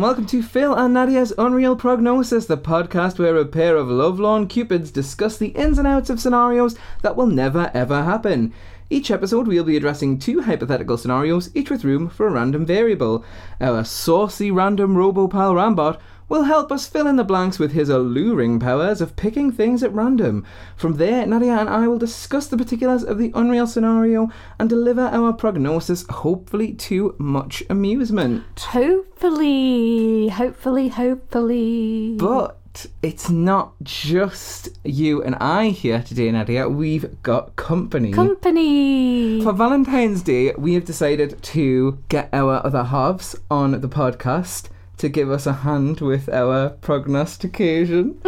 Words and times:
and 0.00 0.06
welcome 0.06 0.24
to 0.24 0.42
Phil 0.42 0.74
and 0.74 0.94
Nadia's 0.94 1.34
Unreal 1.36 1.76
Prognosis, 1.76 2.46
the 2.46 2.56
podcast 2.56 3.18
where 3.18 3.36
a 3.36 3.44
pair 3.44 3.76
of 3.76 3.90
lovelorn 3.90 4.46
cupids 4.46 4.90
discuss 4.90 5.36
the 5.36 5.48
ins 5.48 5.76
and 5.76 5.86
outs 5.86 6.08
of 6.08 6.18
scenarios 6.18 6.74
that 7.02 7.16
will 7.16 7.26
never 7.26 7.70
ever 7.74 8.02
happen. 8.04 8.54
Each 8.88 9.10
episode, 9.10 9.46
we'll 9.46 9.62
be 9.62 9.76
addressing 9.76 10.18
two 10.18 10.40
hypothetical 10.40 10.96
scenarios, 10.96 11.50
each 11.54 11.68
with 11.68 11.84
room 11.84 12.08
for 12.08 12.26
a 12.26 12.30
random 12.30 12.64
variable. 12.64 13.26
Our 13.60 13.84
saucy 13.84 14.50
random 14.50 14.94
RoboPal 14.94 15.52
Rambot 15.52 16.00
will 16.30 16.44
help 16.44 16.70
us 16.72 16.86
fill 16.86 17.08
in 17.08 17.16
the 17.16 17.24
blanks 17.24 17.58
with 17.58 17.72
his 17.72 17.90
alluring 17.90 18.60
powers 18.60 19.00
of 19.00 19.16
picking 19.16 19.50
things 19.50 19.82
at 19.82 19.92
random. 19.92 20.46
From 20.76 20.96
there, 20.96 21.26
Nadia 21.26 21.58
and 21.58 21.68
I 21.68 21.88
will 21.88 21.98
discuss 21.98 22.46
the 22.46 22.56
particulars 22.56 23.02
of 23.02 23.18
the 23.18 23.32
Unreal 23.34 23.66
scenario 23.66 24.30
and 24.58 24.70
deliver 24.70 25.02
our 25.02 25.32
prognosis, 25.32 26.06
hopefully 26.08 26.72
to 26.74 27.16
much 27.18 27.64
amusement. 27.68 28.60
Hopefully, 28.60 30.28
hopefully, 30.28 30.88
hopefully. 30.88 32.16
But 32.16 32.86
it's 33.02 33.28
not 33.28 33.72
just 33.82 34.68
you 34.84 35.22
and 35.24 35.34
I 35.34 35.70
here 35.70 36.00
today, 36.02 36.30
Nadia. 36.30 36.68
We've 36.68 37.20
got 37.22 37.56
company. 37.56 38.12
Company. 38.12 39.42
For 39.42 39.52
Valentine's 39.52 40.22
Day, 40.22 40.52
we 40.56 40.74
have 40.74 40.84
decided 40.84 41.42
to 41.42 41.98
get 42.08 42.28
our 42.32 42.64
other 42.64 42.84
halves 42.84 43.34
on 43.50 43.72
the 43.72 43.88
podcast 43.88 44.68
to 45.00 45.08
give 45.08 45.30
us 45.30 45.46
a 45.46 45.52
hand 45.54 46.00
with 46.02 46.28
our 46.28 46.68
prognostication. 46.68 48.20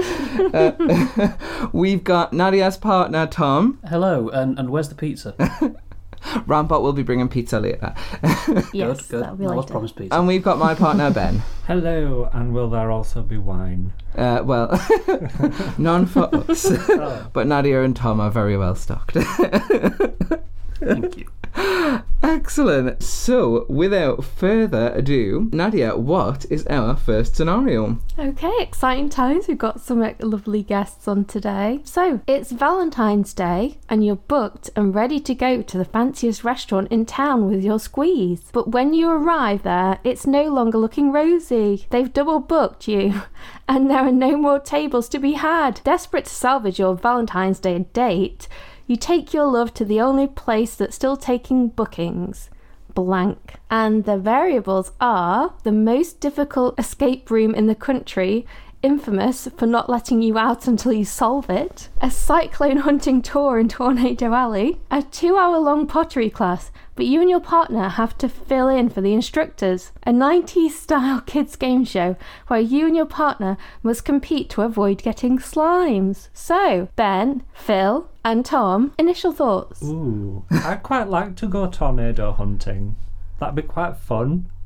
uh, 0.54 1.36
we've 1.72 2.02
got 2.02 2.32
Nadia's 2.32 2.78
partner, 2.78 3.26
Tom. 3.26 3.78
Hello, 3.86 4.30
and, 4.30 4.58
and 4.58 4.70
where's 4.70 4.88
the 4.88 4.94
pizza? 4.94 5.34
Rambot 6.46 6.80
will 6.80 6.94
be 6.94 7.02
bringing 7.02 7.28
pizza 7.28 7.60
later. 7.60 7.94
yes, 8.22 9.02
good, 9.02 9.08
good. 9.08 9.22
that'll 9.22 9.36
be 9.36 9.46
I 9.46 9.54
was 9.54 9.66
promised 9.66 9.96
pizza. 9.96 10.16
and 10.16 10.26
we've 10.26 10.42
got 10.42 10.56
my 10.58 10.74
partner, 10.74 11.10
Ben. 11.10 11.42
Hello, 11.66 12.30
and 12.32 12.54
will 12.54 12.70
there 12.70 12.90
also 12.90 13.20
be 13.20 13.36
wine? 13.36 13.92
Uh, 14.16 14.40
well, 14.42 14.70
none 15.78 16.06
for 16.06 16.34
us. 16.50 16.66
Oh, 16.70 17.28
but 17.34 17.46
Nadia 17.46 17.82
and 17.82 17.94
Tom 17.94 18.18
are 18.18 18.30
very 18.30 18.56
well 18.56 18.74
stocked. 18.76 19.18
thank 20.80 21.18
you. 21.18 22.01
Excellent. 22.32 23.02
So, 23.02 23.66
without 23.68 24.24
further 24.24 24.90
ado, 24.94 25.50
Nadia, 25.52 25.94
what 25.94 26.46
is 26.48 26.66
our 26.68 26.96
first 26.96 27.36
scenario? 27.36 27.98
Okay, 28.18 28.54
exciting 28.58 29.10
times. 29.10 29.48
We've 29.48 29.58
got 29.58 29.82
some 29.82 30.00
lovely 30.20 30.62
guests 30.62 31.06
on 31.06 31.26
today. 31.26 31.80
So, 31.84 32.22
it's 32.26 32.50
Valentine's 32.50 33.34
Day, 33.34 33.76
and 33.86 34.02
you're 34.02 34.16
booked 34.16 34.70
and 34.74 34.94
ready 34.94 35.20
to 35.20 35.34
go 35.34 35.60
to 35.60 35.76
the 35.76 35.84
fanciest 35.84 36.42
restaurant 36.42 36.88
in 36.90 37.04
town 37.04 37.50
with 37.50 37.62
your 37.62 37.78
squeeze. 37.78 38.48
But 38.50 38.70
when 38.70 38.94
you 38.94 39.10
arrive 39.10 39.62
there, 39.62 39.98
it's 40.02 40.26
no 40.26 40.44
longer 40.44 40.78
looking 40.78 41.12
rosy. 41.12 41.86
They've 41.90 42.10
double 42.10 42.40
booked 42.40 42.88
you, 42.88 43.24
and 43.68 43.90
there 43.90 44.06
are 44.06 44.10
no 44.10 44.38
more 44.38 44.58
tables 44.58 45.10
to 45.10 45.18
be 45.18 45.34
had. 45.34 45.82
Desperate 45.84 46.24
to 46.24 46.34
salvage 46.34 46.78
your 46.78 46.94
Valentine's 46.94 47.60
Day 47.60 47.80
date, 47.92 48.48
you 48.86 48.96
take 48.96 49.32
your 49.32 49.46
love 49.46 49.72
to 49.74 49.84
the 49.84 50.00
only 50.00 50.26
place 50.26 50.74
that's 50.74 50.96
still 50.96 51.16
taking 51.16 51.68
bookings 51.68 52.50
blank. 52.94 53.54
And 53.70 54.04
the 54.04 54.18
variables 54.18 54.92
are 55.00 55.54
the 55.62 55.72
most 55.72 56.20
difficult 56.20 56.78
escape 56.78 57.30
room 57.30 57.54
in 57.54 57.66
the 57.66 57.74
country, 57.74 58.46
infamous 58.82 59.48
for 59.56 59.66
not 59.66 59.88
letting 59.88 60.22
you 60.22 60.36
out 60.36 60.66
until 60.66 60.92
you 60.92 61.04
solve 61.04 61.48
it, 61.48 61.88
a 62.00 62.10
cyclone 62.10 62.78
hunting 62.78 63.22
tour 63.22 63.58
in 63.58 63.68
Tornado 63.68 64.32
Alley, 64.34 64.80
a 64.90 65.02
two 65.02 65.36
hour 65.36 65.58
long 65.58 65.86
pottery 65.86 66.28
class, 66.28 66.70
but 66.94 67.06
you 67.06 67.20
and 67.20 67.30
your 67.30 67.40
partner 67.40 67.88
have 67.88 68.18
to 68.18 68.28
fill 68.28 68.68
in 68.68 68.88
for 68.88 69.00
the 69.00 69.14
instructors, 69.14 69.92
a 70.04 70.10
90s 70.10 70.70
style 70.70 71.20
kids 71.26 71.56
game 71.56 71.84
show 71.84 72.16
where 72.48 72.60
you 72.60 72.86
and 72.86 72.96
your 72.96 73.06
partner 73.06 73.56
must 73.82 74.04
compete 74.04 74.50
to 74.50 74.62
avoid 74.62 75.02
getting 75.02 75.38
slimes. 75.38 76.28
So, 76.34 76.88
Ben, 76.96 77.44
Phil, 77.54 78.08
and 78.24 78.44
Tom, 78.44 78.92
initial 78.98 79.32
thoughts. 79.32 79.82
Ooh, 79.82 80.44
I'd 80.50 80.82
quite 80.82 81.08
like 81.08 81.36
to 81.36 81.46
go 81.48 81.66
tornado 81.68 82.32
hunting. 82.32 82.96
That'd 83.40 83.54
be 83.56 83.62
quite 83.62 83.96
fun. 83.96 84.46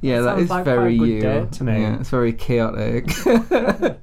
Yeah, 0.00 0.20
that 0.20 0.36
Sounds 0.36 0.50
like 0.50 0.64
very 0.64 0.94
you. 0.94 1.20
date 1.20 1.50
to 1.52 1.64
me. 1.64 1.80
Yeah, 1.80 1.98
it's 1.98 2.10
very 2.10 2.32
chaotic. 2.32 3.08
I 3.26 3.96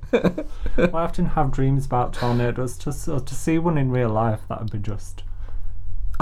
often 0.77 1.25
have 1.27 1.51
dreams 1.51 1.85
about 1.85 2.13
tornadoes. 2.13 2.77
To 2.79 2.91
so 2.91 3.19
to 3.19 3.35
see 3.35 3.57
one 3.59 3.77
in 3.77 3.91
real 3.91 4.09
life, 4.09 4.41
that 4.49 4.59
would 4.59 4.71
be 4.71 4.79
just. 4.79 5.23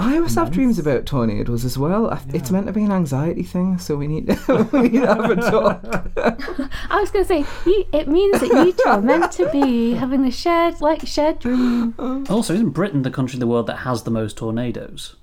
I 0.04 0.16
always 0.16 0.34
have 0.34 0.50
dreams 0.50 0.78
about 0.78 1.06
tornadoes 1.06 1.64
as 1.64 1.78
well. 1.78 2.10
I- 2.10 2.20
It's 2.34 2.50
meant 2.50 2.66
to 2.66 2.72
be 2.72 2.82
an 2.82 2.92
anxiety 2.92 3.42
thing, 3.42 3.78
so 3.78 3.96
we 3.96 4.06
need 4.08 4.26
we 4.72 4.80
need 4.82 4.92
to 5.02 5.06
have 5.06 5.30
a 5.30 5.36
talk. 5.36 5.80
I 6.90 7.00
was 7.00 7.10
going 7.10 7.24
to 7.24 7.28
say, 7.28 7.44
you, 7.64 7.84
it 7.92 8.08
means 8.08 8.40
that 8.40 8.48
you 8.48 8.72
two 8.72 8.88
are 8.88 9.00
meant 9.00 9.30
to 9.32 9.48
be 9.50 9.92
having 10.02 10.24
a 10.24 10.30
shared, 10.30 10.80
like, 10.80 11.06
shared 11.06 11.38
dream. 11.38 11.94
Oh. 11.98 12.24
Also, 12.28 12.52
isn't 12.54 12.70
Britain 12.70 13.02
the 13.02 13.10
country 13.10 13.36
in 13.36 13.40
the 13.40 13.46
world 13.46 13.66
that 13.68 13.78
has 13.78 14.02
the 14.02 14.10
most 14.10 14.36
tornadoes? 14.36 15.16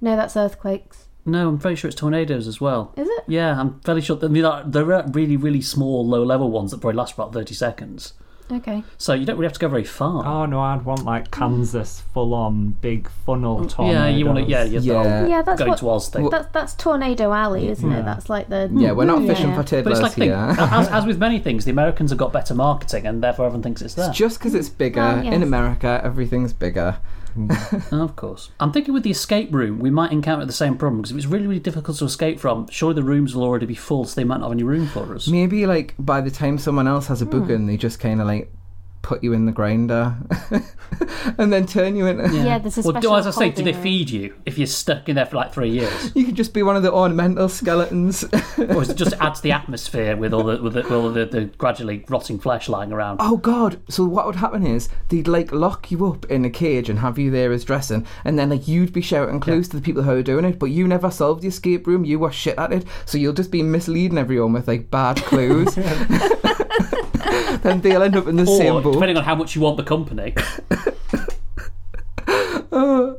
No, 0.00 0.16
that's 0.16 0.36
earthquakes. 0.36 1.08
No, 1.24 1.48
I'm 1.48 1.58
very 1.58 1.74
sure 1.74 1.88
it's 1.88 1.98
tornadoes 1.98 2.46
as 2.46 2.60
well. 2.60 2.92
Is 2.96 3.08
it? 3.08 3.24
Yeah, 3.26 3.58
I'm 3.58 3.80
fairly 3.80 4.00
sure. 4.02 4.18
I 4.22 4.28
mean, 4.28 4.42
there 4.42 4.52
are- 4.52 4.64
there 4.64 4.92
are 4.92 5.04
really, 5.12 5.36
really 5.36 5.62
small, 5.62 6.06
low-level 6.06 6.50
ones 6.50 6.70
that 6.70 6.80
probably 6.80 6.98
last 6.98 7.14
about 7.14 7.32
30 7.32 7.54
seconds. 7.54 8.12
Okay. 8.50 8.84
So 8.96 9.12
you 9.12 9.26
don't 9.26 9.36
really 9.36 9.46
have 9.46 9.54
to 9.54 9.58
go 9.58 9.68
very 9.68 9.84
far. 9.84 10.24
Oh 10.24 10.46
no, 10.46 10.60
I'd 10.60 10.84
want 10.84 11.04
like 11.04 11.30
Kansas 11.30 12.02
full-on 12.14 12.76
big 12.80 13.08
funnel 13.24 13.60
mm, 13.60 13.68
tornadoes. 13.70 14.00
yeah, 14.00 14.08
you 14.16 14.26
want 14.26 14.38
to. 14.38 14.44
Yeah, 14.44 14.62
you 14.64 14.74
have 14.74 14.84
Yeah. 14.84 15.22
the 15.22 15.28
Yeah, 15.30 15.42
that's 15.42 15.58
going 15.58 15.70
what- 15.70 15.78
to 15.78 15.90
Oz 15.90 16.08
thing. 16.08 16.30
That's 16.30 16.48
that's 16.52 16.74
Tornado 16.74 17.32
Alley, 17.32 17.68
isn't 17.68 17.90
it? 17.92 18.04
That's 18.04 18.30
like 18.30 18.48
the. 18.48 18.68
Mm, 18.72 18.80
yeah, 18.82 18.92
we're 18.92 19.04
not 19.04 19.22
Yeah. 19.22 19.34
fishing 19.34 19.50
for 19.50 19.56
but 19.56 19.60
it's 19.62 19.70
tiddlers 19.70 20.00
like 20.00 20.14
the 20.14 20.20
thing, 20.20 20.30
as, 20.30 20.88
as 20.88 21.04
with 21.10 21.18
many 21.18 21.38
things, 21.40 21.64
the 21.64 21.70
Americans 21.72 22.10
have 22.10 22.18
got 22.18 22.32
better 22.32 22.54
marketing, 22.54 23.06
and 23.06 23.22
therefore 23.22 23.46
everyone 23.46 23.62
thinks 23.62 23.82
it's 23.82 23.94
there. 23.94 24.10
Just 24.12 24.38
because 24.38 24.54
it's 24.54 24.68
bigger 24.68 25.00
Oh, 25.02 25.22
yes. 25.22 25.34
in 25.34 25.42
America, 25.42 26.00
everything's 26.04 26.52
bigger. 26.52 26.98
Of 27.92 28.16
course. 28.16 28.50
I'm 28.60 28.72
thinking 28.72 28.94
with 28.94 29.02
the 29.02 29.10
escape 29.10 29.52
room, 29.54 29.78
we 29.78 29.90
might 29.90 30.12
encounter 30.12 30.44
the 30.46 30.52
same 30.52 30.76
problem 30.76 31.02
because 31.02 31.10
if 31.12 31.16
it's 31.18 31.26
really, 31.26 31.46
really 31.46 31.60
difficult 31.60 31.98
to 31.98 32.04
escape 32.04 32.40
from, 32.40 32.68
surely 32.68 32.94
the 32.94 33.02
rooms 33.02 33.34
will 33.34 33.42
already 33.44 33.66
be 33.66 33.74
full, 33.74 34.04
so 34.04 34.14
they 34.14 34.24
might 34.24 34.38
not 34.38 34.46
have 34.46 34.52
any 34.52 34.62
room 34.62 34.86
for 34.88 35.14
us. 35.14 35.28
Maybe 35.28 35.66
like 35.66 35.94
by 35.98 36.20
the 36.20 36.30
time 36.30 36.58
someone 36.58 36.88
else 36.88 37.06
has 37.08 37.22
a 37.22 37.24
Hmm. 37.24 37.30
booking, 37.30 37.66
they 37.66 37.76
just 37.76 38.00
kind 38.00 38.20
of 38.20 38.26
like 38.26 38.52
put 39.02 39.22
you 39.22 39.32
in 39.32 39.46
the 39.46 39.52
grinder 39.52 40.16
and 41.38 41.52
then 41.52 41.66
turn 41.66 41.94
you 41.94 42.06
into. 42.06 42.34
Yeah, 42.36 42.58
there's 42.58 42.78
a 42.78 42.82
Well, 42.82 43.00
do, 43.00 43.14
as 43.14 43.26
I 43.26 43.30
say, 43.30 43.50
do 43.50 43.62
they 43.62 43.72
feed 43.72 44.10
you 44.10 44.34
if 44.44 44.58
you're 44.58 44.66
stuck 44.66 45.08
in 45.08 45.16
there 45.16 45.26
for 45.26 45.36
like 45.36 45.52
three 45.52 45.70
years, 45.70 46.12
You 46.14 46.24
could 46.24 46.34
just 46.34 46.52
be 46.52 46.62
one 46.62 46.76
of 46.76 46.82
the 46.82 46.92
ornamental 46.92 47.48
skeletons. 47.48 48.24
or 48.58 48.82
it 48.82 48.96
just 48.96 49.14
adds 49.20 49.40
the 49.40 49.52
atmosphere 49.52 50.16
with 50.16 50.34
all 50.34 50.44
the 50.44 50.60
with, 50.60 50.74
the, 50.74 50.82
with 50.82 50.92
all 50.92 51.10
the, 51.10 51.26
the 51.26 51.44
gradually 51.44 52.04
rotting 52.08 52.38
flesh 52.38 52.68
lying 52.68 52.92
around? 52.92 53.18
oh 53.20 53.36
god! 53.36 53.80
So 53.88 54.04
what 54.04 54.26
would 54.26 54.36
happen 54.36 54.66
is 54.66 54.88
they'd 55.08 55.28
like 55.28 55.52
lock 55.52 55.90
you 55.90 56.06
up 56.06 56.24
in 56.26 56.44
a 56.44 56.50
cage 56.50 56.88
and 56.88 56.98
have 56.98 57.18
you 57.18 57.30
there 57.30 57.52
as 57.52 57.64
dressing, 57.64 58.06
and 58.24 58.38
then 58.38 58.50
like 58.50 58.66
you'd 58.66 58.92
be 58.92 59.00
shouting 59.02 59.40
clues 59.40 59.68
to 59.68 59.76
the 59.76 59.82
people 59.82 60.02
who 60.02 60.12
are 60.12 60.22
doing 60.22 60.44
it, 60.44 60.58
but 60.58 60.66
you 60.66 60.86
never 60.88 61.10
solved 61.10 61.42
the 61.42 61.48
escape 61.48 61.86
room. 61.86 62.04
You 62.04 62.18
were 62.18 62.32
shit 62.32 62.58
at 62.58 62.72
it, 62.72 62.84
so 63.04 63.18
you'll 63.18 63.32
just 63.32 63.50
be 63.50 63.62
misleading 63.62 64.18
everyone 64.18 64.52
with 64.52 64.68
like 64.68 64.90
bad 64.90 65.16
clues. 65.18 65.76
then 67.62 67.80
they'll 67.80 68.02
end 68.02 68.16
up 68.16 68.26
in 68.26 68.36
the 68.36 68.42
or 68.44 68.58
same 68.58 68.82
boat. 68.82 68.92
depending 68.92 69.16
on 69.16 69.24
how 69.24 69.34
much 69.34 69.54
you 69.54 69.60
want 69.62 69.76
the 69.76 69.84
company. 69.84 70.34
Uh, 72.72 73.14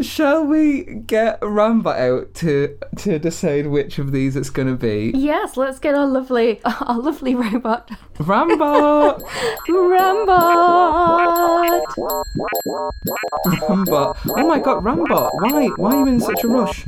shall 0.00 0.44
we 0.46 0.84
get 1.06 1.40
Rambot 1.40 1.98
out 1.98 2.34
to 2.34 2.78
to 2.98 3.18
decide 3.18 3.66
which 3.66 3.98
of 3.98 4.12
these 4.12 4.36
it's 4.36 4.48
going 4.48 4.68
to 4.68 4.76
be? 4.76 5.12
Yes, 5.14 5.56
let's 5.56 5.78
get 5.78 5.94
our 5.94 6.06
lovely, 6.06 6.62
our 6.64 6.98
lovely 6.98 7.34
robot, 7.34 7.90
Rambot. 8.14 9.20
Rambot. 9.68 10.90
Rambot. 13.44 14.16
Oh 14.28 14.48
my 14.48 14.58
God, 14.60 14.84
Rambot! 14.84 15.30
Why? 15.34 15.66
Why 15.76 15.94
are 15.96 15.98
you 15.98 16.06
in 16.06 16.20
such 16.20 16.42
a 16.44 16.48
rush? 16.48 16.84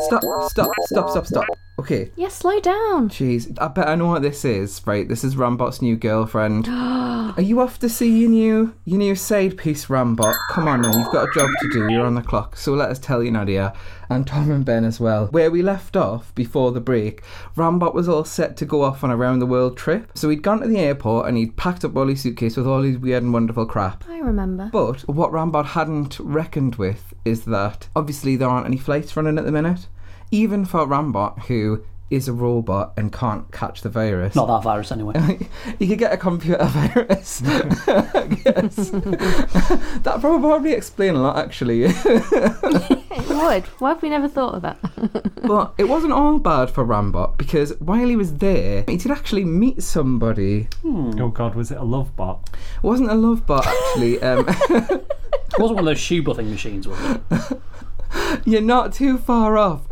Stop! 0.00 0.22
Stop! 0.50 0.70
Stop! 0.86 1.10
Stop! 1.10 1.26
Stop! 1.26 1.46
Okay. 1.78 2.10
Yes, 2.16 2.36
slow 2.36 2.60
down. 2.60 3.08
Jeez, 3.08 3.58
I 3.60 3.68
bet 3.68 3.88
I 3.88 3.96
know 3.96 4.06
what 4.06 4.22
this 4.22 4.44
is. 4.44 4.80
Right, 4.86 5.08
this 5.08 5.24
is 5.24 5.34
Rambot's 5.34 5.82
new 5.82 5.96
girlfriend. 5.96 6.68
are 6.68 7.42
you 7.42 7.60
off 7.60 7.80
to 7.80 7.88
see 7.88 8.20
your 8.20 8.30
new 8.30 8.74
your 8.84 8.98
new 8.98 9.16
side 9.16 9.58
piece, 9.58 9.86
Rambot? 9.86 10.34
Come 10.50 10.68
on 10.68 10.82
now, 10.82 10.96
you've 10.96 11.12
got 11.12 11.28
a 11.28 11.32
job 11.34 11.50
to 11.60 11.68
do. 11.72 11.92
You're 11.92 12.06
on 12.06 12.14
the 12.14 12.22
clock. 12.22 12.56
So 12.56 12.74
let 12.74 12.90
us 12.90 13.00
tell 13.00 13.24
you, 13.24 13.32
Nadia, 13.32 13.72
and 14.08 14.24
Tom 14.24 14.52
and 14.52 14.64
Ben 14.64 14.84
as 14.84 15.00
well. 15.00 15.26
Where 15.26 15.50
we 15.50 15.62
left 15.62 15.96
off 15.96 16.32
before 16.36 16.70
the 16.70 16.80
break, 16.80 17.22
Rambot 17.56 17.92
was 17.92 18.08
all 18.08 18.24
set 18.24 18.56
to 18.58 18.64
go 18.64 18.82
off 18.82 19.02
on 19.02 19.10
a 19.10 19.16
round 19.16 19.42
the 19.42 19.46
world 19.46 19.76
trip. 19.76 20.12
So 20.14 20.28
he'd 20.28 20.42
gone 20.42 20.60
to 20.60 20.68
the 20.68 20.78
airport 20.78 21.26
and 21.26 21.36
he'd 21.36 21.56
packed 21.56 21.84
up 21.84 21.96
all 21.96 22.06
his 22.06 22.22
suitcase 22.22 22.56
with 22.56 22.68
all 22.68 22.82
his 22.82 22.98
weird 22.98 23.24
and 23.24 23.32
wonderful 23.32 23.66
crap. 23.66 24.04
I 24.08 24.18
remember. 24.18 24.70
But 24.72 25.00
what 25.08 25.32
Rambot 25.32 25.66
hadn't 25.66 26.20
reckoned 26.20 26.76
with 26.76 27.14
is 27.24 27.46
that 27.46 27.88
obviously 27.96 28.36
there 28.36 28.48
aren't 28.48 28.66
any 28.66 28.78
flights 28.78 29.16
running 29.16 29.38
at 29.38 29.44
the 29.44 29.52
minute. 29.52 29.88
Even 30.34 30.64
for 30.64 30.84
Rambot, 30.86 31.38
who 31.44 31.84
is 32.10 32.26
a 32.28 32.32
robot 32.32 32.92
and 32.96 33.12
can't 33.12 33.50
catch 33.52 33.80
the 33.82 33.88
virus. 33.88 34.34
Not 34.34 34.46
that 34.46 34.62
virus, 34.62 34.90
anyway. 34.92 35.38
you 35.78 35.86
could 35.86 35.98
get 35.98 36.12
a 36.12 36.16
computer 36.16 36.64
virus. 36.64 37.40
That 40.04 40.20
would 40.22 40.40
probably 40.40 40.72
explain 40.72 41.14
a 41.14 41.22
lot, 41.22 41.38
actually. 41.38 41.84
It 41.84 43.28
would. 43.28 43.64
Why 43.80 43.88
have 43.90 44.02
we 44.02 44.10
never 44.10 44.28
thought 44.28 44.54
of 44.54 44.62
that? 44.62 44.78
But 45.46 45.74
it 45.78 45.84
wasn't 45.84 46.12
all 46.12 46.38
bad 46.38 46.70
for 46.70 46.84
Rambot 46.84 47.36
because 47.38 47.72
while 47.78 48.08
he 48.08 48.16
was 48.16 48.34
there, 48.38 48.84
he 48.88 48.96
did 48.96 49.10
actually 49.10 49.44
meet 49.44 49.82
somebody. 49.82 50.68
Oh 50.84 51.28
God, 51.28 51.54
was 51.54 51.70
it 51.70 51.78
a 51.78 51.84
love 51.84 52.14
bot? 52.16 52.50
It 52.52 52.82
wasn't 52.86 53.10
a 53.10 53.14
love 53.14 53.46
bot 53.46 53.66
actually. 53.66 54.20
Um, 54.22 54.46
It 54.48 55.60
wasn't 55.60 55.76
one 55.76 55.78
of 55.78 55.84
those 55.84 56.00
shoe 56.00 56.22
buffing 56.22 56.50
machines, 56.50 56.88
was 56.88 56.98
it? 57.00 57.20
you're 58.44 58.60
not 58.60 58.92
too 58.92 59.18
far 59.18 59.56
off. 59.58 59.82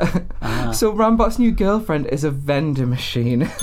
Ah. 0.43 0.71
so 0.73 0.93
Rambot's 0.93 1.39
new 1.39 1.51
girlfriend 1.53 2.07
is 2.09 2.25
a 2.25 2.31
vending 2.31 2.91
machine. 2.91 3.51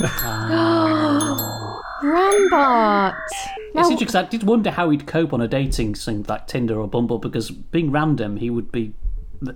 Rambot. 2.02 3.14
It's 3.28 3.74
Now, 3.74 3.82
interesting 3.82 4.06
'cause 4.06 4.14
I 4.14 4.22
did 4.24 4.42
wonder 4.42 4.70
how 4.70 4.90
he'd 4.90 5.06
cope 5.06 5.32
on 5.32 5.40
a 5.40 5.48
dating 5.48 5.94
thing 5.94 6.24
like 6.28 6.46
Tinder 6.46 6.80
or 6.80 6.88
Bumble 6.88 7.18
because 7.18 7.50
being 7.50 7.90
random, 7.90 8.36
he 8.38 8.50
would 8.50 8.72
be 8.72 8.92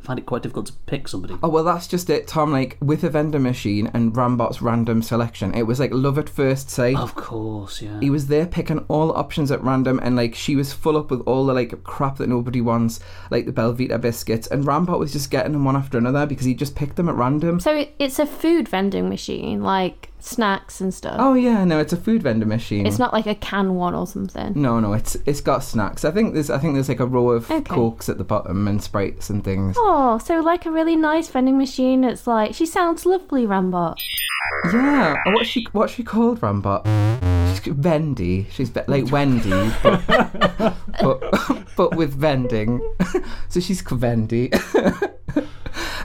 find 0.02 0.18
it 0.18 0.26
quite 0.26 0.42
difficult 0.42 0.66
to 0.66 0.72
pick 0.86 1.08
somebody. 1.08 1.36
Oh 1.42 1.48
well, 1.48 1.64
that's 1.64 1.86
just 1.86 2.08
it, 2.10 2.26
Tom. 2.26 2.52
Like 2.52 2.76
with 2.80 3.04
a 3.04 3.10
vending 3.10 3.42
machine 3.42 3.90
and 3.92 4.12
Rambot's 4.12 4.62
random 4.62 5.02
selection, 5.02 5.54
it 5.54 5.64
was 5.64 5.80
like 5.80 5.92
love 5.92 6.18
at 6.18 6.28
first 6.28 6.70
sight. 6.70 6.96
Of 6.96 7.14
course, 7.14 7.82
yeah. 7.82 8.00
He 8.00 8.10
was 8.10 8.28
there 8.28 8.46
picking 8.46 8.78
all 8.88 9.08
the 9.08 9.14
options 9.14 9.50
at 9.50 9.62
random, 9.62 10.00
and 10.02 10.16
like 10.16 10.34
she 10.34 10.56
was 10.56 10.72
full 10.72 10.96
up 10.96 11.10
with 11.10 11.20
all 11.22 11.46
the 11.46 11.54
like 11.54 11.82
crap 11.84 12.16
that 12.18 12.28
nobody 12.28 12.60
wants, 12.60 13.00
like 13.30 13.46
the 13.46 13.52
Belvita 13.52 14.00
biscuits, 14.00 14.46
and 14.46 14.64
Rambot 14.64 14.98
was 14.98 15.12
just 15.12 15.30
getting 15.30 15.52
them 15.52 15.64
one 15.64 15.76
after 15.76 15.98
another 15.98 16.26
because 16.26 16.46
he 16.46 16.54
just 16.54 16.74
picked 16.74 16.96
them 16.96 17.08
at 17.08 17.14
random. 17.14 17.60
so 17.60 17.86
it's 17.98 18.18
a 18.18 18.26
food 18.26 18.68
vending 18.68 19.08
machine, 19.08 19.62
like 19.62 20.10
snacks 20.24 20.80
and 20.80 20.92
stuff. 20.94 21.16
Oh 21.18 21.34
yeah, 21.34 21.64
no, 21.64 21.78
it's 21.78 21.92
a 21.92 21.96
food 21.96 22.22
vending 22.22 22.48
machine. 22.48 22.86
It's 22.86 22.98
not 22.98 23.12
like 23.12 23.26
a 23.26 23.34
can 23.34 23.74
one 23.74 23.94
or 23.94 24.06
something. 24.06 24.52
No, 24.54 24.80
no, 24.80 24.92
it's 24.94 25.16
it's 25.26 25.40
got 25.40 25.62
snacks. 25.62 26.04
I 26.04 26.10
think 26.10 26.34
there's 26.34 26.50
I 26.50 26.58
think 26.58 26.74
there's 26.74 26.88
like 26.88 27.00
a 27.00 27.06
row 27.06 27.30
of 27.30 27.50
Okay. 27.50 27.62
cokes 27.62 28.08
at 28.08 28.18
the 28.18 28.24
bottom 28.24 28.66
and 28.66 28.82
sprites 28.82 29.30
and 29.30 29.44
things. 29.44 29.76
Oh, 29.78 30.18
so 30.18 30.40
like 30.40 30.66
a 30.66 30.70
really 30.70 30.96
nice 30.96 31.28
vending 31.28 31.58
machine. 31.58 32.04
It's 32.04 32.26
like 32.26 32.54
she 32.54 32.66
sounds 32.66 33.04
lovely, 33.06 33.46
Rambot. 33.46 33.96
Yeah, 34.72 35.16
what's 35.26 35.48
she 35.48 35.66
what's 35.72 35.92
she 35.94 36.02
called, 36.02 36.40
Rambot? 36.40 36.84
She's 37.54 37.72
Vendy. 37.74 38.50
She's 38.50 38.68
ve- 38.70 38.80
like 38.88 39.10
Wendy, 39.10 39.70
but 39.82 40.02
but, 41.00 41.66
but 41.76 41.96
with 41.96 42.12
vending. 42.14 42.80
so 43.48 43.60
she's 43.60 43.82
Vendy. 43.82 44.50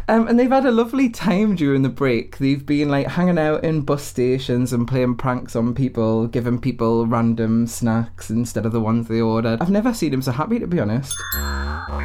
Um, 0.09 0.27
and 0.27 0.39
they've 0.39 0.49
had 0.49 0.65
a 0.65 0.71
lovely 0.71 1.07
time 1.07 1.55
during 1.55 1.83
the 1.83 1.89
break. 1.89 2.39
They've 2.39 2.65
been 2.65 2.89
like 2.89 3.05
hanging 3.05 3.37
out 3.37 3.63
in 3.63 3.81
bus 3.81 4.03
stations 4.03 4.73
and 4.73 4.87
playing 4.87 5.17
pranks 5.17 5.55
on 5.55 5.75
people, 5.75 6.25
giving 6.25 6.59
people 6.59 7.05
random 7.05 7.67
snacks 7.67 8.31
instead 8.31 8.65
of 8.65 8.71
the 8.71 8.81
ones 8.81 9.07
they 9.07 9.21
ordered. 9.21 9.61
I've 9.61 9.69
never 9.69 9.93
seen 9.93 10.11
him 10.11 10.23
so 10.23 10.31
happy, 10.31 10.57
to 10.57 10.65
be 10.65 10.79
honest. 10.79 11.15
Aw, 11.35 11.95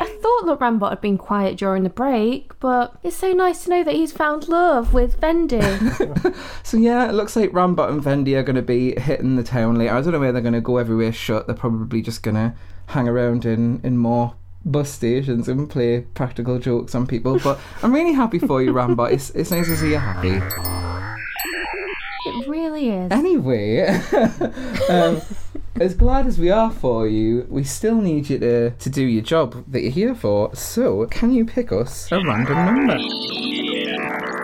I 0.00 0.06
thought 0.06 0.46
that 0.46 0.60
Rambot 0.60 0.90
had 0.90 1.00
been 1.00 1.18
quiet 1.18 1.58
during 1.58 1.82
the 1.82 1.90
break, 1.90 2.52
but 2.60 2.96
it's 3.02 3.16
so 3.16 3.32
nice 3.32 3.64
to 3.64 3.70
know 3.70 3.82
that 3.82 3.96
he's 3.96 4.12
found 4.12 4.46
love 4.46 4.94
with 4.94 5.20
vending. 5.20 5.60
So 6.62 6.76
yeah, 6.76 7.08
it 7.08 7.14
looks 7.14 7.34
like 7.34 7.50
Rambot 7.50 7.90
and 7.90 8.00
Vendy 8.00 8.36
are 8.36 8.44
going 8.44 8.54
to 8.54 8.62
be 8.62 8.94
hitting 8.98 9.34
the 9.34 9.42
town 9.42 9.74
later. 9.74 9.92
I 9.92 10.00
don't 10.02 10.12
know 10.12 10.20
where 10.20 10.30
they're 10.30 10.40
going 10.40 10.54
to 10.54 10.60
go 10.60 10.76
everywhere 10.78 11.12
shut. 11.12 11.48
They're 11.48 11.56
probably 11.56 12.00
just 12.00 12.22
going 12.22 12.36
to 12.36 12.54
hang 12.86 13.08
around 13.08 13.44
in, 13.44 13.80
in 13.82 13.98
more 13.98 14.36
bus 14.64 14.90
stations 14.90 15.48
and 15.48 15.68
play 15.68 16.00
practical 16.14 16.58
jokes 16.58 16.94
on 16.94 17.06
people. 17.06 17.38
But 17.38 17.58
I'm 17.82 17.92
really 17.92 18.12
happy 18.12 18.38
for 18.38 18.62
you, 18.62 18.72
Rambot. 18.72 19.12
It's, 19.12 19.30
it's 19.30 19.50
nice 19.50 19.66
to 19.66 19.76
see 19.76 19.90
you 19.90 19.98
happy. 19.98 20.40
it 22.26 22.48
really 22.48 22.90
is. 22.90 23.10
Anyway, 23.10 23.86
um, 24.88 25.20
as 25.80 25.94
glad 25.94 26.26
as 26.26 26.38
we 26.38 26.50
are 26.50 26.70
for 26.70 27.08
you, 27.08 27.46
we 27.48 27.64
still 27.64 28.00
need 28.00 28.30
you 28.30 28.38
to, 28.38 28.70
to 28.70 28.90
do 28.90 29.02
your 29.02 29.22
job 29.22 29.64
that 29.68 29.82
you're 29.82 29.90
here 29.90 30.14
for. 30.14 30.54
So, 30.54 31.06
can 31.06 31.32
you 31.32 31.44
pick 31.44 31.72
us 31.72 32.10
a 32.12 32.16
random 32.24 32.86
number? 32.86 34.41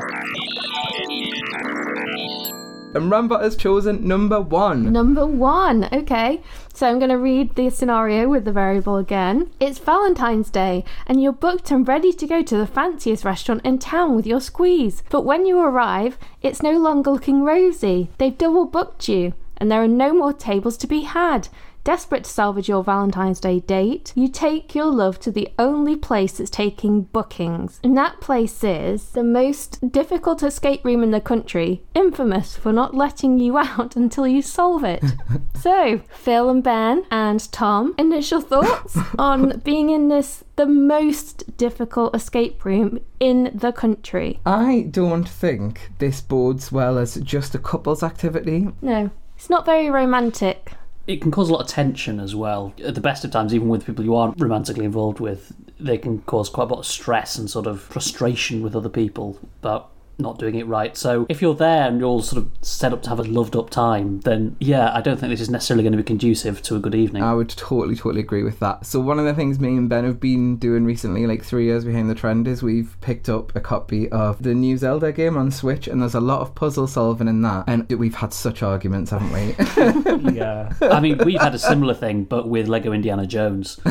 And 2.94 3.12
Rambot 3.12 3.42
has 3.42 3.54
chosen 3.54 4.08
number 4.08 4.40
one. 4.40 4.92
Number 4.92 5.26
one. 5.26 5.88
Okay, 5.92 6.40
so 6.72 6.88
I'm 6.88 6.98
going 6.98 7.10
to 7.10 7.18
read 7.18 7.54
the 7.54 7.68
scenario 7.68 8.28
with 8.28 8.46
the 8.46 8.52
variable 8.52 8.96
again. 8.96 9.50
It's 9.60 9.78
Valentine's 9.78 10.48
Day, 10.48 10.84
and 11.06 11.22
you're 11.22 11.32
booked 11.32 11.70
and 11.70 11.86
ready 11.86 12.14
to 12.14 12.26
go 12.26 12.42
to 12.42 12.56
the 12.56 12.66
fanciest 12.66 13.24
restaurant 13.24 13.60
in 13.62 13.78
town 13.78 14.16
with 14.16 14.26
your 14.26 14.40
squeeze. 14.40 15.02
But 15.10 15.26
when 15.26 15.44
you 15.44 15.58
arrive, 15.58 16.16
it's 16.40 16.62
no 16.62 16.78
longer 16.78 17.10
looking 17.10 17.42
rosy. 17.44 18.08
They've 18.16 18.36
double 18.36 18.64
booked 18.64 19.06
you, 19.06 19.34
and 19.58 19.70
there 19.70 19.82
are 19.82 19.88
no 19.88 20.14
more 20.14 20.32
tables 20.32 20.78
to 20.78 20.86
be 20.86 21.02
had. 21.02 21.48
Desperate 21.88 22.24
to 22.24 22.30
salvage 22.30 22.68
your 22.68 22.84
Valentine's 22.84 23.40
Day 23.40 23.60
date, 23.60 24.12
you 24.14 24.28
take 24.28 24.74
your 24.74 24.84
love 24.84 25.18
to 25.20 25.30
the 25.30 25.48
only 25.58 25.96
place 25.96 26.32
that's 26.32 26.50
taking 26.50 27.04
bookings. 27.04 27.80
And 27.82 27.96
that 27.96 28.20
place 28.20 28.62
is 28.62 29.12
the 29.12 29.24
most 29.24 29.90
difficult 29.90 30.42
escape 30.42 30.84
room 30.84 31.02
in 31.02 31.12
the 31.12 31.20
country, 31.22 31.82
infamous 31.94 32.58
for 32.58 32.74
not 32.74 32.94
letting 32.94 33.38
you 33.38 33.56
out 33.56 33.96
until 33.96 34.26
you 34.26 34.42
solve 34.42 34.84
it. 34.84 35.02
so, 35.62 36.02
Phil 36.10 36.50
and 36.50 36.62
Ben 36.62 37.06
and 37.10 37.50
Tom, 37.52 37.94
initial 37.96 38.42
thoughts 38.42 38.98
on 39.18 39.60
being 39.60 39.88
in 39.88 40.08
this 40.08 40.44
the 40.56 40.66
most 40.66 41.56
difficult 41.56 42.14
escape 42.14 42.66
room 42.66 43.00
in 43.18 43.50
the 43.54 43.72
country? 43.72 44.40
I 44.44 44.88
don't 44.90 45.26
think 45.26 45.90
this 46.00 46.20
bodes 46.20 46.70
well 46.70 46.98
as 46.98 47.14
just 47.14 47.54
a 47.54 47.58
couple's 47.58 48.02
activity. 48.02 48.68
No, 48.82 49.10
it's 49.36 49.48
not 49.48 49.64
very 49.64 49.88
romantic. 49.88 50.74
It 51.08 51.22
can 51.22 51.30
cause 51.30 51.48
a 51.48 51.52
lot 51.52 51.62
of 51.62 51.68
tension 51.68 52.20
as 52.20 52.36
well. 52.36 52.74
At 52.84 52.94
the 52.94 53.00
best 53.00 53.24
of 53.24 53.30
times, 53.30 53.54
even 53.54 53.68
with 53.68 53.86
people 53.86 54.04
you 54.04 54.14
aren't 54.14 54.38
romantically 54.38 54.84
involved 54.84 55.20
with, 55.20 55.54
they 55.80 55.96
can 55.96 56.18
cause 56.22 56.50
quite 56.50 56.70
a 56.70 56.74
lot 56.74 56.80
of 56.80 56.86
stress 56.86 57.38
and 57.38 57.48
sort 57.48 57.66
of 57.66 57.80
frustration 57.80 58.62
with 58.62 58.76
other 58.76 58.90
people 58.90 59.38
about 59.62 59.90
not 60.18 60.38
doing 60.38 60.54
it 60.56 60.66
right. 60.66 60.96
So 60.96 61.26
if 61.28 61.40
you're 61.40 61.54
there 61.54 61.88
and 61.88 62.00
you're 62.00 62.08
all 62.08 62.22
sort 62.22 62.42
of 62.42 62.50
set 62.60 62.92
up 62.92 63.02
to 63.02 63.08
have 63.08 63.20
a 63.20 63.24
loved 63.24 63.56
up 63.56 63.70
time, 63.70 64.20
then 64.20 64.56
yeah, 64.60 64.92
I 64.94 65.00
don't 65.00 65.18
think 65.18 65.30
this 65.30 65.40
is 65.40 65.50
necessarily 65.50 65.82
going 65.82 65.92
to 65.92 65.98
be 65.98 66.02
conducive 66.02 66.62
to 66.62 66.76
a 66.76 66.78
good 66.78 66.94
evening. 66.94 67.22
I 67.22 67.34
would 67.34 67.50
totally, 67.50 67.96
totally 67.96 68.20
agree 68.20 68.42
with 68.42 68.58
that. 68.60 68.86
So 68.86 69.00
one 69.00 69.18
of 69.18 69.24
the 69.24 69.34
things 69.34 69.60
me 69.60 69.76
and 69.76 69.88
Ben 69.88 70.04
have 70.04 70.20
been 70.20 70.56
doing 70.56 70.84
recently, 70.84 71.26
like 71.26 71.44
three 71.44 71.66
years 71.66 71.84
behind 71.84 72.10
the 72.10 72.14
trend, 72.14 72.48
is 72.48 72.62
we've 72.62 72.96
picked 73.00 73.28
up 73.28 73.54
a 73.54 73.60
copy 73.60 74.08
of 74.10 74.42
the 74.42 74.54
new 74.54 74.76
Zelda 74.76 75.12
game 75.12 75.36
on 75.36 75.50
Switch, 75.50 75.88
and 75.88 76.02
there's 76.02 76.14
a 76.14 76.20
lot 76.20 76.40
of 76.40 76.54
puzzle 76.54 76.86
solving 76.86 77.28
in 77.28 77.42
that. 77.42 77.64
And 77.66 77.88
we've 77.92 78.14
had 78.14 78.32
such 78.32 78.62
arguments, 78.62 79.10
haven't 79.10 79.32
we? 79.32 79.54
Yeah. 80.38 80.72
I 80.80 81.00
mean, 81.00 81.18
we've 81.18 81.40
had 81.40 81.54
a 81.54 81.58
similar 81.58 81.94
thing, 81.94 82.24
but 82.24 82.48
with 82.48 82.68
Lego 82.68 82.92
Indiana 82.92 83.26
Jones. 83.26 83.80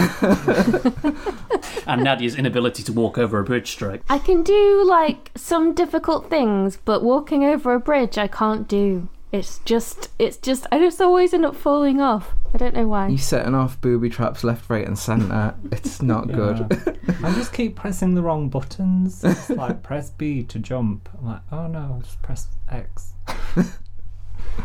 and 1.88 2.04
Nadia's 2.04 2.36
inability 2.36 2.84
to 2.84 2.94
walk 2.94 3.18
over 3.18 3.40
a 3.40 3.44
bridge 3.44 3.72
strike. 3.72 4.02
I 4.10 4.20
can 4.20 4.44
do 4.44 4.86
like 4.86 5.32
some 5.36 5.74
difficult 5.74 6.17
things, 6.26 6.78
but 6.84 7.04
walking 7.04 7.44
over 7.44 7.74
a 7.74 7.80
bridge 7.80 8.18
I 8.18 8.28
can't 8.28 8.68
do. 8.68 9.10
It's 9.32 9.60
just, 9.60 10.10
it's 10.18 10.38
just, 10.38 10.66
I 10.72 10.80
just 10.80 11.02
always 11.02 11.34
end 11.34 11.46
up 11.46 11.56
falling 11.56 12.00
off. 12.00 12.34
I 12.54 12.58
don't 12.58 12.74
know 12.74 12.88
why. 12.88 13.08
you 13.08 13.16
why. 13.16 13.18
setting 13.18 13.54
off 13.54 13.80
booby 13.82 14.10
traps 14.10 14.44
left, 14.44 14.70
right, 14.70 14.88
and 14.88 14.98
centre. 14.98 15.54
It's 15.72 16.02
not 16.02 16.32
good. 16.32 16.98
I 17.24 17.34
just 17.34 17.52
keep 17.52 17.76
pressing 17.82 18.16
the 18.16 18.22
wrong 18.22 18.50
buttons. 18.50 19.24
It's 19.24 19.50
like 19.50 19.84
press 19.84 20.10
B 20.12 20.44
to 20.44 20.60
jump. 20.60 21.10
I'm 21.20 21.26
like, 21.26 21.42
oh 21.52 21.68
no, 21.68 22.00
just 22.04 22.22
press 22.22 22.48
X. 22.70 23.14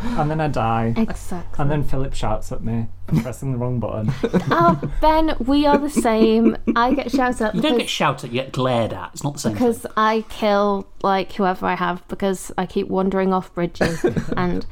and 0.02 0.30
then 0.30 0.40
I 0.40 0.48
die. 0.48 0.94
Exactly. 0.96 1.62
And 1.62 1.70
then 1.70 1.82
Philip 1.84 2.14
shouts 2.14 2.50
at 2.52 2.62
me 2.62 2.88
for 3.06 3.20
pressing 3.22 3.52
the 3.52 3.58
wrong 3.58 3.78
button. 3.80 4.12
Oh, 4.50 4.80
Ben, 5.00 5.34
we 5.40 5.66
are 5.66 5.78
the 5.78 5.90
same. 5.90 6.56
I 6.76 6.94
get 6.94 7.10
shouted 7.10 7.42
at 7.48 7.54
You 7.54 7.62
don't 7.62 7.72
get 7.72 7.78
because, 7.78 7.90
shouted, 7.90 8.32
you 8.32 8.40
get 8.40 8.52
glared 8.52 8.92
at. 8.92 9.10
It's 9.12 9.24
not 9.24 9.34
the 9.34 9.38
same 9.40 9.54
thing. 9.54 9.66
because 9.66 9.86
I 9.96 10.24
kill 10.28 10.86
like 11.02 11.32
whoever 11.32 11.66
I 11.66 11.74
have 11.74 12.06
because 12.08 12.52
I 12.56 12.66
keep 12.66 12.88
wandering 12.88 13.32
off 13.32 13.52
bridges, 13.54 14.04
and 14.36 14.66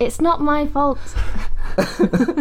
it's 0.00 0.20
not 0.20 0.40
my 0.40 0.66
fault. 0.66 0.98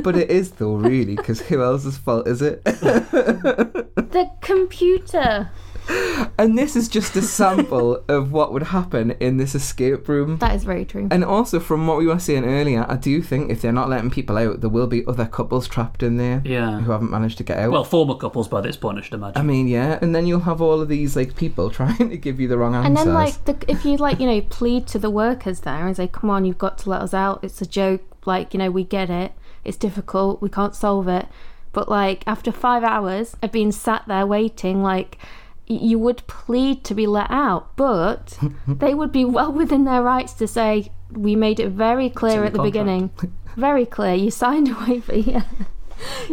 but 0.04 0.16
it 0.16 0.30
is 0.30 0.52
though, 0.54 0.76
really, 0.76 1.16
because 1.16 1.42
who 1.42 1.62
else's 1.64 1.98
fault 1.98 2.28
is 2.28 2.42
it? 2.42 2.64
The 2.66 4.30
computer. 4.42 5.50
and 6.38 6.58
this 6.58 6.76
is 6.76 6.88
just 6.88 7.16
a 7.16 7.22
sample 7.22 8.04
of 8.08 8.32
what 8.32 8.54
would 8.54 8.64
happen 8.64 9.12
in 9.20 9.38
this 9.38 9.56
escape 9.56 10.08
room. 10.08 10.38
That 10.38 10.56
is 10.56 10.64
very 10.64 10.86
true. 10.86 11.08
And 11.12 11.24
also, 11.24 11.60
from 11.60 11.88
what 11.88 11.98
we 11.98 12.08
were 12.08 12.20
saying 12.20 12.46
earlier, 12.46 12.86
I 12.88 12.96
do 12.96 13.22
think 13.22 13.52
if 13.52 13.62
they're 13.62 13.72
not 13.72 13.90
letting 13.90 14.10
people 14.10 14.38
out, 14.38 14.62
there 14.62 14.70
will 14.70 14.88
be 14.88 15.06
other 15.08 15.26
couples 15.26 15.68
trapped 15.68 16.04
in 16.04 16.18
there 16.18 16.42
Yeah. 16.46 16.80
who 16.80 16.92
haven't 16.92 17.12
managed 17.12 17.38
to 17.40 17.44
get 17.44 17.58
out. 17.60 17.72
Well, 17.72 17.84
former 17.84 18.16
couples 18.16 18.48
by 18.48 18.62
this 18.62 18.78
point, 18.78 18.98
I 18.98 19.02
should 19.02 19.14
imagine. 19.16 19.38
I 19.40 19.44
mean, 19.44 19.68
yeah, 19.68 20.00
and 20.02 20.16
then 20.16 20.26
you'll 20.28 20.40
have 20.42 20.62
all 20.62 20.82
of 20.82 20.88
these 20.90 21.16
like 21.16 21.36
people 21.36 21.70
trying 21.70 22.10
to 22.10 22.18
give 22.18 22.40
you 22.40 22.48
the 22.48 22.58
wrong 22.58 22.76
answers. 22.76 22.88
And 22.88 22.98
then, 22.98 23.14
like, 23.14 23.46
the, 23.46 23.58
if 23.68 23.86
you 23.86 23.98
like, 23.98 24.20
you 24.20 24.28
know, 24.28 24.42
plead 24.42 24.88
to 24.88 25.00
the 25.00 25.10
workers 25.10 25.62
there 25.62 25.86
and 25.88 25.96
say, 25.96 26.08
"Come 26.08 26.30
on, 26.30 26.46
you've 26.46 26.58
got 26.58 26.78
to 26.80 26.90
let 26.90 27.02
us 27.02 27.14
out. 27.14 27.44
It's 27.44 27.62
a 27.62 27.66
joke. 27.66 28.02
Like, 28.26 28.54
you 28.54 28.58
know, 28.58 28.72
we 28.72 28.84
get 28.84 29.10
it. 29.10 29.34
It's 29.66 29.78
difficult. 29.78 30.42
We 30.42 30.50
can't 30.50 30.76
solve 30.76 31.08
it." 31.08 31.28
But 31.74 31.90
like, 31.90 32.24
after 32.28 32.52
five 32.52 32.84
hours 32.84 33.36
of 33.42 33.52
being 33.52 33.72
sat 33.72 34.04
there 34.08 34.28
waiting, 34.28 34.84
like, 34.84 35.18
y- 35.20 35.24
you 35.68 35.98
would 36.00 36.26
plead 36.28 36.84
to 36.86 36.94
be 36.94 37.08
let 37.08 37.30
out, 37.32 37.76
but 37.76 38.38
they 38.68 38.94
would 38.94 39.12
be 39.12 39.26
well 39.26 39.52
within 39.52 39.86
their 39.86 40.02
rights 40.04 40.34
to 40.34 40.48
say, 40.48 40.92
"We 41.12 41.36
made 41.36 41.60
it 41.60 41.70
very 41.70 42.10
clear 42.10 42.44
at 42.44 42.52
the 42.54 42.58
the 42.60 42.64
beginning, 42.64 43.12
very 43.56 43.86
clear. 43.86 44.14
You 44.16 44.32
signed 44.32 44.70
a 44.70 44.76
waiver." 44.88 45.16
Yeah. 45.16 45.44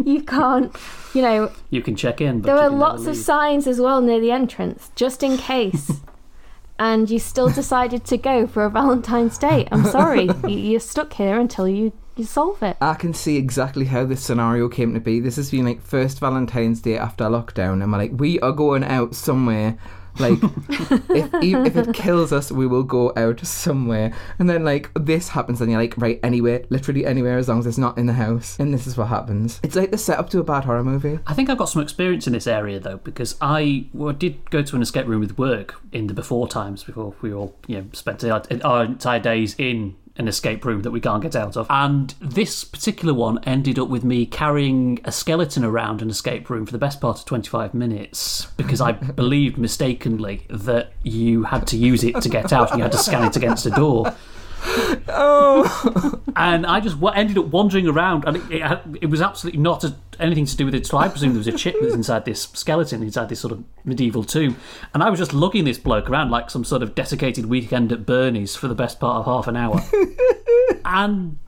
you 0.04 0.22
can't, 0.22 0.74
you 1.14 1.22
know, 1.22 1.52
You 1.70 1.82
can 1.82 1.94
check 1.94 2.20
in, 2.20 2.40
but 2.40 2.46
there 2.46 2.56
you 2.56 2.62
are 2.62 2.70
lots 2.70 3.06
of 3.06 3.16
signs 3.16 3.66
as 3.66 3.80
well 3.80 4.00
near 4.00 4.18
the 4.20 4.32
entrance, 4.32 4.90
just 4.96 5.22
in 5.22 5.36
case. 5.52 5.92
and 6.78 7.08
you 7.10 7.18
still 7.18 7.50
decided 7.50 8.04
to 8.06 8.16
go 8.16 8.46
for 8.46 8.64
a 8.64 8.70
Valentine's 8.70 9.38
Day. 9.38 9.68
I'm 9.70 9.84
sorry, 9.84 10.28
you, 10.48 10.56
you're 10.56 10.80
stuck 10.80 11.12
here 11.12 11.38
until 11.38 11.68
you, 11.68 11.92
you 12.20 12.26
solve 12.26 12.62
it. 12.62 12.76
I 12.80 12.94
can 12.94 13.14
see 13.14 13.36
exactly 13.36 13.86
how 13.86 14.04
this 14.04 14.22
scenario 14.22 14.68
came 14.68 14.94
to 14.94 15.00
be. 15.00 15.20
This 15.20 15.36
has 15.36 15.50
been 15.50 15.64
like 15.64 15.80
first 15.80 16.20
Valentine's 16.20 16.80
Day 16.80 16.96
after 16.96 17.24
lockdown, 17.24 17.82
and 17.82 17.90
we're 17.90 17.98
like, 17.98 18.12
we 18.14 18.38
are 18.40 18.52
going 18.52 18.84
out 18.84 19.14
somewhere. 19.14 19.78
Like, 20.18 20.38
if 21.08 21.30
if 21.42 21.76
it 21.76 21.94
kills 21.94 22.32
us, 22.32 22.52
we 22.52 22.66
will 22.66 22.82
go 22.82 23.12
out 23.16 23.40
somewhere. 23.40 24.12
And 24.38 24.50
then 24.50 24.64
like 24.64 24.90
this 24.94 25.30
happens, 25.30 25.60
and 25.60 25.70
you're 25.70 25.80
like, 25.80 25.96
right, 25.96 26.20
anywhere, 26.22 26.62
literally 26.68 27.06
anywhere, 27.06 27.38
as 27.38 27.48
long 27.48 27.60
as 27.60 27.66
it's 27.66 27.78
not 27.78 27.96
in 27.96 28.06
the 28.06 28.12
house. 28.12 28.58
And 28.58 28.74
this 28.74 28.86
is 28.86 28.98
what 28.98 29.08
happens. 29.08 29.58
It's 29.62 29.76
like 29.76 29.90
the 29.90 29.98
setup 29.98 30.28
to 30.30 30.40
a 30.40 30.44
bad 30.44 30.64
horror 30.64 30.84
movie. 30.84 31.20
I 31.26 31.32
think 31.32 31.48
I've 31.48 31.58
got 31.58 31.70
some 31.70 31.80
experience 31.80 32.26
in 32.26 32.34
this 32.34 32.46
area 32.46 32.78
though, 32.78 32.98
because 32.98 33.36
I 33.40 33.86
well, 33.94 34.12
did 34.12 34.50
go 34.50 34.62
to 34.62 34.76
an 34.76 34.82
escape 34.82 35.06
room 35.06 35.20
with 35.20 35.38
work 35.38 35.80
in 35.90 36.06
the 36.06 36.14
before 36.14 36.48
times, 36.48 36.84
before 36.84 37.14
we 37.22 37.32
all 37.32 37.56
you 37.66 37.78
know 37.78 37.86
spent 37.92 38.22
our, 38.24 38.42
our 38.62 38.84
entire 38.84 39.20
days 39.20 39.54
in 39.58 39.96
an 40.20 40.28
escape 40.28 40.64
room 40.64 40.82
that 40.82 40.90
we 40.90 41.00
can't 41.00 41.22
get 41.22 41.34
out 41.34 41.56
of. 41.56 41.66
And 41.68 42.14
this 42.20 42.62
particular 42.62 43.12
one 43.12 43.42
ended 43.44 43.78
up 43.78 43.88
with 43.88 44.04
me 44.04 44.26
carrying 44.26 45.00
a 45.04 45.10
skeleton 45.10 45.64
around 45.64 46.02
an 46.02 46.10
escape 46.10 46.48
room 46.48 46.66
for 46.66 46.72
the 46.72 46.78
best 46.78 47.00
part 47.00 47.18
of 47.18 47.24
25 47.24 47.74
minutes 47.74 48.46
because 48.56 48.80
I 48.80 48.92
believed 48.92 49.58
mistakenly 49.58 50.46
that 50.48 50.92
you 51.02 51.44
had 51.44 51.66
to 51.68 51.76
use 51.76 52.04
it 52.04 52.20
to 52.20 52.28
get 52.28 52.52
out 52.52 52.70
and 52.70 52.78
you 52.78 52.82
had 52.84 52.92
to 52.92 52.98
scan 52.98 53.24
it 53.24 53.36
against 53.36 53.66
a 53.66 53.70
door. 53.70 54.14
Oh, 55.08 56.22
and 56.36 56.66
I 56.66 56.80
just 56.80 56.96
ended 57.14 57.38
up 57.38 57.46
wandering 57.46 57.86
around, 57.86 58.24
and 58.26 58.36
it, 58.36 58.42
it, 58.50 58.80
it 59.02 59.06
was 59.06 59.20
absolutely 59.20 59.60
not 59.60 59.84
a, 59.84 59.94
anything 60.18 60.46
to 60.46 60.56
do 60.56 60.64
with 60.64 60.74
it. 60.74 60.86
So 60.86 60.98
I 60.98 61.08
presume 61.08 61.30
there 61.30 61.38
was 61.38 61.46
a 61.46 61.52
chip 61.52 61.74
that 61.74 61.84
was 61.84 61.94
inside 61.94 62.24
this 62.24 62.48
skeleton, 62.54 63.02
inside 63.02 63.28
this 63.28 63.40
sort 63.40 63.52
of 63.52 63.64
medieval 63.84 64.24
tomb, 64.24 64.56
and 64.94 65.02
I 65.02 65.10
was 65.10 65.18
just 65.18 65.32
lugging 65.32 65.64
this 65.64 65.78
bloke 65.78 66.08
around 66.08 66.30
like 66.30 66.50
some 66.50 66.64
sort 66.64 66.82
of 66.82 66.94
desiccated 66.94 67.46
weekend 67.46 67.92
at 67.92 68.06
Bernie's 68.06 68.56
for 68.56 68.68
the 68.68 68.74
best 68.74 69.00
part 69.00 69.16
of 69.18 69.24
half 69.26 69.46
an 69.46 69.56
hour. 69.56 69.80
and 70.84 71.38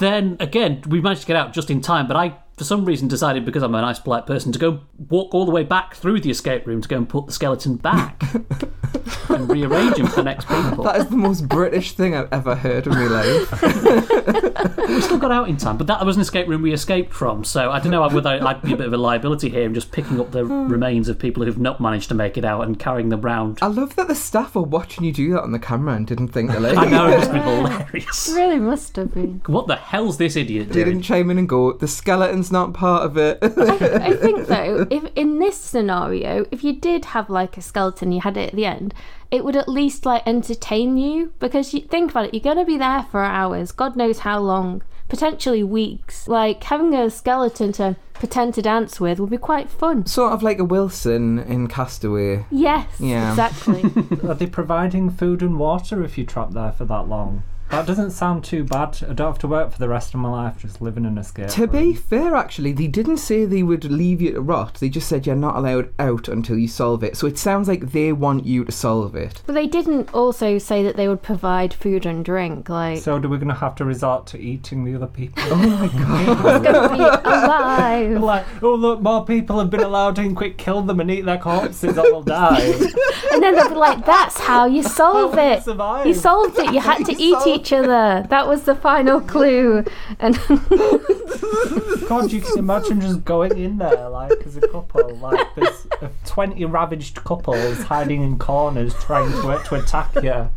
then 0.00 0.36
again, 0.40 0.82
we 0.86 1.00
managed 1.00 1.22
to 1.22 1.26
get 1.26 1.36
out 1.36 1.52
just 1.52 1.70
in 1.70 1.80
time, 1.80 2.06
but 2.06 2.16
I. 2.16 2.36
For 2.62 2.66
some 2.66 2.84
reason, 2.84 3.08
decided 3.08 3.44
because 3.44 3.64
I'm 3.64 3.74
a 3.74 3.80
nice, 3.80 3.98
polite 3.98 4.24
person 4.24 4.52
to 4.52 4.58
go 4.60 4.82
walk 5.08 5.34
all 5.34 5.44
the 5.44 5.50
way 5.50 5.64
back 5.64 5.96
through 5.96 6.20
the 6.20 6.30
escape 6.30 6.64
room 6.64 6.80
to 6.80 6.88
go 6.88 6.96
and 6.96 7.08
put 7.08 7.26
the 7.26 7.32
skeleton 7.32 7.74
back 7.74 8.22
and 9.28 9.50
rearrange 9.50 9.96
him 9.96 10.06
for 10.06 10.14
the 10.14 10.22
next 10.22 10.46
people. 10.46 10.84
that 10.84 11.00
is 11.00 11.08
the 11.08 11.16
most 11.16 11.48
British 11.48 11.94
thing 11.94 12.14
I've 12.14 12.32
ever 12.32 12.54
heard 12.54 12.86
of 12.86 12.92
in 12.92 12.98
my 13.00 13.06
life. 13.08 14.52
We 14.92 15.00
still 15.00 15.18
got 15.18 15.32
out 15.32 15.48
in 15.48 15.56
time, 15.56 15.78
but 15.78 15.86
that 15.86 16.04
was 16.04 16.16
an 16.16 16.22
escape 16.22 16.46
room 16.48 16.60
we 16.60 16.72
escaped 16.72 17.14
from. 17.14 17.44
So 17.44 17.70
I 17.70 17.80
don't 17.80 17.90
know 17.90 18.06
whether 18.06 18.28
I'd 18.28 18.62
be 18.62 18.74
a 18.74 18.76
bit 18.76 18.86
of 18.86 18.92
a 18.92 18.98
liability 18.98 19.48
here 19.48 19.64
and 19.64 19.74
just 19.74 19.90
picking 19.90 20.20
up 20.20 20.32
the 20.32 20.44
hmm. 20.44 20.68
remains 20.68 21.08
of 21.08 21.18
people 21.18 21.44
who've 21.44 21.58
not 21.58 21.80
managed 21.80 22.08
to 22.08 22.14
make 22.14 22.36
it 22.36 22.44
out 22.44 22.62
and 22.62 22.78
carrying 22.78 23.08
them 23.08 23.22
round. 23.22 23.58
I 23.62 23.68
love 23.68 23.96
that 23.96 24.08
the 24.08 24.14
staff 24.14 24.54
were 24.54 24.62
watching 24.62 25.04
you 25.04 25.12
do 25.12 25.32
that 25.32 25.42
on 25.42 25.52
the 25.52 25.58
camera 25.58 25.94
and 25.94 26.06
didn't 26.06 26.28
think 26.28 26.50
to 26.50 26.60
like. 26.60 26.76
I 26.76 26.84
know 26.84 27.08
it's 27.08 27.28
been 27.28 27.42
hilarious. 27.42 28.28
It 28.28 28.34
really 28.34 28.58
must 28.58 28.96
have 28.96 29.14
been. 29.14 29.40
What 29.46 29.66
the 29.66 29.76
hell's 29.76 30.18
this 30.18 30.36
idiot 30.36 30.68
They 30.68 30.74
didn't 30.74 30.92
doing? 30.94 31.02
chime 31.02 31.30
in 31.30 31.38
and 31.38 31.48
go, 31.48 31.72
the 31.72 31.88
skeleton's 31.88 32.51
not 32.52 32.74
part 32.74 33.04
of 33.04 33.16
it. 33.16 33.38
I, 33.42 33.46
I 34.10 34.16
think 34.16 34.46
though, 34.46 34.86
if 34.90 35.04
in 35.16 35.38
this 35.38 35.56
scenario, 35.56 36.46
if 36.52 36.62
you 36.62 36.74
did 36.78 37.06
have 37.06 37.28
like 37.30 37.56
a 37.56 37.62
skeleton, 37.62 38.12
you 38.12 38.20
had 38.20 38.36
it 38.36 38.50
at 38.50 38.54
the 38.54 38.66
end, 38.66 38.94
it 39.30 39.44
would 39.44 39.56
at 39.56 39.68
least 39.68 40.04
like 40.06 40.22
entertain 40.26 40.96
you 40.98 41.32
because 41.40 41.72
you 41.74 41.80
think 41.80 42.10
about 42.12 42.26
it, 42.26 42.34
you're 42.34 42.42
gonna 42.54 42.64
be 42.66 42.78
there 42.78 43.02
for 43.10 43.22
hours, 43.24 43.72
God 43.72 43.96
knows 43.96 44.20
how 44.20 44.38
long, 44.38 44.82
potentially 45.08 45.62
weeks. 45.64 46.28
Like 46.28 46.62
having 46.64 46.94
a 46.94 47.10
skeleton 47.10 47.72
to 47.72 47.96
pretend 48.14 48.54
to 48.54 48.62
dance 48.62 49.00
with 49.00 49.18
would 49.18 49.30
be 49.30 49.36
quite 49.38 49.68
fun. 49.68 50.06
sort 50.06 50.32
of 50.32 50.42
like 50.44 50.58
a 50.60 50.64
Wilson 50.64 51.38
in 51.40 51.66
Castaway. 51.66 52.44
Yes, 52.52 52.86
Yeah. 53.00 53.30
exactly. 53.30 53.82
Are 54.28 54.34
they 54.34 54.46
providing 54.46 55.10
food 55.10 55.42
and 55.42 55.58
water 55.58 56.04
if 56.04 56.16
you 56.16 56.24
trap 56.24 56.50
there 56.52 56.70
for 56.72 56.84
that 56.84 57.08
long? 57.08 57.42
That 57.72 57.86
doesn't 57.86 58.10
sound 58.10 58.44
too 58.44 58.64
bad. 58.64 58.98
I 59.08 59.14
don't 59.14 59.28
have 59.28 59.38
to 59.38 59.48
work 59.48 59.72
for 59.72 59.78
the 59.78 59.88
rest 59.88 60.12
of 60.12 60.20
my 60.20 60.28
life 60.28 60.58
just 60.58 60.82
living 60.82 61.06
in 61.06 61.16
a 61.16 61.22
escape 61.22 61.48
To 61.48 61.66
be 61.66 61.94
fair, 61.94 62.36
actually, 62.36 62.72
they 62.72 62.86
didn't 62.86 63.16
say 63.16 63.46
they 63.46 63.62
would 63.62 63.84
leave 63.84 64.20
you 64.20 64.32
to 64.34 64.42
rot. 64.42 64.74
They 64.74 64.90
just 64.90 65.08
said 65.08 65.26
you're 65.26 65.34
not 65.36 65.56
allowed 65.56 65.90
out 65.98 66.28
until 66.28 66.58
you 66.58 66.68
solve 66.68 67.02
it. 67.02 67.16
So 67.16 67.26
it 67.26 67.38
sounds 67.38 67.68
like 67.68 67.92
they 67.92 68.12
want 68.12 68.44
you 68.44 68.64
to 68.66 68.70
solve 68.72 69.14
it. 69.16 69.40
but 69.46 69.54
they 69.54 69.66
didn't 69.66 70.12
also 70.12 70.58
say 70.58 70.82
that 70.82 70.96
they 70.96 71.08
would 71.08 71.22
provide 71.22 71.72
food 71.72 72.04
and 72.04 72.22
drink. 72.22 72.68
Like 72.68 72.98
So 72.98 73.18
do 73.18 73.28
we 73.30 73.38
going 73.38 73.48
to 73.48 73.54
have 73.54 73.74
to 73.76 73.86
resort 73.86 74.26
to 74.28 74.38
eating 74.38 74.84
the 74.84 74.94
other 74.94 75.06
people? 75.06 75.42
Oh 75.46 75.56
my 75.56 75.86
god. 76.34 76.56
it's 76.56 76.64
gonna 76.70 76.96
be 76.96 77.28
alive. 77.28 78.10
like, 78.22 78.44
oh 78.62 78.74
look, 78.74 79.00
more 79.00 79.24
people 79.24 79.58
have 79.58 79.70
been 79.70 79.80
allowed 79.80 80.18
in. 80.18 80.34
Quick, 80.34 80.58
kill 80.58 80.82
them 80.82 81.00
and 81.00 81.10
eat 81.10 81.22
their 81.22 81.38
corpses, 81.38 81.96
or 81.96 82.02
they'll 82.02 82.22
die. 82.22 82.74
And 83.32 83.42
then 83.42 83.54
they'll 83.54 83.70
be 83.70 83.74
like, 83.76 84.04
"That's 84.04 84.38
how 84.38 84.66
you 84.66 84.82
solve 84.82 85.32
How 85.32 85.36
will 85.38 85.48
you 85.48 85.56
it. 85.56 85.62
survive? 85.62 86.06
You 86.06 86.12
solved 86.12 86.58
it. 86.58 86.74
You 86.74 86.80
had 86.80 87.02
to 87.06 87.12
eat 87.22 87.38
each 87.62 87.72
other. 87.72 88.26
That 88.28 88.46
was 88.48 88.62
the 88.64 88.74
final 88.74 89.20
clue." 89.20 89.84
And 90.18 90.34
God, 92.08 92.32
you 92.32 92.40
can 92.40 92.58
imagine 92.58 93.00
just 93.00 93.24
going 93.24 93.56
in 93.56 93.78
there 93.78 94.08
like 94.08 94.32
as 94.46 94.56
a 94.56 94.66
couple, 94.68 95.14
like 95.16 95.54
there's 95.54 95.86
twenty 96.26 96.64
ravaged 96.64 97.22
couples 97.24 97.82
hiding 97.82 98.22
in 98.22 98.38
corners 98.38 98.94
trying 98.94 99.30
to 99.32 99.62
to 99.64 99.74
attack 99.76 100.14
you, 100.22 100.50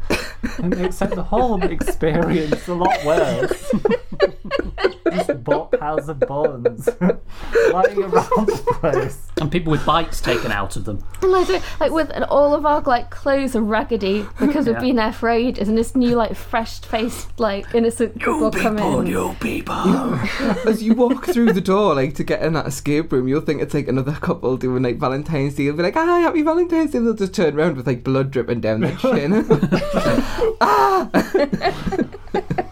and 0.57 0.73
except 0.85 1.15
the 1.15 1.23
whole 1.23 1.61
experience 1.63 2.67
a 2.67 2.73
lot 2.73 3.03
worse. 3.05 3.73
just 5.11 5.43
bo- 5.43 5.65
piles 5.65 6.09
of 6.09 6.19
bones 6.21 6.89
lying 6.99 8.03
around 8.03 8.47
the 8.47 8.77
place. 8.79 9.27
And 9.39 9.51
people 9.51 9.71
with 9.71 9.85
bites 9.85 10.19
taken 10.19 10.51
out 10.51 10.75
of 10.75 10.85
them. 10.85 11.03
And 11.21 11.31
like, 11.31 11.79
like 11.79 11.91
with 11.91 12.09
and 12.09 12.23
all 12.25 12.53
of 12.55 12.65
our 12.65 12.81
like 12.81 13.09
clothes 13.11 13.55
are 13.55 13.61
raggedy 13.61 14.25
because 14.39 14.65
we've 14.65 14.75
Yeah. 14.75 14.81
been 14.81 14.95
there 14.97 15.13
for 15.13 15.29
ages, 15.29 15.67
and 15.69 15.77
this 15.77 15.95
new 15.95 16.15
like 16.15 16.35
fresh 16.35 16.79
faced 16.95 17.39
like 17.39 17.65
innocent 17.75 18.19
couple 18.21 18.51
come 18.51 18.77
in. 18.77 19.07
you 19.07 19.35
people. 19.39 19.75
As 20.65 20.81
you 20.81 20.93
walk 20.93 21.25
through 21.25 21.53
the 21.53 21.61
door, 21.61 21.95
like 21.95 22.15
to 22.15 22.23
get 22.23 22.41
in 22.41 22.53
that 22.53 22.67
escape 22.67 23.11
room, 23.11 23.27
you'll 23.27 23.41
think 23.41 23.61
it's 23.61 23.73
like 23.73 23.87
another 23.87 24.13
couple 24.13 24.55
doing 24.57 24.83
like 24.83 24.97
Valentine's 24.97 25.55
Day. 25.55 25.63
You'll 25.63 25.75
be 25.75 25.83
like, 25.83 25.95
"Hi, 25.95 26.19
happy 26.19 26.41
Valentine's 26.41 26.91
Day." 26.91 26.99
They'll 26.99 27.13
just 27.13 27.33
turn 27.33 27.57
around 27.57 27.75
with 27.77 27.87
like 27.87 28.03
blood 28.03 28.31
dripping 28.31 28.61
down 28.61 28.81
their 28.81 28.95
chin. 28.97 29.45
ah. 30.61 31.09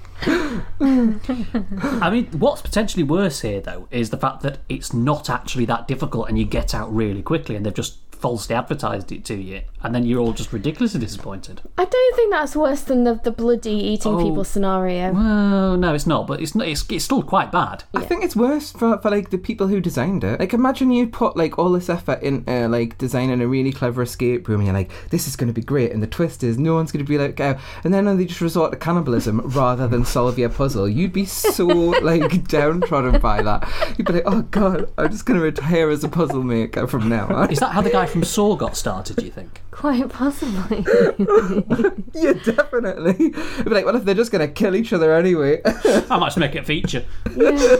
I 0.86 2.10
mean, 2.10 2.25
what's 2.38 2.62
potentially 2.62 3.03
worse 3.03 3.42
here, 3.42 3.62
though, 3.62 3.88
is 3.92 4.10
the 4.10 4.18
fact 4.18 4.42
that 4.42 4.60
it's 4.70 4.94
not 4.94 5.30
actually 5.30 5.65
that 5.65 5.88
difficult 5.88 6.30
and 6.30 6.38
you 6.38 6.46
get 6.46 6.74
out 6.74 6.94
really 6.94 7.22
quickly 7.22 7.56
and 7.56 7.65
they've 7.65 7.74
just 7.74 7.98
falsely 8.24 8.56
advertised 8.56 9.12
it 9.12 9.25
to 9.25 9.36
you 9.36 9.60
and 9.84 9.94
then 9.94 10.06
you're 10.06 10.22
all 10.22 10.32
just 10.32 10.53
ridiculously 10.53 10.98
disappointed. 10.98 11.60
I 11.77 11.84
don't 11.84 12.15
think 12.15 12.32
that's 12.32 12.56
worse 12.56 12.80
than 12.82 13.03
the 13.03 13.15
the 13.22 13.32
bloody 13.32 13.72
eating 13.72 14.13
Oh. 14.15 14.24
people 14.24 14.46
scenario. 14.46 15.12
Well, 15.12 15.75
no, 15.75 15.94
it's 15.94 16.08
not, 16.08 16.25
but 16.25 16.39
it's, 16.42 16.56
not, 16.56 16.68
it's, 16.70 16.86
it's 16.89 17.03
still 17.03 17.22
quite 17.22 17.51
bad. 17.51 17.84
I 17.94 18.00
think 18.01 18.24
it's 18.24 18.36
worse 18.36 18.72
for, 18.72 18.98
for 19.01 19.10
like 19.12 19.30
the 19.30 19.38
people 19.38 19.68
who 19.68 19.82
designed 19.82 20.24
it. 20.24 20.39
Like, 20.39 20.53
imagine 20.53 20.89
you 20.92 21.08
put 21.08 21.36
like 21.36 21.60
all 21.60 21.72
this 21.74 21.89
effort 21.89 22.22
in, 22.24 22.46
uh, 22.48 22.70
like 22.70 22.98
designing 22.98 23.42
a 23.42 23.48
really 23.48 23.74
clever 23.74 24.01
escape 24.01 24.48
room, 24.48 24.62
and 24.62 24.68
you're 24.68 24.74
like, 24.82 24.92
"This 25.10 25.27
is 25.27 25.36
going 25.36 25.48
to 25.48 25.53
be 25.53 25.62
great," 25.74 25.92
and 25.92 26.01
the 26.01 26.08
twist 26.08 26.44
is 26.44 26.58
no 26.58 26.75
one's 26.75 26.94
going 26.94 27.03
to 27.06 27.10
be 27.10 27.18
like, 27.18 27.36
"Go," 27.36 27.58
and 27.84 27.94
then 27.94 28.06
they 28.18 28.25
just 28.25 28.39
resort 28.39 28.72
to 28.72 28.77
cannibalism 28.77 29.42
rather 29.46 29.86
than 29.88 30.06
solve 30.06 30.39
your 30.39 30.50
puzzle. 30.50 30.88
You'd 30.88 31.12
be 31.13 31.25
so 31.25 31.65
like 32.01 32.48
downtrodden 32.48 33.20
by 33.20 33.42
that. 33.42 33.68
You'd 33.98 34.08
be 34.08 34.13
like, 34.13 34.24
"Oh 34.25 34.44
God, 34.44 34.89
I'm 34.98 35.12
just 35.12 35.25
going 35.25 35.39
to 35.39 35.44
retire 35.44 35.89
as 35.89 36.06
a 36.06 36.10
puzzle 36.10 36.44
maker 36.44 36.88
from 36.88 37.10
now 37.10 37.27
on." 37.36 37.51
Is 37.51 37.60
that 37.60 37.74
how 37.74 37.82
the 37.82 37.89
guy 37.89 38.06
from 38.13 38.24
Saw 38.24 38.55
got 38.55 38.77
started, 38.77 39.17
do 39.17 39.25
you 39.25 39.32
think? 39.32 39.62
Quite 39.72 40.08
possibly. 40.10 40.86
yeah, 42.13 42.34
definitely. 42.46 43.25
It'd 43.25 43.65
be 43.65 43.72
like, 43.72 43.86
"Well, 43.86 43.96
if 43.96 44.05
they're 44.05 44.15
just 44.15 44.32
going 44.32 44.48
to 44.48 44.53
kill 44.53 44.75
each 44.75 44.93
other 44.93 45.13
anyway, 45.13 45.62
I 45.65 46.17
might 46.17 46.27
just 46.27 46.38
make 46.38 46.55
it 46.55 46.65
feature. 46.65 47.03
yeah. 47.36 47.77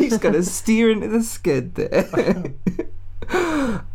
he's 0.00 0.18
going 0.18 0.34
to 0.34 0.42
steer 0.42 0.90
into 0.90 1.08
the 1.08 1.22
skid 1.22 1.76
there." 1.76 2.44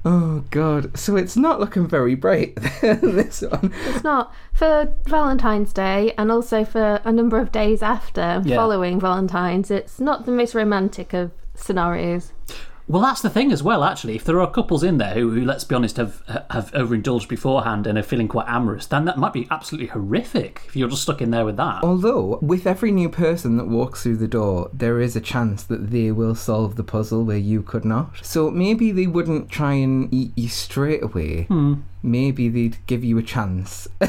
Oh 0.06 0.46
god! 0.50 0.98
So 0.98 1.18
it's 1.18 1.36
not 1.36 1.60
looking 1.60 1.88
very 1.88 2.16
bright. 2.16 2.56
this 2.82 3.42
one. 3.42 3.74
It's 3.88 4.04
not 4.04 4.34
for 4.54 4.94
Valentine's 5.06 5.74
Day 5.74 6.14
and 6.18 6.32
also 6.32 6.64
for 6.64 7.02
a 7.04 7.12
number 7.12 7.38
of 7.40 7.52
days 7.52 7.84
after 7.84 8.42
Yeah. 8.46 8.56
following 8.56 9.00
Valentine's. 9.00 9.70
It's 9.70 10.00
not 10.00 10.26
the 10.26 10.32
most 10.32 10.56
romantic 10.56 11.12
of 11.14 11.32
scenarios. 11.54 12.32
Well, 12.88 13.02
that's 13.02 13.22
the 13.22 13.30
thing 13.30 13.52
as 13.52 13.64
well. 13.64 13.84
Actually, 13.84 14.16
if 14.16 14.24
there 14.24 14.40
are 14.40 14.50
couples 14.50 14.84
in 14.84 14.98
there 14.98 15.14
who, 15.14 15.32
who 15.32 15.44
let's 15.44 15.64
be 15.64 15.76
honest, 15.76 15.98
have 15.98 16.22
have 16.52 16.72
overindulged 16.74 17.28
beforehand 17.28 17.88
and 17.88 17.98
are 17.98 18.04
feeling 18.04 18.28
quite 18.28 18.48
amorous, 18.48 18.86
then 18.86 19.06
that 19.06 19.18
might 19.18 19.34
be 19.34 19.48
absolutely 19.50 19.88
horrific. 19.88 20.62
If 20.68 20.76
you're 20.76 20.90
just 20.90 21.04
stuck 21.04 21.22
in 21.22 21.32
there 21.32 21.46
with 21.46 21.58
that. 21.58 21.84
Although, 21.84 22.38
with 22.42 22.68
every 22.68 22.92
new 22.92 23.10
person 23.10 23.58
that 23.58 23.68
walks 23.68 24.04
through 24.04 24.18
the 24.18 24.28
door, 24.28 24.70
there 24.72 25.00
is 25.00 25.16
a 25.16 25.22
chance 25.22 25.64
that 25.64 25.90
they 25.90 26.12
will 26.12 26.36
solve 26.36 26.76
the 26.76 26.84
puzzle 26.84 27.24
where 27.24 27.38
you 27.38 27.64
could 27.64 27.86
not. 27.86 28.24
So 28.24 28.52
maybe 28.52 28.92
they 28.92 29.08
wouldn't 29.08 29.50
try 29.50 29.74
and 29.74 30.14
eat 30.14 30.32
you 30.36 30.48
straight 30.48 31.04
away. 31.04 31.44
Hmm. 31.44 31.76
Maybe 32.06 32.50
they'd 32.50 32.78
give 32.86 33.04
you 33.04 33.18
a 33.18 33.24
chance. 33.24 33.88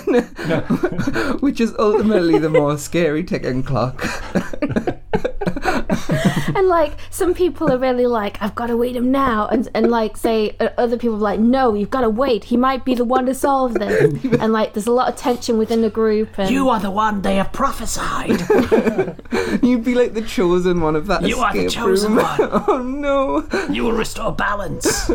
Which 1.40 1.60
is 1.60 1.74
ultimately 1.78 2.38
the 2.38 2.50
more 2.50 2.76
scary 2.76 3.24
ticking 3.24 3.62
clock. 3.62 4.04
and 6.54 6.68
like 6.68 6.92
some 7.10 7.32
people 7.32 7.72
are 7.72 7.78
really 7.78 8.06
like, 8.06 8.40
I've 8.42 8.54
got 8.54 8.66
to 8.66 8.76
wait 8.76 8.96
him 8.96 9.10
now, 9.10 9.48
and 9.48 9.68
and 9.74 9.90
like 9.90 10.16
say 10.18 10.54
uh, 10.60 10.68
other 10.76 10.98
people 10.98 11.16
are 11.16 11.18
like, 11.18 11.40
no, 11.40 11.72
you've 11.74 11.90
got 11.90 12.02
to 12.02 12.10
wait. 12.10 12.44
He 12.44 12.56
might 12.58 12.84
be 12.84 12.94
the 12.94 13.04
one 13.04 13.24
to 13.26 13.34
solve 13.34 13.74
this. 13.74 14.22
and 14.40 14.52
like 14.52 14.74
there's 14.74 14.86
a 14.86 14.92
lot 14.92 15.08
of 15.08 15.16
tension 15.16 15.56
within 15.56 15.80
the 15.80 15.90
group. 15.90 16.38
And 16.38 16.50
You 16.50 16.68
are 16.68 16.80
the 16.80 16.90
one 16.90 17.22
they 17.22 17.36
have 17.36 17.52
prophesied. 17.52 18.40
You'd 19.62 19.84
be 19.84 19.94
like 19.94 20.12
the 20.12 20.24
chosen 20.26 20.82
one 20.82 20.96
of 20.96 21.06
that 21.06 21.22
You 21.22 21.38
are 21.38 21.52
the 21.54 21.68
chosen 21.68 22.14
room. 22.14 22.24
one. 22.24 22.38
oh 22.68 22.82
no. 22.82 23.46
you 23.70 23.84
will 23.84 23.92
restore 23.92 24.32
balance. 24.32 25.10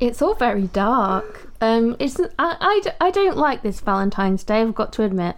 It's 0.00 0.20
all 0.22 0.34
very 0.34 0.68
dark. 0.68 1.50
Um, 1.60 1.96
it's 1.98 2.20
I, 2.38 2.56
I, 2.60 3.06
I 3.06 3.10
don't 3.10 3.36
like 3.36 3.62
this 3.62 3.80
Valentine's 3.80 4.44
Day. 4.44 4.60
I've 4.60 4.74
got 4.74 4.92
to 4.94 5.02
admit. 5.02 5.36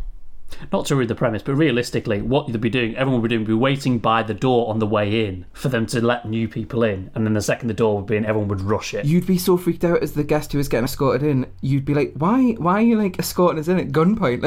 Not 0.73 0.87
to 0.87 0.97
read 0.97 1.09
the 1.09 1.15
premise, 1.15 1.43
but 1.43 1.55
realistically, 1.55 2.23
what 2.23 2.47
they'd 2.47 2.61
be 2.61 2.71
doing, 2.71 2.97
everyone 2.97 3.21
would 3.21 3.29
be 3.29 3.35
doing, 3.35 3.43
would 3.43 3.49
be 3.49 3.55
waiting 3.55 3.99
by 3.99 4.23
the 4.23 4.35
door 4.35 4.69
on 4.69 4.79
the 4.79 4.87
way 4.87 5.27
in 5.27 5.47
for 5.53 5.69
them 5.69 5.87
to 5.87 6.05
let 6.05 6.27
new 6.29 6.49
people 6.49 6.83
in, 6.83 7.11
and 7.15 7.27
then 7.27 7.35
the 7.35 7.43
second 7.43 7.69
the 7.69 7.75
door 7.75 7.97
would 7.97 8.07
be 8.07 8.17
in, 8.17 8.25
everyone 8.25 8.49
would 8.49 8.61
rush 8.61 8.95
it. 8.95 9.05
You'd 9.05 9.27
be 9.27 9.39
so 9.39 9.57
freaked 9.57 9.85
out 9.85 10.03
as 10.03 10.13
the 10.13 10.25
guest 10.25 10.53
who 10.53 10.59
was 10.59 10.69
getting 10.69 10.85
escorted 10.85 11.23
in. 11.29 11.47
You'd 11.61 11.85
be 11.85 11.95
like, 11.95 12.13
"Why? 12.15 12.53
Why 12.53 12.75
are 12.75 12.83
you 12.83 12.97
like 12.97 13.19
escorting 13.19 13.59
us 13.61 13.69
in 13.69 13.79
at 13.79 13.89
gunpoint? 13.89 14.39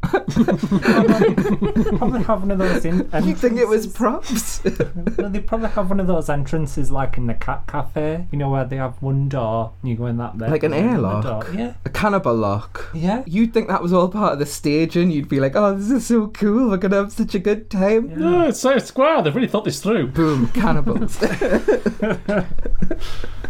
Like, 0.40 1.96
probably 1.98 2.22
have 2.22 2.40
one 2.40 2.50
of 2.50 2.58
those 2.58 2.84
in. 2.84 2.98
you 3.24 3.34
think 3.34 3.58
it 3.58 3.68
was 3.68 3.86
props? 3.86 4.64
No, 5.18 5.28
they 5.28 5.40
probably 5.40 5.68
have 5.70 5.90
one 5.90 6.00
of 6.00 6.06
those 6.06 6.28
entrances 6.28 6.90
like 6.90 7.16
in 7.16 7.26
the 7.26 7.34
cat 7.34 7.64
cafe, 7.66 8.26
you 8.30 8.38
know, 8.38 8.50
where 8.50 8.64
they 8.64 8.76
have 8.76 9.00
one 9.02 9.28
door 9.28 9.72
and 9.82 9.90
you 9.90 9.96
go 9.96 10.06
in 10.06 10.16
that 10.18 10.38
there. 10.38 10.48
Like 10.48 10.62
an 10.62 10.72
and 10.72 10.82
then 10.82 11.02
the 11.02 11.08
airlock? 11.08 11.48
Yeah. 11.54 11.74
a 11.84 11.90
cannibal 11.90 12.34
lock. 12.34 12.90
Yeah. 12.94 13.22
You'd 13.26 13.52
think 13.52 13.68
that 13.68 13.82
was 13.82 13.92
all 13.92 14.08
part 14.08 14.34
of 14.34 14.38
the 14.38 14.46
staging. 14.46 14.99
You'd 15.08 15.28
be 15.28 15.38
like, 15.38 15.54
"Oh, 15.54 15.76
this 15.76 15.90
is 15.90 16.06
so 16.06 16.26
cool. 16.26 16.68
We're 16.70 16.76
gonna 16.78 16.96
have 16.96 17.12
such 17.12 17.36
a 17.36 17.38
good 17.38 17.70
time." 17.70 18.12
No, 18.18 18.48
it's 18.48 18.58
so 18.58 18.76
square. 18.78 19.22
They've 19.22 19.34
really 19.34 19.46
thought 19.46 19.64
this 19.64 19.80
through. 19.80 20.08
Boom, 20.08 20.48
cannibals. 20.54 21.16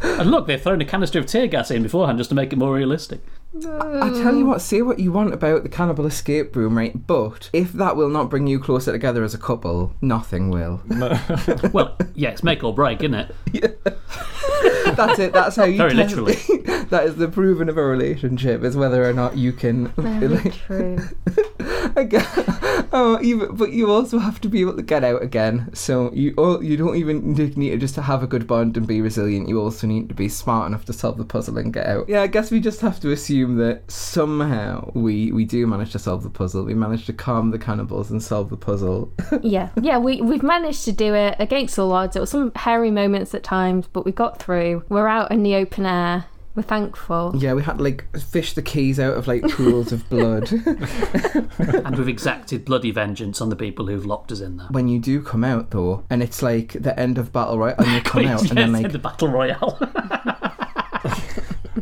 And 0.03 0.31
look, 0.31 0.47
they've 0.47 0.61
thrown 0.61 0.81
a 0.81 0.85
canister 0.85 1.19
of 1.19 1.27
tear 1.27 1.47
gas 1.47 1.71
in 1.71 1.83
beforehand 1.83 2.19
just 2.19 2.31
to 2.31 2.37
make 2.37 2.53
it 2.53 2.57
more 2.57 2.75
realistic. 2.75 3.21
I 3.53 4.11
tell 4.23 4.37
you 4.37 4.47
what, 4.47 4.61
say 4.61 4.81
what 4.81 5.01
you 5.01 5.11
want 5.11 5.35
about 5.35 5.65
the 5.65 5.69
cannibal 5.69 6.07
escape 6.07 6.55
room, 6.55 6.79
right? 6.79 7.07
But 7.07 7.51
if 7.53 7.73
that 7.73 7.97
will 7.97 8.09
not 8.09 8.31
bring 8.31 8.47
you 8.47 8.61
closer 8.61 8.93
together 8.93 9.25
as 9.25 9.35
a 9.35 9.39
couple, 9.39 9.95
nothing 10.01 10.51
will. 10.51 10.83
Well, 11.73 11.97
yeah, 12.15 12.31
it's 12.31 12.43
make 12.43 12.63
or 12.63 12.75
break, 12.75 13.03
isn't 13.03 13.15
it? 13.15 13.35
That's 14.97 15.19
it. 15.19 15.33
That's 15.33 15.57
how 15.57 15.65
you. 15.65 15.79
Very 15.79 15.95
test- 15.95 16.17
literally. 16.17 16.35
that 16.91 17.05
is 17.05 17.17
the 17.17 17.29
proven 17.29 17.69
of 17.69 17.77
a 17.77 17.83
relationship 17.83 18.63
is 18.63 18.77
whether 18.77 19.09
or 19.09 19.13
not 19.13 19.37
you 19.37 19.53
can. 19.53 19.89
Very 19.89 20.29
like, 20.29 20.55
true. 20.55 20.99
Again, 21.97 22.27
oh, 22.93 23.19
even, 23.23 23.55
but 23.55 23.73
you 23.73 23.91
also 23.91 24.19
have 24.19 24.41
to 24.43 24.49
be 24.49 24.61
able 24.61 24.77
to 24.77 24.83
get 24.83 25.05
out 25.05 25.23
again. 25.23 25.71
So 25.75 26.13
you 26.13 26.35
all, 26.37 26.63
you 26.63 26.77
don't 26.77 26.97
even 26.97 27.33
need 27.35 27.55
to 27.57 27.77
just 27.79 27.95
to 27.97 28.03
have 28.03 28.23
a 28.23 28.27
good 28.27 28.47
bond 28.47 28.77
and 28.77 28.87
be 28.87 29.01
resilient. 29.01 29.49
You 29.49 29.61
also 29.61 29.87
need 29.87 30.09
to 30.09 30.15
be 30.15 30.29
smart 30.29 30.67
enough 30.67 30.85
to 30.87 30.93
solve 30.93 31.19
the 31.19 31.25
puzzle 31.25 31.59
and 31.59 31.73
get 31.73 31.87
out. 31.87 32.09
Yeah, 32.09 32.23
I 32.23 32.27
guess 32.27 32.51
we 32.51 32.61
just 32.61 32.81
have 32.81 33.01
to 33.01 33.11
assume 33.11 33.57
that 33.57 33.91
somehow 33.91 34.91
we 34.95 35.33
we 35.33 35.45
do 35.45 35.67
manage 35.67 35.93
to 35.93 35.99
solve 35.99 36.23
the 36.23 36.31
puzzle. 36.31 36.65
We 36.65 36.75
manage 36.75 37.07
to 37.07 37.13
calm 37.13 37.51
the 37.51 37.59
cannibals 37.59 38.11
and 38.11 38.23
solve 38.23 38.51
the 38.51 38.57
puzzle. 38.57 39.13
yeah, 39.43 39.71
yeah, 39.81 39.99
we 39.99 40.21
we've 40.21 40.43
managed 40.43 40.85
to 40.85 40.93
do 40.93 41.15
it 41.15 41.37
against 41.39 41.79
all 41.79 41.93
odds. 41.93 42.17
It 42.17 42.21
was 42.21 42.31
some 42.31 42.53
hairy 42.55 42.91
moments 42.91 43.35
at 43.35 43.43
times, 43.43 43.87
but 43.93 44.05
we 44.05 44.13
got 44.13 44.43
through. 44.43 44.85
We're 44.89 45.09
out 45.09 45.31
in 45.31 45.43
the 45.43 45.55
open 45.55 45.87
air. 45.87 46.27
We're 46.55 46.63
thankful. 46.65 47.33
yeah, 47.37 47.55
we 47.55 47.63
had 47.63 47.79
to 47.79 47.85
like 47.85 48.05
fish 48.19 48.55
the 48.55 48.63
keys 48.63 48.99
out 48.99 49.15
of 49.17 49.29
like 49.29 49.43
pools 49.51 49.93
of 49.93 50.09
blood. 50.11 50.51
And 51.85 51.97
we've 51.97 52.09
exacted 52.09 52.65
bloody 52.65 52.91
vengeance 52.91 53.41
on 53.41 53.49
the 53.51 53.57
people 53.57 53.87
who've 53.87 54.05
locked 54.07 54.31
us 54.33 54.41
in 54.41 54.57
there. 54.59 54.67
when 54.71 54.89
you 54.89 54.99
do 54.99 55.23
come 55.23 55.45
out 55.45 55.71
though, 55.71 56.05
and 56.11 56.23
it's 56.23 56.43
like 56.43 56.73
the 56.73 56.99
end 56.99 57.19
of 57.19 57.33
battle 57.33 57.59
royale, 57.59 57.77
and 57.79 57.89
you 57.93 58.01
come 58.03 58.27
out, 58.27 58.41
and 58.49 58.59
then 58.59 58.73
Yes, 58.73 58.83
like 58.83 58.93
the 58.93 58.99
battle 58.99 59.29
royale. 59.29 59.79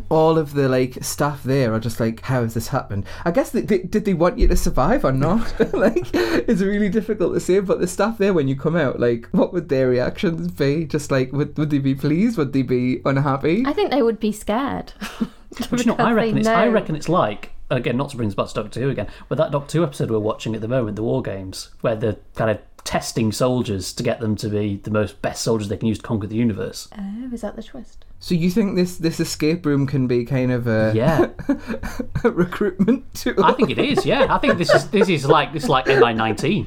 all 0.09 0.39
of 0.39 0.55
the 0.55 0.69
like 0.69 1.03
staff 1.03 1.43
there 1.43 1.73
are 1.75 1.81
just 1.81 2.01
like, 2.01 2.21
how 2.23 2.43
has 2.43 2.55
this 2.55 2.69
happened? 2.69 3.05
I 3.25 3.31
guess 3.31 3.51
they, 3.51 3.63
they, 3.63 3.79
did 3.79 4.05
they 4.05 4.15
want 4.15 4.39
you 4.39 4.49
to 4.49 4.57
survive 4.57 5.05
or 5.05 5.13
not? 5.13 5.59
like, 5.73 6.09
it's 6.15 6.61
really 6.61 6.89
difficult 6.89 7.35
to 7.35 7.41
say. 7.41 7.61
But 7.61 7.81
the 7.81 7.87
staff 7.87 8.19
there, 8.19 8.35
when 8.35 8.49
you 8.49 8.57
come 8.57 8.77
out, 8.77 9.01
like, 9.01 9.29
what 9.33 9.53
would 9.53 9.69
their 9.69 9.89
reactions 9.89 10.49
be? 10.49 10.85
Just 10.85 11.11
like, 11.11 11.33
would 11.33 11.57
would 11.59 11.71
they 11.71 11.79
be 11.79 11.95
pleased? 11.95 12.39
Would 12.39 12.53
they 12.53 12.63
be 12.63 13.01
unhappy? 13.05 13.65
I 13.67 13.73
think 13.73 13.91
they 13.91 14.03
would 14.03 14.21
be 14.21 14.33
scared. 14.33 14.93
But 15.71 15.81
you 15.81 15.87
know, 15.87 15.97
I 15.97 16.13
reckon 16.13 16.35
they 16.35 16.41
it's. 16.41 16.49
I 16.49 16.69
reckon 16.69 16.95
it's 16.95 17.09
like 17.09 17.53
again, 17.71 17.97
not 17.97 18.11
to 18.11 18.17
bring 18.17 18.29
us 18.29 18.35
back 18.35 18.49
to 18.49 18.55
Doctor 18.55 18.81
Who 18.81 18.91
again, 18.91 19.09
but 19.29 19.39
that 19.39 19.51
Doctor 19.51 19.79
Who 19.79 19.85
episode 19.85 20.11
we're 20.11 20.19
watching 20.19 20.55
at 20.55 20.61
the 20.61 20.69
moment, 20.69 20.97
the 20.97 21.03
War 21.03 21.23
Games, 21.23 21.71
where 21.81 21.97
they're 21.97 22.17
kind 22.35 22.51
of 22.51 22.59
testing 22.89 23.31
soldiers 23.31 23.93
to 23.93 24.03
get 24.03 24.19
them 24.19 24.35
to 24.35 24.49
be 24.49 24.77
the 24.83 24.91
most 24.91 25.21
best 25.21 25.43
soldiers 25.43 25.69
they 25.69 25.77
can 25.77 25.89
use 25.89 25.99
to 25.99 26.03
conquer 26.03 26.27
the 26.27 26.37
universe. 26.37 26.89
Oh, 26.99 27.29
is 27.31 27.43
that 27.43 27.55
the 27.55 27.63
twist? 27.63 28.07
So 28.19 28.35
you 28.35 28.49
think 28.49 28.77
this 28.77 28.97
this 28.97 29.21
escape 29.21 29.67
room 29.67 29.87
can 29.87 30.07
be 30.07 30.25
kind 30.25 30.51
of 30.51 30.67
a, 30.67 30.93
Yeah, 30.95 31.27
a 32.25 32.31
recruitment 32.31 33.13
tool? 33.13 33.45
I 33.45 33.53
think 33.53 33.69
it 33.69 33.79
is. 33.79 34.07
Yeah, 34.07 34.35
I 34.35 34.39
think 34.39 34.57
this 34.57 34.71
is 34.71 34.89
this 34.89 35.11
is 35.11 35.27
like 35.27 35.53
this 35.53 35.65
is 35.65 35.69
like 35.69 35.87
MI 35.87 36.15
nineteen. 36.15 36.67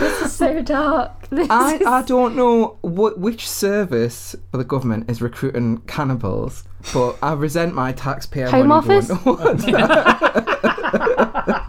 This 0.00 0.22
is 0.22 0.32
so 0.32 0.60
dark. 0.60 1.28
This 1.28 1.48
I, 1.48 1.76
is- 1.76 1.86
I 1.86 2.02
don't 2.02 2.34
know 2.34 2.78
what 2.80 3.20
which 3.20 3.48
service 3.48 4.34
for 4.50 4.56
the 4.58 4.64
government 4.64 5.08
is 5.08 5.22
recruiting 5.22 5.78
cannibals, 5.86 6.64
but 6.92 7.16
I 7.22 7.34
resent 7.34 7.76
my 7.76 7.92
taxpayer 7.92 8.50
Home 8.50 8.66
money 8.66 8.96
Office? 8.96 9.10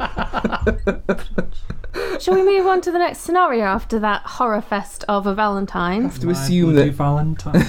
going 0.65 0.77
towards 0.77 1.61
Shall 2.23 2.35
we 2.35 2.43
move 2.43 2.67
on 2.67 2.81
to 2.81 2.91
the 2.91 2.99
next 2.99 3.19
scenario 3.19 3.65
after 3.65 3.99
that 3.99 4.21
horror 4.23 4.61
fest 4.61 5.03
of 5.09 5.27
a 5.27 5.35
Valentine? 5.35 6.03
have 6.03 6.19
to 6.19 6.29
assume 6.29 6.75
that 6.75 6.91
Valentine. 6.93 7.63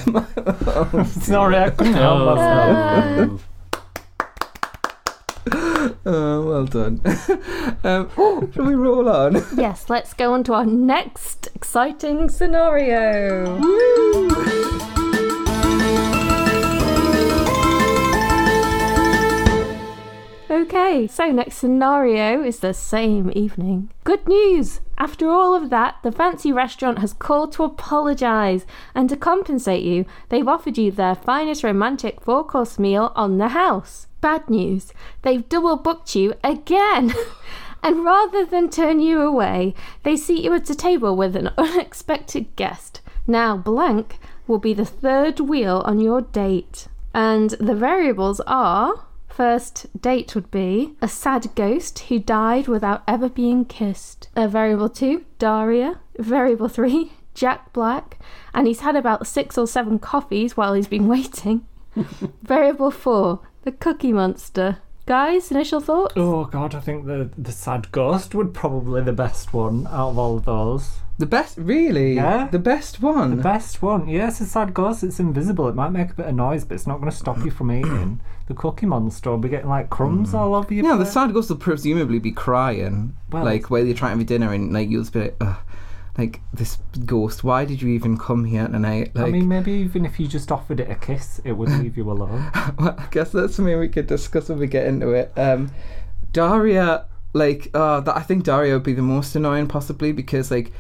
Sorry, 1.07 1.57
I 1.57 1.71
couldn't 1.71 1.95
help 1.95 2.37
myself. 2.37 3.49
Oh, 6.05 6.47
well 6.47 6.67
done. 6.67 7.01
um, 7.85 8.11
shall 8.53 8.65
we 8.65 8.75
roll 8.75 9.09
on? 9.09 9.43
Yes, 9.57 9.91
let's 9.91 10.15
go 10.15 10.33
on 10.33 10.45
to 10.45 10.55
our 10.55 10.67
next 10.67 11.49
exciting 11.55 12.29
scenario. 12.29 13.61
Okay, 20.93 21.07
so 21.07 21.33
next 21.33 21.57
scenario 21.57 22.43
is 22.43 22.59
the 22.59 22.75
same 22.75 23.33
evening. 23.35 23.91
Good 24.05 24.29
news! 24.29 24.83
After 24.99 25.31
all 25.31 25.55
of 25.55 25.71
that, 25.71 25.97
the 26.03 26.13
fancy 26.13 26.53
restaurant 26.53 26.99
has 26.99 27.15
called 27.15 27.53
to 27.53 27.65
apologise, 27.65 28.67
and 28.95 29.09
to 29.09 29.17
compensate 29.17 29.83
you, 29.85 30.05
they've 30.29 30.47
offered 30.47 30.77
you 30.77 30.91
their 30.91 31.15
finest 31.15 31.65
romantic 31.65 32.21
four 32.21 32.45
course 32.45 32.79
meal 32.79 33.11
on 33.17 33.39
the 33.39 33.49
house. 33.49 34.07
Bad 34.21 34.51
news, 34.51 34.93
they've 35.23 35.49
double 35.49 35.79
booked 35.79 36.15
you 36.15 36.35
again! 36.45 37.15
and 37.83 38.05
rather 38.05 38.45
than 38.45 38.69
turn 38.69 39.01
you 39.01 39.23
away, 39.23 39.75
they 40.03 40.15
seat 40.15 40.45
you 40.45 40.53
at 40.53 40.69
a 40.69 40.75
table 40.75 41.17
with 41.17 41.35
an 41.37 41.53
unexpected 41.57 42.55
guest. 42.55 43.01
Now, 43.27 43.57
blank 43.57 44.19
will 44.47 44.59
be 44.59 44.75
the 44.75 44.85
third 44.85 45.41
wheel 45.41 45.83
on 45.87 46.01
your 46.01 46.21
date. 46.21 46.89
And 47.15 47.49
the 47.53 47.75
variables 47.75 48.41
are 48.41 49.07
First 49.33 49.87
date 49.99 50.35
would 50.35 50.51
be 50.51 50.95
a 51.01 51.09
sad 51.09 51.55
ghost 51.55 51.99
who 52.01 52.19
died 52.19 52.69
without 52.69 53.03
ever 53.09 53.31
being 53.31 53.65
kissed. 53.65 54.29
Variable 54.37 54.91
two, 54.91 55.25
Daria. 55.39 56.01
Variable 56.19 56.69
three, 56.69 57.13
Jack 57.35 57.73
Black, 57.73 58.19
and 58.53 58.67
he's 58.67 58.81
had 58.81 58.95
about 58.95 59.27
six 59.27 59.57
or 59.57 59.67
seven 59.67 59.99
coffees 59.99 60.55
while 60.57 60.75
he's 60.75 60.87
been 60.87 61.09
waiting. 61.17 61.67
variable 62.43 62.91
four, 62.91 63.41
the 63.63 63.73
Cookie 63.73 64.13
Monster. 64.13 64.79
Guys, 65.05 65.51
initial 65.51 65.81
thoughts? 65.81 66.15
Oh 66.17 66.45
god, 66.45 66.75
I 66.75 66.81
think 66.81 67.07
the 67.07 67.31
the 67.37 67.53
sad 67.53 67.91
ghost 67.91 68.35
would 68.35 68.55
probably 68.55 69.03
the 69.03 69.13
best 69.13 69.53
one 69.53 69.87
out 69.89 70.11
of 70.11 70.19
all 70.19 70.37
of 70.37 70.45
those. 70.45 70.99
The 71.19 71.27
best, 71.27 71.59
really? 71.59 72.15
Yeah. 72.15 72.49
The 72.51 72.59
best 72.59 73.03
one. 73.03 73.37
The 73.37 73.43
best 73.43 73.83
one, 73.83 74.09
yes, 74.09 74.41
a 74.41 74.47
sad 74.47 74.73
ghost. 74.75 75.05
It's 75.05 75.21
invisible. 75.21 75.69
It 75.69 75.75
might 75.75 75.91
make 75.91 76.11
a 76.11 76.15
bit 76.15 76.27
of 76.27 76.35
noise, 76.35 76.65
but 76.65 76.75
it's 76.75 76.87
not 76.87 76.99
going 76.99 77.11
to 77.11 77.17
stop 77.17 77.39
you 77.45 77.51
from 77.51 77.71
eating. 77.71 78.21
The 78.49 78.55
Cookie 78.55 78.87
Monster 78.87 79.31
will 79.31 79.39
be 79.39 79.49
getting 79.49 79.69
like 79.69 79.89
crumbs 79.89 80.33
mm. 80.33 80.35
all 80.35 80.57
over 80.57 80.75
you. 80.75 80.83
no, 80.83 80.99
the 80.99 81.07
sad 81.07 81.33
ghost 81.33 81.49
will 81.49 81.57
presumably 81.59 82.19
be 82.19 82.33
crying, 82.33 83.17
Well- 83.31 83.45
like 83.45 83.71
while 83.71 83.85
you're 83.87 83.95
trying 83.95 84.15
to 84.15 84.19
have 84.19 84.27
dinner, 84.27 84.53
and 84.53 84.73
like 84.73 84.91
you'll 84.91 85.03
just 85.03 85.13
be 85.13 85.21
like, 85.21 85.37
Ugh, 85.41 85.57
like 86.19 86.41
this 86.53 86.79
ghost. 87.07 87.43
Why 87.43 87.65
did 87.65 87.81
you 87.81 87.89
even 87.89 88.19
come 88.19 88.45
here 88.45 88.67
tonight? 88.69 89.15
Like, 89.15 89.27
I 89.27 89.31
mean, 89.31 89.49
maybe 89.49 89.73
even 89.73 90.05
if 90.05 90.21
you 90.21 90.27
just 90.27 90.53
offered 90.53 90.81
it 90.81 90.91
a 90.91 90.95
kiss, 90.95 91.41
it 91.45 91.53
would 91.53 91.71
leave 91.71 91.97
you 91.97 92.11
alone. 92.11 92.51
well, 92.79 92.95
I 92.99 93.09
guess 93.11 93.33
that's 93.33 93.55
something 93.55 93.79
we 93.79 93.89
could 93.89 94.07
discuss 94.07 94.49
when 94.49 94.59
we 94.59 94.67
get 94.67 94.87
into 94.87 95.11
it. 95.11 95.33
Um, 95.37 95.73
Daria, 96.33 97.07
like, 97.33 97.71
uh, 97.75 98.01
that, 98.01 98.17
I 98.17 98.21
think 98.21 98.45
Daria 98.45 98.75
would 98.75 98.83
be 98.83 98.93
the 98.93 99.03
most 99.03 99.35
annoying 99.35 99.69
possibly 99.69 100.13
because 100.13 100.51
like 100.51 100.73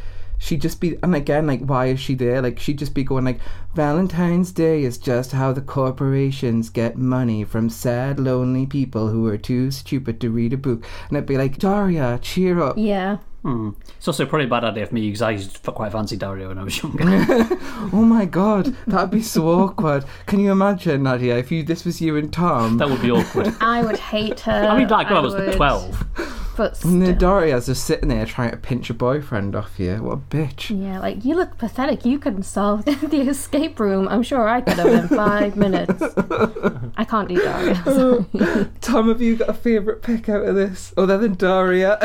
she'd 0.42 0.61
just 0.61 0.81
be, 0.81 0.99
and 1.03 1.14
again, 1.14 1.47
like, 1.47 1.61
why 1.61 1.87
is 1.87 2.01
she 2.01 2.14
there? 2.14 2.42
Like, 2.42 2.59
she'd 2.59 2.79
just 2.79 2.95
be 2.95 3.05
going 3.05 3.25
like, 3.25 3.40
Valentine's 3.75 4.51
Day 4.51 4.83
is 4.83 4.99
just 4.99 5.33
how 5.33 5.53
the 5.53 5.61
corporations 5.61 6.68
get 6.68 6.99
money 6.99 7.45
from 7.45 7.71
sad, 7.71 8.18
lonely 8.18 8.66
people 8.66 9.09
who 9.09 9.27
are 9.29 9.38
too 9.38 9.71
stupid 9.71 10.21
to 10.21 10.31
read 10.31 10.53
a 10.53 10.57
book, 10.57 10.85
and 11.09 11.16
it'd 11.16 11.29
be 11.29 11.38
like, 11.38 11.59
Daria, 11.59 12.18
cheer 12.21 12.61
up. 12.61 12.77
Yeah. 12.77 13.18
Hmm. 13.42 13.70
It's 13.98 14.07
also 14.07 14.24
probably 14.24 14.46
a 14.46 14.50
bad 14.50 14.62
idea 14.64 14.87
for 14.87 14.94
me 14.94 15.09
because 15.09 15.20
I 15.22 15.33
used 15.33 15.64
to 15.64 15.72
quite 15.72 15.90
fancy 15.90 16.16
Daria 16.16 16.46
when 16.48 16.59
I 16.59 16.62
was 16.64 16.81
younger. 16.83 17.05
Oh 17.92 18.05
my 18.05 18.24
god, 18.24 18.74
that'd 18.87 19.11
be 19.11 19.20
so 19.22 19.48
awkward. 19.48 20.05
Can 20.26 20.38
you 20.38 20.52
imagine, 20.52 21.02
Nadia, 21.02 21.37
if 21.38 21.50
you 21.50 21.62
this 21.64 21.85
was 21.85 22.00
you 22.00 22.16
and 22.16 22.33
Tom? 22.33 22.78
that 22.78 22.88
would 22.88 23.02
be 23.02 23.11
awkward. 23.11 23.52
I 23.61 23.83
would 23.85 23.98
hate 23.98 24.40
her. 24.40 24.52
I 24.68 24.78
mean, 24.78 24.88
like 24.88 25.09
when 25.09 25.16
I 25.16 25.20
was 25.20 25.35
would- 25.35 25.55
12. 25.55 26.41
But 26.56 26.82
And 26.84 27.00
the 27.02 27.06
still. 27.06 27.18
Daria's 27.18 27.66
just 27.66 27.84
sitting 27.84 28.08
there 28.08 28.26
trying 28.26 28.50
to 28.50 28.56
pinch 28.56 28.88
your 28.88 28.96
boyfriend 28.96 29.56
off 29.56 29.78
you. 29.78 29.96
What 30.02 30.12
a 30.12 30.16
bitch. 30.16 30.70
Yeah, 30.70 30.98
like 31.00 31.24
you 31.24 31.34
look 31.34 31.56
pathetic. 31.58 32.04
You 32.04 32.18
couldn't 32.18 32.42
solve 32.44 32.84
the 32.84 33.20
escape 33.28 33.78
room. 33.80 34.08
I'm 34.08 34.22
sure 34.22 34.48
I 34.48 34.60
could 34.60 34.74
have 34.74 34.86
in 34.86 35.08
five 35.08 35.56
minutes. 35.56 36.02
I 36.96 37.04
can't 37.04 37.28
do 37.28 37.36
Daria. 37.36 38.68
Tom, 38.80 39.08
have 39.08 39.22
you 39.22 39.36
got 39.36 39.48
a 39.48 39.54
favourite 39.54 40.02
pick 40.02 40.28
out 40.28 40.44
of 40.44 40.54
this? 40.54 40.92
Other 40.96 41.18
than 41.18 41.34
Daria? 41.34 41.98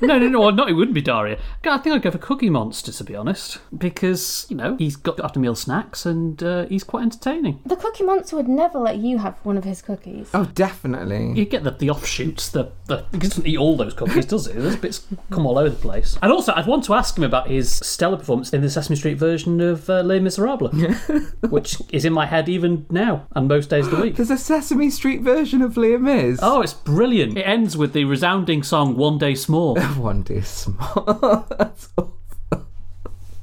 No, 0.00 0.18
no, 0.18 0.28
no, 0.28 0.40
well, 0.40 0.52
not, 0.52 0.68
it 0.68 0.74
wouldn't 0.74 0.94
be 0.94 1.00
Daria. 1.02 1.38
I 1.64 1.78
think 1.78 1.94
I'd 1.94 2.02
go 2.02 2.10
for 2.10 2.18
Cookie 2.18 2.50
Monster, 2.50 2.92
to 2.92 3.04
be 3.04 3.16
honest. 3.16 3.58
Because, 3.76 4.46
you 4.48 4.56
know, 4.56 4.76
he's 4.76 4.96
got 4.96 5.18
after 5.20 5.40
meal 5.40 5.54
snacks 5.54 6.04
and 6.06 6.42
uh, 6.42 6.66
he's 6.66 6.84
quite 6.84 7.02
entertaining. 7.02 7.60
the 7.64 7.76
Cookie 7.76 8.04
Monster 8.04 8.36
would 8.36 8.48
never 8.48 8.78
let 8.78 8.98
you 8.98 9.18
have 9.18 9.34
one 9.44 9.56
of 9.56 9.64
his 9.64 9.80
cookies. 9.82 10.30
oh, 10.34 10.44
definitely. 10.54 11.32
You 11.32 11.44
get 11.46 11.64
the, 11.64 11.70
the 11.72 11.90
offshoots, 11.90 12.48
the, 12.50 12.70
the 12.86 13.06
he 13.24 13.28
doesn't 13.30 13.46
eat 13.46 13.58
all 13.58 13.76
those 13.76 13.94
cookies, 13.94 14.26
does 14.26 14.46
he? 14.46 14.52
There's 14.52 14.76
bits 14.76 15.06
come 15.30 15.46
all 15.46 15.58
over 15.58 15.70
the 15.70 15.76
place. 15.76 16.18
And 16.22 16.30
also, 16.30 16.52
I'd 16.54 16.66
want 16.66 16.84
to 16.84 16.94
ask 16.94 17.16
him 17.16 17.24
about 17.24 17.48
his 17.48 17.70
stellar 17.70 18.16
performance 18.16 18.52
in 18.52 18.60
the 18.60 18.70
Sesame 18.70 18.96
Street 18.96 19.14
version 19.18 19.60
of 19.60 19.88
uh, 19.88 20.02
Les 20.02 20.20
Miserables, 20.20 20.74
which 21.48 21.80
is 21.90 22.04
in 22.04 22.12
my 22.12 22.26
head 22.26 22.48
even 22.48 22.86
now 22.90 23.26
and 23.34 23.48
most 23.48 23.70
days 23.70 23.86
of 23.86 23.92
the 23.96 24.02
week. 24.02 24.16
There's 24.16 24.30
a 24.30 24.38
Sesame 24.38 24.90
Street 24.90 25.22
version 25.22 25.62
of 25.62 25.76
Les 25.76 25.96
Mis. 25.96 26.38
Oh, 26.42 26.60
it's 26.60 26.74
brilliant. 26.74 27.38
It 27.38 27.42
ends 27.42 27.76
with 27.76 27.92
the 27.92 28.04
resounding 28.04 28.62
song 28.62 28.96
One 28.96 29.18
Day 29.18 29.34
Small. 29.34 29.76
One 29.96 30.22
day 30.22 30.40
small. 30.42 31.46
That's 31.58 31.88
awful. 31.96 32.23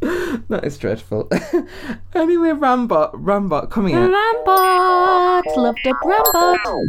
That 0.49 0.65
is 0.65 0.77
dreadful. 0.77 1.29
anyway, 2.15 2.49
Rambot, 2.49 3.13
Rambot, 3.13 3.69
coming 3.69 3.95
in. 3.95 4.11
Rambot! 4.11 5.55
Loved 5.55 5.85
a 5.85 5.93
Rambot! 5.93 6.87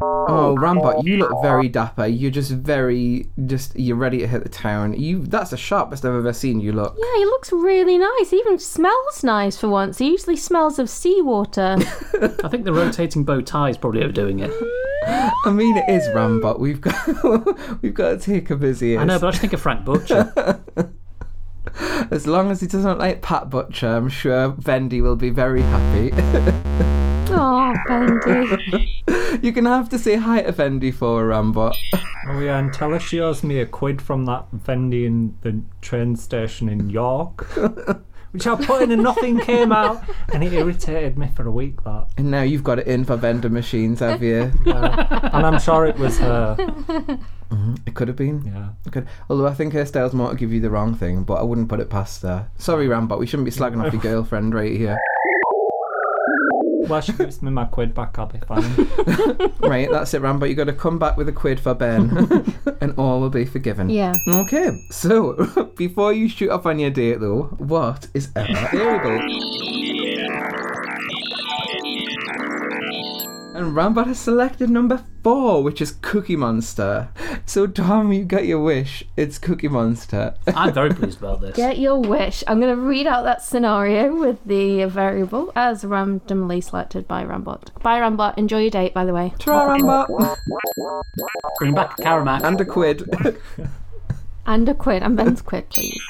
Oh, 0.00 0.54
Rambot, 0.58 1.04
you 1.04 1.16
look 1.16 1.32
very 1.42 1.68
dapper. 1.68 2.06
You're 2.06 2.30
just 2.30 2.52
very, 2.52 3.28
just 3.46 3.78
you're 3.78 3.96
ready 3.96 4.18
to 4.18 4.26
hit 4.26 4.42
the 4.42 4.48
town. 4.48 4.94
You, 4.94 5.24
that's 5.26 5.50
the 5.50 5.56
sharpest 5.56 6.04
I've 6.04 6.14
ever 6.14 6.32
seen 6.32 6.60
you 6.60 6.72
look. 6.72 6.96
Yeah, 6.96 7.18
he 7.18 7.24
looks 7.24 7.50
really 7.52 7.98
nice. 7.98 8.30
He 8.30 8.36
even 8.36 8.58
smells 8.58 9.24
nice 9.24 9.56
for 9.56 9.68
once. 9.68 9.98
He 9.98 10.10
usually 10.10 10.36
smells 10.36 10.78
of 10.78 10.88
seawater. 10.88 11.76
I 12.44 12.48
think 12.48 12.64
the 12.64 12.72
rotating 12.72 13.24
bow 13.24 13.40
tie 13.40 13.70
is 13.70 13.78
probably 13.78 14.02
overdoing 14.02 14.40
it. 14.40 14.52
I 15.06 15.50
mean, 15.50 15.76
it 15.76 15.88
is 15.88 16.06
Rambot. 16.08 16.58
We've 16.58 16.80
got, 16.80 17.82
we've 17.82 17.94
got 17.94 18.10
to 18.10 18.18
take 18.18 18.50
a 18.50 18.56
busy. 18.56 18.98
I 18.98 19.04
know, 19.04 19.18
but 19.18 19.28
I 19.28 19.30
just 19.30 19.40
think 19.40 19.52
of 19.52 19.60
Frank 19.60 19.84
Butcher. 19.84 20.60
As 22.10 22.26
long 22.26 22.50
as 22.50 22.60
he 22.60 22.66
doesn't 22.66 22.98
like 22.98 23.22
Pat 23.22 23.50
Butcher, 23.50 23.88
I'm 23.88 24.08
sure 24.08 24.52
Vendy 24.52 25.02
will 25.02 25.16
be 25.16 25.30
very 25.30 25.62
happy. 25.62 26.10
oh, 27.32 27.74
Bendy. 27.86 29.02
you 29.42 29.52
can 29.52 29.64
have 29.66 29.88
to 29.90 29.98
say 29.98 30.16
hi 30.16 30.42
to 30.42 30.52
Vendy 30.52 30.92
for 30.92 31.28
Rambot. 31.28 31.74
Oh 32.28 32.40
yeah, 32.40 32.58
and 32.58 32.72
tell 32.72 32.90
her 32.90 33.00
she 33.00 33.20
owes 33.20 33.42
me 33.42 33.60
a 33.60 33.66
quid 33.66 34.02
from 34.02 34.26
that 34.26 34.46
Vendy 34.52 35.06
in 35.06 35.36
the 35.42 35.62
train 35.80 36.16
station 36.16 36.68
in 36.68 36.90
York. 36.90 37.48
Which 38.32 38.46
I 38.46 38.56
put 38.56 38.82
in 38.82 38.90
and 38.90 39.02
nothing 39.02 39.38
came 39.40 39.72
out, 39.72 40.02
and 40.34 40.44
it 40.44 40.52
irritated 40.52 41.16
me 41.16 41.28
for 41.34 41.46
a 41.46 41.50
week. 41.50 41.82
That, 41.84 42.08
And 42.18 42.30
now 42.30 42.42
you've 42.42 42.62
got 42.64 42.78
it 42.78 42.86
in 42.86 43.04
for 43.04 43.16
vendor 43.16 43.48
machines, 43.48 44.00
have 44.00 44.22
you? 44.22 44.52
yeah. 44.66 45.30
and 45.32 45.46
I'm 45.46 45.58
sure 45.58 45.86
it 45.86 45.96
was 45.96 46.18
her. 46.18 46.56
Mm-hmm. 46.58 47.74
it 47.86 47.94
could 47.94 48.08
have 48.08 48.16
been. 48.16 48.42
Yeah. 48.44 48.68
It 48.86 48.92
could. 48.92 49.08
Although 49.30 49.46
I 49.46 49.54
think 49.54 49.72
her 49.72 49.86
style's 49.86 50.12
more 50.12 50.30
to 50.30 50.36
give 50.36 50.52
you 50.52 50.60
the 50.60 50.68
wrong 50.70 50.94
thing, 50.94 51.22
but 51.24 51.34
I 51.34 51.42
wouldn't 51.42 51.68
put 51.70 51.80
it 51.80 51.88
past 51.88 52.20
her. 52.22 52.50
Sorry, 52.58 52.86
Rambot, 52.86 53.18
we 53.18 53.26
shouldn't 53.26 53.46
be 53.46 53.50
slagging 53.50 53.82
off 53.84 53.92
your 53.92 54.02
girlfriend 54.10 54.54
right 54.54 54.76
here. 54.76 54.98
Well, 56.88 57.00
she 57.00 57.12
gives 57.12 57.42
me 57.42 57.50
my 57.50 57.66
quid 57.66 57.94
back. 57.94 58.18
I'll 58.18 58.26
be 58.26 58.38
fine. 58.38 58.62
Right, 59.60 59.90
that's 59.90 60.14
it, 60.14 60.22
Rambot. 60.22 60.48
You've 60.48 60.56
got 60.56 60.64
to 60.64 60.72
come 60.72 60.98
back 60.98 61.16
with 61.16 61.28
a 61.28 61.32
quid 61.32 61.60
for 61.60 61.74
Ben, 61.74 62.56
and 62.80 62.94
all 62.96 63.20
will 63.20 63.30
be 63.30 63.44
forgiven. 63.44 63.90
Yeah. 63.90 64.14
Okay, 64.26 64.70
so 64.90 65.70
before 65.76 66.12
you 66.12 66.28
shoot 66.28 66.50
off 66.50 66.64
on 66.66 66.78
your 66.78 66.90
date, 66.90 67.20
though, 67.20 67.42
what 67.58 68.08
is 68.14 68.30
ever 68.34 68.68
variable? 68.72 70.67
And 73.58 73.74
Rambot 73.74 74.06
has 74.06 74.20
selected 74.20 74.70
number 74.70 75.02
four, 75.24 75.64
which 75.64 75.80
is 75.80 75.90
Cookie 76.00 76.36
Monster. 76.36 77.08
So, 77.44 77.66
Tom, 77.66 78.12
you 78.12 78.24
get 78.24 78.46
your 78.46 78.60
wish. 78.60 79.02
It's 79.16 79.36
Cookie 79.36 79.66
Monster. 79.66 80.36
I'm 80.46 80.72
very 80.72 80.94
pleased 80.94 81.18
about 81.18 81.40
this. 81.40 81.56
Get 81.56 81.80
your 81.80 81.98
wish. 81.98 82.44
I'm 82.46 82.60
going 82.60 82.72
to 82.72 82.80
read 82.80 83.08
out 83.08 83.24
that 83.24 83.42
scenario 83.42 84.14
with 84.14 84.38
the 84.46 84.84
variable 84.84 85.50
as 85.56 85.84
randomly 85.84 86.60
selected 86.60 87.08
by 87.08 87.24
Rambot. 87.24 87.74
Bye, 87.82 87.98
Rambot. 87.98 88.38
Enjoy 88.38 88.60
your 88.60 88.70
date, 88.70 88.94
by 88.94 89.04
the 89.04 89.12
way. 89.12 89.34
Try 89.40 89.76
Rambot. 89.76 90.36
Bring 91.58 91.74
back 91.74 91.98
a 91.98 92.02
Caramac. 92.02 92.44
And 92.44 92.60
a 92.60 92.64
quid. 92.64 93.10
And 94.46 94.66
a 94.66 94.72
quid. 94.72 95.02
And 95.02 95.14
Ben's 95.14 95.42
quid, 95.42 95.68
please. 95.68 96.00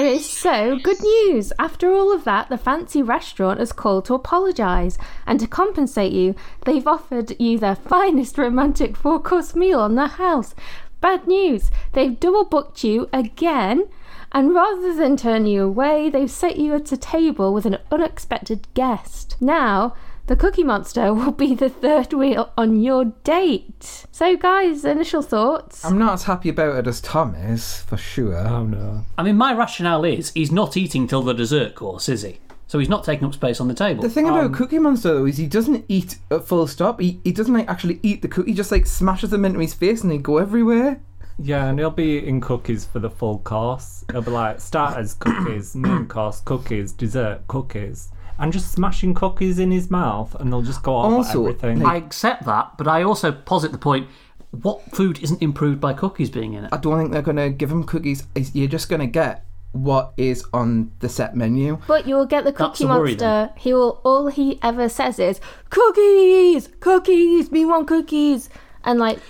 Okay, 0.00 0.18
so 0.18 0.78
good 0.78 1.02
news. 1.02 1.52
After 1.58 1.92
all 1.92 2.10
of 2.10 2.24
that, 2.24 2.48
the 2.48 2.56
fancy 2.56 3.02
restaurant 3.02 3.60
has 3.60 3.70
called 3.70 4.06
to 4.06 4.14
apologise. 4.14 4.96
And 5.26 5.38
to 5.38 5.46
compensate 5.46 6.12
you, 6.12 6.34
they've 6.64 6.86
offered 6.86 7.38
you 7.38 7.58
their 7.58 7.74
finest 7.74 8.38
romantic 8.38 8.96
four 8.96 9.20
course 9.20 9.54
meal 9.54 9.78
on 9.78 9.96
their 9.96 10.06
house. 10.06 10.54
Bad 11.02 11.26
news. 11.26 11.70
They've 11.92 12.18
double 12.18 12.46
booked 12.46 12.82
you 12.82 13.10
again. 13.12 13.90
And 14.32 14.54
rather 14.54 14.94
than 14.94 15.18
turn 15.18 15.44
you 15.44 15.64
away, 15.64 16.08
they've 16.08 16.30
set 16.30 16.56
you 16.56 16.74
at 16.76 16.92
a 16.92 16.96
table 16.96 17.52
with 17.52 17.66
an 17.66 17.76
unexpected 17.92 18.68
guest. 18.72 19.36
Now, 19.38 19.94
the 20.30 20.36
Cookie 20.36 20.62
Monster 20.62 21.12
will 21.14 21.32
be 21.32 21.56
the 21.56 21.68
third 21.68 22.12
wheel 22.12 22.52
on 22.56 22.80
your 22.80 23.06
date. 23.24 24.06
So, 24.12 24.36
guys, 24.36 24.84
initial 24.84 25.22
thoughts? 25.22 25.84
I'm 25.84 25.98
not 25.98 26.12
as 26.12 26.22
happy 26.22 26.50
about 26.50 26.76
it 26.76 26.86
as 26.86 27.00
Tom 27.00 27.34
is, 27.34 27.82
for 27.82 27.96
sure. 27.96 28.36
oh 28.36 28.64
no. 28.64 29.04
I 29.18 29.24
mean, 29.24 29.36
my 29.36 29.52
rationale 29.52 30.04
is 30.04 30.30
he's 30.30 30.52
not 30.52 30.76
eating 30.76 31.08
till 31.08 31.22
the 31.22 31.34
dessert 31.34 31.74
course, 31.74 32.08
is 32.08 32.22
he? 32.22 32.38
So 32.68 32.78
he's 32.78 32.88
not 32.88 33.02
taking 33.02 33.26
up 33.26 33.34
space 33.34 33.60
on 33.60 33.66
the 33.66 33.74
table. 33.74 34.04
The 34.04 34.08
thing 34.08 34.28
about 34.28 34.44
um, 34.44 34.54
Cookie 34.54 34.78
Monster 34.78 35.14
though 35.14 35.26
is 35.26 35.36
he 35.36 35.48
doesn't 35.48 35.84
eat 35.88 36.18
at 36.30 36.44
full 36.44 36.68
stop. 36.68 37.00
He, 37.00 37.20
he 37.24 37.32
doesn't 37.32 37.52
like 37.52 37.68
actually 37.68 37.98
eat 38.04 38.22
the 38.22 38.28
cookie. 38.28 38.52
He 38.52 38.56
just 38.56 38.70
like 38.70 38.86
smashes 38.86 39.30
them 39.30 39.44
into 39.44 39.58
his 39.58 39.74
face 39.74 40.02
and 40.02 40.12
they 40.12 40.18
go 40.18 40.38
everywhere. 40.38 41.00
Yeah, 41.40 41.66
and 41.66 41.78
he'll 41.80 41.90
be 41.90 42.18
eating 42.18 42.40
cookies 42.40 42.84
for 42.84 43.00
the 43.00 43.10
full 43.10 43.40
course. 43.40 44.04
He'll 44.12 44.22
be 44.22 44.30
like 44.30 44.60
starters, 44.60 45.14
cookies, 45.14 45.74
main 45.74 46.06
course, 46.06 46.40
cookies, 46.40 46.92
dessert, 46.92 47.40
cookies. 47.48 48.10
And 48.40 48.52
just 48.52 48.72
smashing 48.72 49.14
cookies 49.14 49.58
in 49.58 49.70
his 49.70 49.90
mouth 49.90 50.34
and 50.40 50.50
they'll 50.50 50.62
just 50.62 50.82
go 50.82 50.96
off 50.96 51.12
Also, 51.12 51.46
everything. 51.46 51.84
I 51.84 51.96
accept 51.96 52.44
that, 52.46 52.78
but 52.78 52.88
I 52.88 53.02
also 53.02 53.30
posit 53.30 53.70
the 53.70 53.78
point 53.78 54.08
what 54.50 54.82
food 54.92 55.22
isn't 55.22 55.40
improved 55.42 55.80
by 55.80 55.92
cookies 55.92 56.30
being 56.30 56.54
in 56.54 56.64
it? 56.64 56.70
I 56.72 56.76
don't 56.78 56.98
think 56.98 57.12
they're 57.12 57.22
gonna 57.22 57.50
give 57.50 57.70
him 57.70 57.84
cookies. 57.84 58.26
You're 58.34 58.68
just 58.68 58.88
gonna 58.88 59.06
get 59.06 59.44
what 59.72 60.12
is 60.16 60.44
on 60.52 60.90
the 60.98 61.08
set 61.08 61.36
menu. 61.36 61.78
But 61.86 62.06
you 62.06 62.16
will 62.16 62.26
get 62.26 62.44
the 62.44 62.50
That's 62.50 62.78
Cookie 62.78 62.86
worry, 62.86 63.10
Monster. 63.10 63.50
He 63.56 63.72
will. 63.72 64.00
All 64.04 64.26
he 64.26 64.58
ever 64.62 64.88
says 64.88 65.18
is 65.18 65.40
cookies, 65.68 66.68
cookies. 66.80 67.52
Me 67.52 67.64
want 67.64 67.86
cookies, 67.86 68.50
and 68.84 68.98
like 68.98 69.20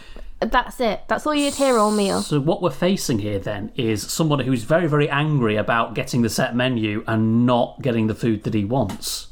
that's 0.40 0.80
it. 0.80 1.02
That's 1.08 1.26
all 1.26 1.34
you'd 1.34 1.54
hear 1.54 1.78
all 1.78 1.90
meal. 1.90 2.22
So 2.22 2.40
what 2.40 2.62
we're 2.62 2.70
facing 2.70 3.18
here 3.18 3.38
then 3.38 3.72
is 3.76 4.02
someone 4.02 4.40
who's 4.40 4.64
very, 4.64 4.86
very 4.86 5.08
angry 5.08 5.56
about 5.56 5.94
getting 5.94 6.22
the 6.22 6.30
set 6.30 6.56
menu 6.56 7.04
and 7.06 7.46
not 7.46 7.82
getting 7.82 8.06
the 8.06 8.14
food 8.14 8.44
that 8.44 8.54
he 8.54 8.64
wants. 8.64 9.28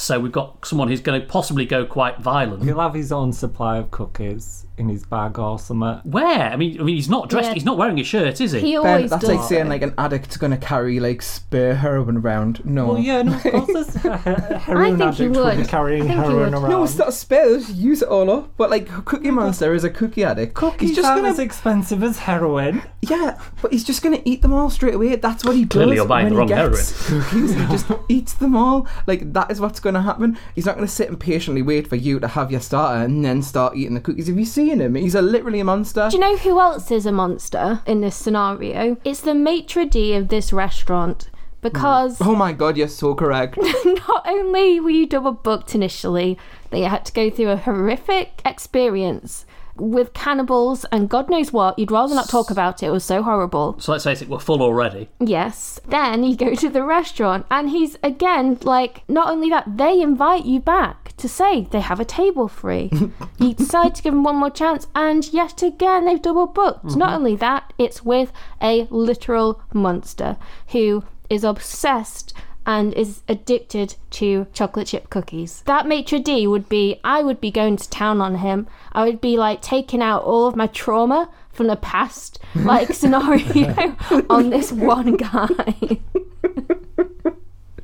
So 0.00 0.18
we've 0.18 0.32
got 0.32 0.64
someone 0.64 0.88
who's 0.88 1.02
going 1.02 1.20
to 1.20 1.26
possibly 1.26 1.66
go 1.66 1.84
quite 1.84 2.18
violent. 2.18 2.62
He'll 2.64 2.80
have 2.80 2.94
his 2.94 3.12
own 3.12 3.34
supply 3.34 3.76
of 3.76 3.90
cookies 3.90 4.66
in 4.78 4.88
his 4.88 5.04
bag 5.04 5.38
or 5.38 5.58
something. 5.58 6.00
Where? 6.10 6.24
I 6.50 6.56
mean, 6.56 6.80
I 6.80 6.84
mean, 6.84 6.96
he's 6.96 7.10
not 7.10 7.28
dressed. 7.28 7.48
Yeah. 7.48 7.54
He's 7.54 7.66
not 7.66 7.76
wearing 7.76 8.00
a 8.00 8.02
shirt, 8.02 8.40
is 8.40 8.52
he? 8.52 8.60
He 8.60 8.76
Ben, 8.78 8.86
always 8.86 9.10
that's 9.10 9.20
does. 9.26 9.36
like 9.36 9.46
saying 9.46 9.68
like 9.68 9.82
an 9.82 9.92
addict's 9.98 10.38
gonna 10.38 10.56
carry 10.56 11.00
like 11.00 11.20
spare 11.20 11.74
heroin 11.74 12.16
around. 12.16 12.64
No. 12.64 12.86
Well, 12.94 12.98
yeah, 12.98 13.20
no, 13.20 13.34
of 13.34 13.42
course, 13.42 13.66
there's 13.92 13.96
a 14.06 14.16
he- 14.16 14.54
heroin 14.54 14.96
think 14.96 15.14
he 15.16 15.24
addict 15.26 15.36
will 15.36 15.50
be 15.50 15.56
would. 15.58 15.68
carrying 15.68 16.02
I 16.04 16.06
think 16.06 16.14
he 16.14 16.20
heroin 16.22 16.38
would. 16.38 16.54
around. 16.62 16.70
No, 16.70 16.82
it's 16.84 16.96
not 16.96 17.12
spare. 17.12 17.58
Just 17.58 17.74
use 17.74 18.00
it 18.00 18.08
all 18.08 18.30
up. 18.30 18.56
But 18.56 18.70
like 18.70 18.88
Cookie 19.04 19.30
Monster 19.30 19.74
is 19.74 19.84
a 19.84 19.90
cookie 19.90 20.24
addict. 20.24 20.54
Cookies 20.54 20.88
he's 20.88 20.96
just 20.96 21.06
aren't 21.06 21.18
gonna 21.24 21.28
as 21.34 21.38
expensive 21.38 22.02
as 22.02 22.20
heroin. 22.20 22.82
Yeah, 23.02 23.38
but 23.60 23.72
he's 23.74 23.84
just 23.84 24.02
gonna 24.02 24.22
eat 24.24 24.40
them 24.40 24.54
all 24.54 24.70
straight 24.70 24.94
away. 24.94 25.14
That's 25.16 25.44
what 25.44 25.56
he 25.56 25.64
does. 25.66 25.72
Clearly 25.76 25.96
you're 25.96 26.06
buying 26.06 26.24
when 26.34 26.46
the 26.48 26.54
he 26.54 26.54
wrong 26.54 26.70
gets 26.70 27.06
Cookies, 27.06 27.54
he 27.54 27.66
just 27.66 27.86
eats 28.08 28.32
them 28.32 28.56
all. 28.56 28.88
Like 29.06 29.30
that 29.34 29.50
is 29.50 29.60
what's 29.60 29.78
gonna 29.92 30.04
happen. 30.04 30.38
He's 30.54 30.66
not 30.66 30.76
gonna 30.76 30.88
sit 30.88 31.08
and 31.08 31.18
patiently 31.18 31.62
wait 31.62 31.88
for 31.88 31.96
you 31.96 32.20
to 32.20 32.28
have 32.28 32.50
your 32.50 32.60
starter 32.60 33.04
and 33.04 33.24
then 33.24 33.42
start 33.42 33.76
eating 33.76 33.94
the 33.94 34.00
cookies. 34.00 34.28
Have 34.28 34.38
you 34.38 34.44
seen 34.44 34.80
him? 34.80 34.94
He's 34.94 35.14
a 35.14 35.22
literally 35.22 35.60
a 35.60 35.64
monster. 35.64 36.08
Do 36.10 36.16
you 36.16 36.20
know 36.20 36.36
who 36.36 36.60
else 36.60 36.90
is 36.90 37.06
a 37.06 37.12
monster 37.12 37.82
in 37.86 38.00
this 38.00 38.16
scenario? 38.16 38.96
It's 39.04 39.20
the 39.20 39.34
maitre 39.34 39.84
d' 39.84 40.12
of 40.12 40.28
this 40.28 40.52
restaurant. 40.52 41.30
Because 41.62 42.16
Oh 42.22 42.34
my 42.34 42.52
god, 42.52 42.78
you're 42.78 42.88
so 42.88 43.14
correct. 43.14 43.58
not 43.84 44.26
only 44.26 44.80
were 44.80 44.90
you 44.90 45.06
double 45.06 45.32
booked 45.32 45.74
initially, 45.74 46.38
they 46.70 46.82
had 46.82 47.04
to 47.04 47.12
go 47.12 47.28
through 47.28 47.50
a 47.50 47.56
horrific 47.56 48.40
experience 48.46 49.44
with 49.80 50.12
cannibals 50.12 50.84
and 50.92 51.08
God 51.08 51.30
knows 51.30 51.52
what. 51.52 51.78
You'd 51.78 51.90
rather 51.90 52.14
not 52.14 52.28
talk 52.28 52.50
about 52.50 52.82
it. 52.82 52.86
It 52.86 52.90
was 52.90 53.04
so 53.04 53.22
horrible. 53.22 53.76
So 53.80 53.92
let's 53.92 54.04
face 54.04 54.22
it, 54.22 54.28
we're 54.28 54.38
full 54.38 54.62
already. 54.62 55.08
Yes. 55.18 55.80
Then 55.88 56.22
you 56.24 56.36
go 56.36 56.54
to 56.54 56.68
the 56.68 56.82
restaurant, 56.82 57.46
and 57.50 57.70
he's 57.70 57.96
again 58.02 58.58
like, 58.62 59.08
not 59.08 59.30
only 59.30 59.48
that, 59.50 59.76
they 59.76 60.00
invite 60.00 60.44
you 60.44 60.60
back 60.60 61.16
to 61.16 61.28
say 61.28 61.68
they 61.70 61.80
have 61.80 62.00
a 62.00 62.04
table 62.04 62.48
free. 62.48 62.90
you 63.38 63.54
decide 63.54 63.94
to 63.94 64.02
give 64.02 64.12
them 64.12 64.24
one 64.24 64.36
more 64.36 64.50
chance, 64.50 64.86
and 64.94 65.32
yet 65.32 65.62
again 65.62 66.04
they've 66.04 66.22
double 66.22 66.46
booked. 66.46 66.84
Mm-hmm. 66.84 66.98
Not 66.98 67.14
only 67.14 67.36
that, 67.36 67.72
it's 67.78 68.04
with 68.04 68.32
a 68.62 68.86
literal 68.90 69.62
monster 69.72 70.36
who 70.68 71.04
is 71.28 71.44
obsessed 71.44 72.34
and 72.70 72.94
is 72.94 73.22
addicted 73.26 73.96
to 74.10 74.46
chocolate 74.52 74.86
chip 74.86 75.10
cookies. 75.10 75.62
That 75.62 75.88
maitre 75.88 76.20
d 76.20 76.46
would 76.46 76.68
be 76.68 77.00
I 77.02 77.20
would 77.20 77.40
be 77.40 77.50
going 77.50 77.76
to 77.76 77.90
town 77.90 78.20
on 78.20 78.36
him. 78.36 78.68
I 78.92 79.04
would 79.04 79.20
be 79.20 79.36
like 79.36 79.60
taking 79.60 80.00
out 80.00 80.22
all 80.22 80.46
of 80.46 80.54
my 80.54 80.68
trauma 80.68 81.28
from 81.50 81.66
the 81.66 81.74
past 81.74 82.38
like 82.54 82.94
scenario 82.94 83.96
on 84.30 84.50
this 84.50 84.70
one 84.70 85.16
guy. 85.16 85.98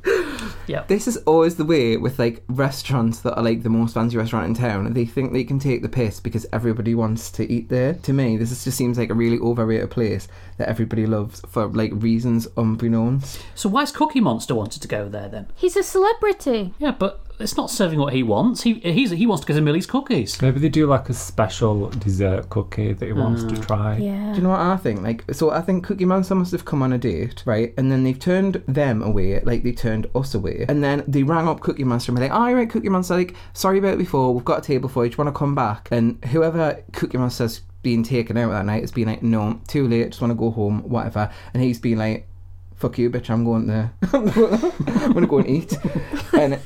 Yeah. 0.67 0.83
This 0.87 1.07
is 1.07 1.17
always 1.25 1.55
the 1.55 1.65
way 1.65 1.97
with 1.97 2.19
like 2.19 2.43
restaurants 2.47 3.19
that 3.21 3.35
are 3.35 3.43
like 3.43 3.63
the 3.63 3.69
most 3.69 3.93
fancy 3.93 4.17
restaurant 4.17 4.45
in 4.45 4.53
town. 4.53 4.93
They 4.93 5.05
think 5.05 5.33
they 5.33 5.43
can 5.43 5.59
take 5.59 5.81
the 5.81 5.89
piss 5.89 6.19
because 6.19 6.45
everybody 6.53 6.93
wants 6.93 7.31
to 7.31 7.51
eat 7.51 7.69
there. 7.69 7.93
To 7.95 8.13
me, 8.13 8.37
this 8.37 8.51
is, 8.51 8.63
just 8.63 8.77
seems 8.77 8.97
like 8.97 9.09
a 9.09 9.15
really 9.15 9.39
overrated 9.39 9.89
place 9.89 10.27
that 10.57 10.69
everybody 10.69 11.05
loves 11.05 11.41
for 11.47 11.67
like 11.67 11.91
reasons 11.95 12.47
unbeknownst. 12.57 13.41
So 13.55 13.69
why 13.69 13.87
why's 13.87 13.95
Cookie 13.95 14.19
Monster 14.19 14.53
wanted 14.53 14.81
to 14.81 14.87
go 14.87 15.07
there 15.07 15.29
then? 15.29 15.47
He's 15.55 15.77
a 15.77 15.83
celebrity. 15.83 16.73
Yeah, 16.77 16.91
but 16.91 17.25
it's 17.39 17.55
not 17.55 17.69
serving 17.69 17.99
what 17.99 18.13
he 18.13 18.23
wants. 18.23 18.63
He 18.63 18.75
he's, 18.75 19.11
he 19.11 19.27
wants 19.27 19.45
to 19.45 19.47
get 19.47 19.57
a 19.57 19.61
Millie's 19.61 19.85
cookies. 19.85 20.41
Maybe 20.41 20.59
they 20.59 20.69
do 20.69 20.87
like 20.87 21.09
a 21.09 21.13
special 21.13 21.89
dessert 21.89 22.49
cookie 22.49 22.93
that 22.93 23.05
he 23.05 23.13
wants 23.13 23.43
to 23.43 23.53
mm. 23.53 23.65
try. 23.65 23.97
Yeah. 23.97 24.31
Do 24.31 24.37
you 24.37 24.43
know 24.43 24.49
what 24.49 24.59
I 24.59 24.77
think? 24.77 25.01
Like, 25.01 25.23
so 25.33 25.51
I 25.51 25.61
think 25.61 25.85
Cookie 25.85 26.05
Monster 26.05 26.35
must 26.35 26.51
have 26.51 26.65
come 26.65 26.81
on 26.81 26.93
a 26.93 26.97
date, 26.97 27.43
right? 27.45 27.73
And 27.77 27.91
then 27.91 28.03
they've 28.03 28.17
turned 28.17 28.63
them 28.67 29.03
away, 29.03 29.39
like 29.41 29.63
they 29.63 29.71
turned 29.71 30.07
us 30.15 30.33
away. 30.33 30.65
And 30.67 30.83
then 30.83 31.03
they 31.07 31.23
rang 31.23 31.47
up 31.47 31.59
Cookie 31.61 31.83
Monster 31.83 32.11
and 32.11 32.19
were 32.19 32.25
like, 32.25 32.33
"Oh, 32.33 32.53
right, 32.53 32.69
Cookie 32.69 32.89
Monster, 32.89 33.15
like, 33.15 33.35
sorry 33.53 33.77
about 33.77 33.93
it 33.93 33.99
before. 33.99 34.33
We've 34.33 34.45
got 34.45 34.59
a 34.59 34.61
table 34.61 34.89
for 34.89 35.05
you. 35.05 35.11
Do 35.11 35.15
you 35.15 35.23
want 35.23 35.35
to 35.35 35.39
come 35.39 35.53
back?" 35.53 35.89
And 35.91 36.23
whoever 36.25 36.83
Cookie 36.93 37.17
Monster's 37.17 37.61
been 37.83 38.03
taken 38.03 38.37
out 38.37 38.51
that 38.51 38.65
night 38.65 38.81
has 38.81 38.91
been 38.91 39.07
like, 39.07 39.21
"No, 39.21 39.61
too 39.67 39.87
late. 39.87 40.09
Just 40.09 40.21
want 40.21 40.31
to 40.31 40.35
go 40.35 40.49
home, 40.49 40.81
whatever." 40.89 41.31
And 41.53 41.61
he's 41.61 41.79
been 41.79 41.99
like, 41.99 42.27
"Fuck 42.75 42.97
you, 42.97 43.11
bitch. 43.11 43.29
I'm 43.29 43.45
going 43.45 43.67
there. 43.67 43.93
I'm 44.13 44.31
going 45.13 45.21
to 45.21 45.27
go 45.27 45.37
and 45.37 45.47
eat." 45.47 45.77
and 46.33 46.59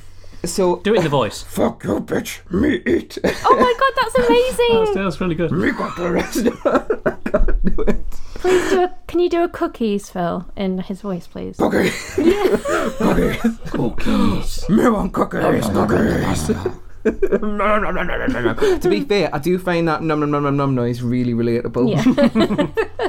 so, 0.46 0.78
Do 0.78 0.94
it 0.94 0.98
in 0.98 1.04
the 1.04 1.10
voice. 1.22 1.44
fuck 1.44 1.84
you, 1.84 2.00
bitch. 2.00 2.40
Me 2.52 2.82
eat. 2.86 3.18
Oh 3.24 3.56
my 3.56 3.74
god, 3.80 3.94
that's 3.96 4.16
amazing! 4.28 4.94
That's 5.04 5.22
really 5.22 5.36
good. 5.36 5.52
me 5.52 5.72
got 5.72 5.96
the 5.98 6.12
restaurant. 6.12 6.60
I 7.06 7.30
can't 7.30 7.76
do 7.76 7.82
it. 7.84 8.06
Please 8.36 8.70
do 8.72 8.84
a. 8.84 8.96
Can 9.08 9.20
you 9.20 9.30
do 9.30 9.44
a 9.44 9.48
cookies, 9.50 10.10
Phil, 10.10 10.46
in 10.58 10.80
his 10.80 11.02
voice, 11.02 11.28
please? 11.28 11.58
Cookies. 11.58 12.18
Okay. 12.18 13.38
Cookies. 13.38 13.58
Cookies. 13.72 14.70
Me 14.70 14.90
want 14.90 15.14
cookies. 15.14 15.66
Oh, 15.70 15.86
cookies. 15.88 16.50
To 18.80 18.90
be 18.90 19.02
fair, 19.02 19.34
I 19.34 19.40
do 19.40 19.58
find 19.58 19.88
that 19.88 20.04
num 20.04 20.20
num 20.20 20.32
num 20.32 20.44
num 20.44 20.58
num 20.58 20.76
noise 20.76 21.02
really 21.02 21.34
relatable. 21.34 21.92
Yeah. 21.92 22.68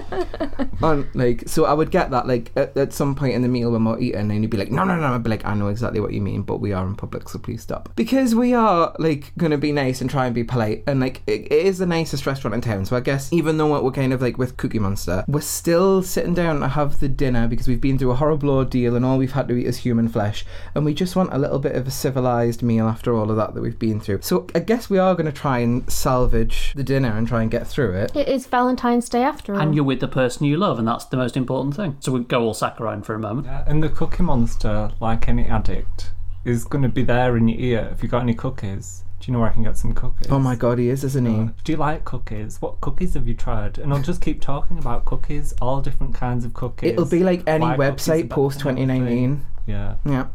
And 0.83 1.07
like, 1.15 1.49
so 1.49 1.65
I 1.65 1.73
would 1.73 1.91
get 1.91 2.11
that 2.11 2.27
like 2.27 2.51
at, 2.57 2.77
at 2.77 2.93
some 2.93 3.15
point 3.15 3.35
in 3.35 3.43
the 3.43 3.49
meal 3.49 3.71
when 3.71 3.85
we're 3.85 4.01
eating, 4.01 4.31
and 4.31 4.43
you'd 4.43 4.51
be 4.51 4.57
like, 4.57 4.71
no, 4.71 4.85
no, 4.85 4.97
no. 4.97 5.15
I'd 5.15 5.23
be 5.23 5.31
like, 5.31 5.45
I 5.45 5.55
know 5.55 5.69
exactly 5.69 6.01
what 6.01 6.13
you 6.13 6.21
mean, 6.21 6.43
but 6.43 6.59
we 6.59 6.73
are 6.73 6.87
in 6.87 6.97
public, 6.97 7.29
so 7.29 7.39
please 7.39 7.63
stop. 7.63 7.91
Because 7.95 8.35
we 8.35 8.53
are 8.53 8.95
like 8.99 9.33
gonna 9.39 9.59
be 9.59 9.73
nice 9.73 10.01
and 10.01 10.11
try 10.11 10.27
and 10.27 10.35
be 10.35 10.45
polite, 10.45 10.83
and 10.87 11.01
like 11.01 11.23
it, 11.27 11.53
it 11.53 11.67
is 11.67 11.79
the 11.79 11.87
nicest 11.87 12.27
restaurant 12.27 12.55
in 12.55 12.61
town. 12.61 12.85
So 12.85 12.97
I 12.97 13.01
guess 13.01 13.33
even 13.33 13.59
though 13.59 13.81
we're 13.81 13.93
kind 13.93 14.13
of 14.13 14.21
like 14.21 14.39
with 14.39 14.57
Cookie 14.57 14.79
Monster, 14.79 15.25
we're 15.29 15.41
still 15.41 16.03
sitting 16.03 16.35
down 16.35 16.61
to 16.61 16.69
have 16.69 17.01
the 17.01 17.09
dinner 17.09 17.47
because 17.47 17.69
we've 17.69 17.81
been 17.81 17.99
through 17.99 18.11
a 18.11 18.17
horrible 18.17 18.51
ordeal, 18.51 18.97
and 18.97 19.05
all 19.05 19.19
we've 19.19 19.33
had 19.33 19.49
to 19.49 19.55
eat 19.55 19.67
is 19.67 19.79
human 19.79 20.09
flesh, 20.09 20.45
and 20.75 20.85
we 20.85 20.95
just 20.95 21.15
want 21.15 21.33
a 21.33 21.39
little 21.39 21.59
bit 21.59 21.77
of 21.77 21.87
a 21.87 21.91
civilized 21.91 22.63
meal 22.63 22.87
after 22.87 23.15
all 23.15 23.31
of 23.31 23.37
that 23.37 23.55
that 23.55 23.61
we've 23.61 23.79
been 23.83 23.99
through. 23.99 24.21
So 24.23 24.47
I 24.55 24.61
guess 24.61 24.89
we 24.89 24.99
are 24.99 25.17
gonna 25.17 25.33
try 25.33 25.59
and 25.59 25.91
salvage 25.91 26.73
the 26.77 26.85
dinner 26.85 27.11
and 27.17 27.27
try 27.27 27.43
and 27.43 27.51
get 27.51 27.67
through 27.67 27.95
it. 27.95 28.15
It 28.15 28.29
is 28.29 28.47
Valentine's 28.47 29.09
Day 29.09 29.25
after 29.25 29.55
all. 29.55 29.61
And 29.61 29.75
you're 29.75 29.83
with 29.83 29.99
the 29.99 30.07
person 30.07 30.47
you 30.47 30.57
love, 30.57 30.79
and 30.79 30.87
that's 30.87 31.05
the 31.07 31.17
most 31.17 31.37
important 31.37 31.75
thing. 31.75 31.97
So 31.99 32.13
we 32.13 32.21
go 32.21 32.45
all 32.45 32.55
saccharine 32.55 33.03
for 33.03 33.15
a 33.15 33.19
moment. 33.19 33.49
Yeah, 33.49 33.65
and 33.67 33.83
the 33.83 33.89
Cookie 33.89 34.23
Monster, 34.23 34.93
like 35.01 35.29
any 35.29 35.47
addict, 35.47 36.13
is 36.45 36.65
going 36.65 36.83
to 36.83 36.89
be 36.89 37.03
there 37.03 37.37
in 37.37 37.49
your 37.49 37.59
ear 37.59 37.89
if 37.93 38.05
you 38.05 38.09
got 38.09 38.23
any 38.23 38.35
cookies. 38.35 39.03
Do 39.19 39.27
you 39.27 39.33
know 39.33 39.41
where 39.41 39.51
I 39.51 39.53
can 39.53 39.65
get 39.65 39.77
some 39.77 39.95
cookies? 39.95 40.31
Oh 40.31 40.39
my 40.39 40.55
god, 40.55 40.79
he 40.79 40.89
is, 40.89 41.03
isn't 41.03 41.27
he? 41.27 41.51
Do 41.65 41.73
you 41.73 41.79
like 41.79 42.05
cookies? 42.05 42.63
What 42.63 42.81
cookies 42.81 43.15
have 43.15 43.27
you 43.27 43.35
tried? 43.35 43.79
And 43.79 43.93
I'll 43.93 44.03
just 44.03 44.21
keep 44.21 44.41
talking 44.41 44.79
about 44.79 45.05
cookies, 45.05 45.55
all 45.61 45.81
different 45.81 46.15
kinds 46.15 46.45
of 46.45 46.55
cookies. 46.55 46.93
It'll 46.93 47.05
be 47.05 47.25
like 47.25 47.43
any 47.49 47.65
Why 47.65 47.77
website 47.77 48.31
post 48.31 48.61
2019. 48.61 49.45
Yeah. 49.67 49.97
Yeah. 50.05 50.27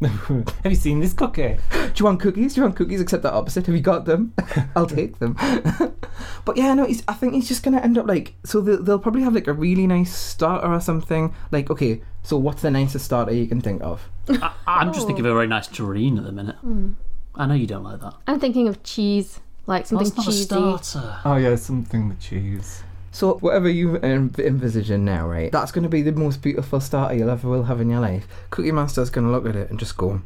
have 0.62 0.64
you 0.64 0.74
seen 0.74 1.00
this 1.00 1.12
cookie? 1.12 1.58
Do 1.70 1.92
you 1.94 2.04
want 2.06 2.20
cookies? 2.20 2.54
Do 2.54 2.60
you 2.60 2.64
want 2.64 2.76
cookies? 2.76 3.00
Except 3.00 3.22
the 3.22 3.32
opposite. 3.32 3.66
Have 3.66 3.74
you 3.74 3.82
got 3.82 4.06
them? 4.06 4.32
I'll 4.76 4.86
take 4.86 5.18
them. 5.18 5.34
but 6.44 6.56
yeah, 6.56 6.72
no, 6.72 6.86
he's, 6.86 7.02
I 7.06 7.12
think 7.12 7.34
he's 7.34 7.48
just 7.48 7.62
gonna 7.62 7.80
end 7.80 7.98
up 7.98 8.06
like. 8.06 8.34
So 8.44 8.62
they'll, 8.62 8.82
they'll 8.82 8.98
probably 8.98 9.22
have 9.22 9.34
like 9.34 9.46
a 9.46 9.52
really 9.52 9.86
nice 9.86 10.14
starter 10.14 10.72
or 10.72 10.80
something. 10.80 11.34
Like, 11.50 11.70
okay, 11.70 12.00
so 12.22 12.38
what's 12.38 12.62
the 12.62 12.70
nicest 12.70 13.04
starter 13.04 13.32
you 13.32 13.46
can 13.46 13.60
think 13.60 13.82
of? 13.82 14.08
I, 14.28 14.54
I'm 14.66 14.92
just 14.92 15.06
thinking 15.06 15.26
of 15.26 15.30
a 15.30 15.34
oh. 15.34 15.36
very 15.36 15.46
nice 15.46 15.68
terrine 15.68 16.16
at 16.16 16.24
the 16.24 16.32
minute. 16.32 16.56
Hmm. 16.56 16.92
I 17.34 17.46
know 17.46 17.54
you 17.54 17.66
don't 17.66 17.84
like 17.84 18.00
that. 18.00 18.14
I'm 18.26 18.40
thinking 18.40 18.68
of 18.68 18.82
cheese, 18.82 19.40
like 19.66 19.82
oh, 19.82 19.86
something 19.86 20.04
That's 20.08 20.16
not 20.16 20.26
cheesy. 20.26 20.42
a 20.42 20.44
starter. 20.82 21.18
Oh 21.26 21.36
yeah, 21.36 21.56
something 21.56 22.08
with 22.08 22.20
cheese. 22.20 22.84
So 23.12 23.34
whatever 23.38 23.68
you 23.68 23.98
env- 23.98 24.38
envisaging 24.38 25.04
now, 25.04 25.26
right? 25.26 25.50
That's 25.50 25.72
going 25.72 25.82
to 25.82 25.88
be 25.88 26.02
the 26.02 26.12
most 26.12 26.42
beautiful 26.42 26.80
starter 26.80 27.14
you'll 27.14 27.30
ever 27.30 27.48
will 27.48 27.64
have 27.64 27.80
in 27.80 27.90
your 27.90 28.00
life. 28.00 28.26
Cookie 28.50 28.72
Monster's 28.72 29.10
going 29.10 29.26
to 29.26 29.32
look 29.32 29.46
at 29.46 29.56
it 29.56 29.68
and 29.68 29.78
just 29.78 29.96
go, 29.96 30.22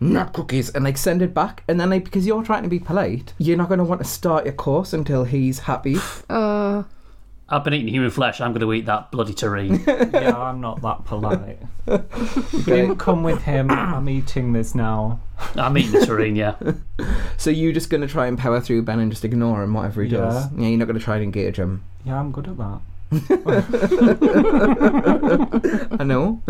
"Not 0.00 0.32
cookies," 0.32 0.70
and 0.70 0.84
like 0.84 0.96
send 0.98 1.22
it 1.22 1.32
back. 1.32 1.62
And 1.68 1.78
then 1.80 1.90
like 1.90 2.04
because 2.04 2.26
you're 2.26 2.42
trying 2.42 2.64
to 2.64 2.68
be 2.68 2.80
polite, 2.80 3.32
you're 3.38 3.56
not 3.56 3.68
going 3.68 3.78
to 3.78 3.84
want 3.84 4.00
to 4.00 4.06
start 4.06 4.44
your 4.44 4.54
course 4.54 4.92
until 4.92 5.24
he's 5.24 5.60
happy. 5.60 5.96
Uh, 6.28 6.82
I've 7.52 7.64
been 7.64 7.74
eating 7.74 7.88
human 7.88 8.10
flesh. 8.10 8.40
I'm 8.40 8.52
going 8.52 8.60
to 8.60 8.72
eat 8.72 8.86
that 8.86 9.10
bloody 9.10 9.34
terrine. 9.34 9.84
yeah, 10.12 10.36
I'm 10.36 10.60
not 10.60 10.80
that 10.82 11.04
polite. 11.04 11.58
We 11.86 12.62
didn't 12.62 12.98
come 12.98 13.24
with 13.24 13.42
him. 13.42 13.68
I'm 13.70 14.08
eating 14.08 14.52
this 14.52 14.76
now. 14.76 15.18
I'm 15.56 15.76
eating 15.76 15.92
the 15.92 16.06
terrine, 16.06 16.36
yeah. 16.36 16.54
So 17.36 17.50
you're 17.50 17.72
just 17.72 17.90
going 17.90 18.02
to 18.02 18.06
try 18.06 18.28
and 18.28 18.38
power 18.38 18.60
through 18.60 18.82
Ben 18.82 19.00
and 19.00 19.10
just 19.10 19.24
ignore 19.24 19.64
him 19.64 19.74
whatever 19.74 20.04
he 20.04 20.10
does. 20.10 20.44
Yeah. 20.52 20.62
Yeah, 20.62 20.68
you're 20.68 20.78
not 20.78 20.84
going 20.84 20.98
to 20.98 21.04
try 21.04 21.16
and 21.16 21.24
engage 21.24 21.56
him. 21.56 21.82
Yeah, 22.04 22.20
I'm 22.20 22.30
good 22.30 22.46
at 22.46 22.58
that. 22.58 22.80
I 25.98 26.04
know. 26.04 26.40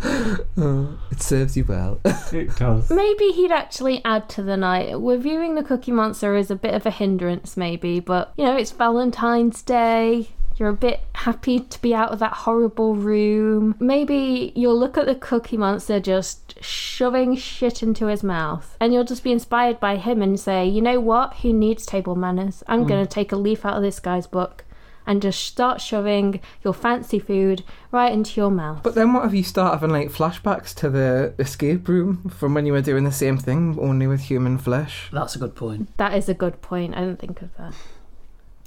Oh, 0.56 0.98
it 1.10 1.20
serves 1.20 1.56
you 1.56 1.64
well. 1.64 2.00
It 2.32 2.56
does. 2.56 2.90
maybe 2.90 3.30
he'd 3.32 3.50
actually 3.50 4.00
add 4.04 4.28
to 4.30 4.42
the 4.42 4.56
night. 4.56 5.00
We're 5.00 5.18
viewing 5.18 5.54
the 5.54 5.64
Cookie 5.64 5.92
Monster 5.92 6.36
as 6.36 6.50
a 6.50 6.56
bit 6.56 6.74
of 6.74 6.86
a 6.86 6.90
hindrance, 6.90 7.56
maybe, 7.56 8.00
but 8.00 8.32
you 8.36 8.44
know, 8.44 8.56
it's 8.56 8.70
Valentine's 8.70 9.62
Day. 9.62 10.28
You're 10.56 10.68
a 10.68 10.74
bit 10.74 11.00
happy 11.14 11.60
to 11.60 11.82
be 11.82 11.94
out 11.94 12.12
of 12.12 12.20
that 12.20 12.32
horrible 12.32 12.94
room. 12.94 13.74
Maybe 13.80 14.52
you'll 14.54 14.78
look 14.78 14.96
at 14.96 15.06
the 15.06 15.16
Cookie 15.16 15.56
Monster 15.56 15.98
just 15.98 16.62
shoving 16.62 17.34
shit 17.36 17.82
into 17.82 18.06
his 18.06 18.22
mouth, 18.22 18.76
and 18.80 18.92
you'll 18.92 19.04
just 19.04 19.24
be 19.24 19.32
inspired 19.32 19.80
by 19.80 19.96
him 19.96 20.22
and 20.22 20.38
say, 20.38 20.66
you 20.66 20.80
know 20.80 21.00
what? 21.00 21.34
Who 21.38 21.52
needs 21.52 21.84
table 21.84 22.14
manners? 22.14 22.62
I'm 22.68 22.84
mm. 22.84 22.88
going 22.88 23.04
to 23.04 23.10
take 23.10 23.32
a 23.32 23.36
leaf 23.36 23.64
out 23.64 23.76
of 23.76 23.82
this 23.82 23.98
guy's 23.98 24.28
book 24.28 24.63
and 25.06 25.22
just 25.22 25.40
start 25.40 25.80
shoving 25.80 26.40
your 26.62 26.74
fancy 26.74 27.18
food 27.18 27.62
right 27.92 28.12
into 28.12 28.40
your 28.40 28.50
mouth. 28.50 28.82
But 28.82 28.94
then 28.94 29.12
what 29.12 29.24
if 29.26 29.34
you 29.34 29.42
start 29.42 29.74
having 29.74 29.90
like 29.90 30.10
flashbacks 30.10 30.74
to 30.76 30.90
the 30.90 31.34
escape 31.38 31.88
room 31.88 32.28
from 32.30 32.54
when 32.54 32.66
you 32.66 32.72
were 32.72 32.82
doing 32.82 33.04
the 33.04 33.12
same 33.12 33.38
thing, 33.38 33.78
only 33.80 34.06
with 34.06 34.22
human 34.22 34.58
flesh? 34.58 35.08
That's 35.12 35.36
a 35.36 35.38
good 35.38 35.54
point. 35.54 35.96
that 35.98 36.14
is 36.14 36.28
a 36.28 36.34
good 36.34 36.60
point. 36.62 36.96
I 36.96 37.00
didn't 37.00 37.18
think 37.20 37.42
of 37.42 37.56
that. 37.56 37.74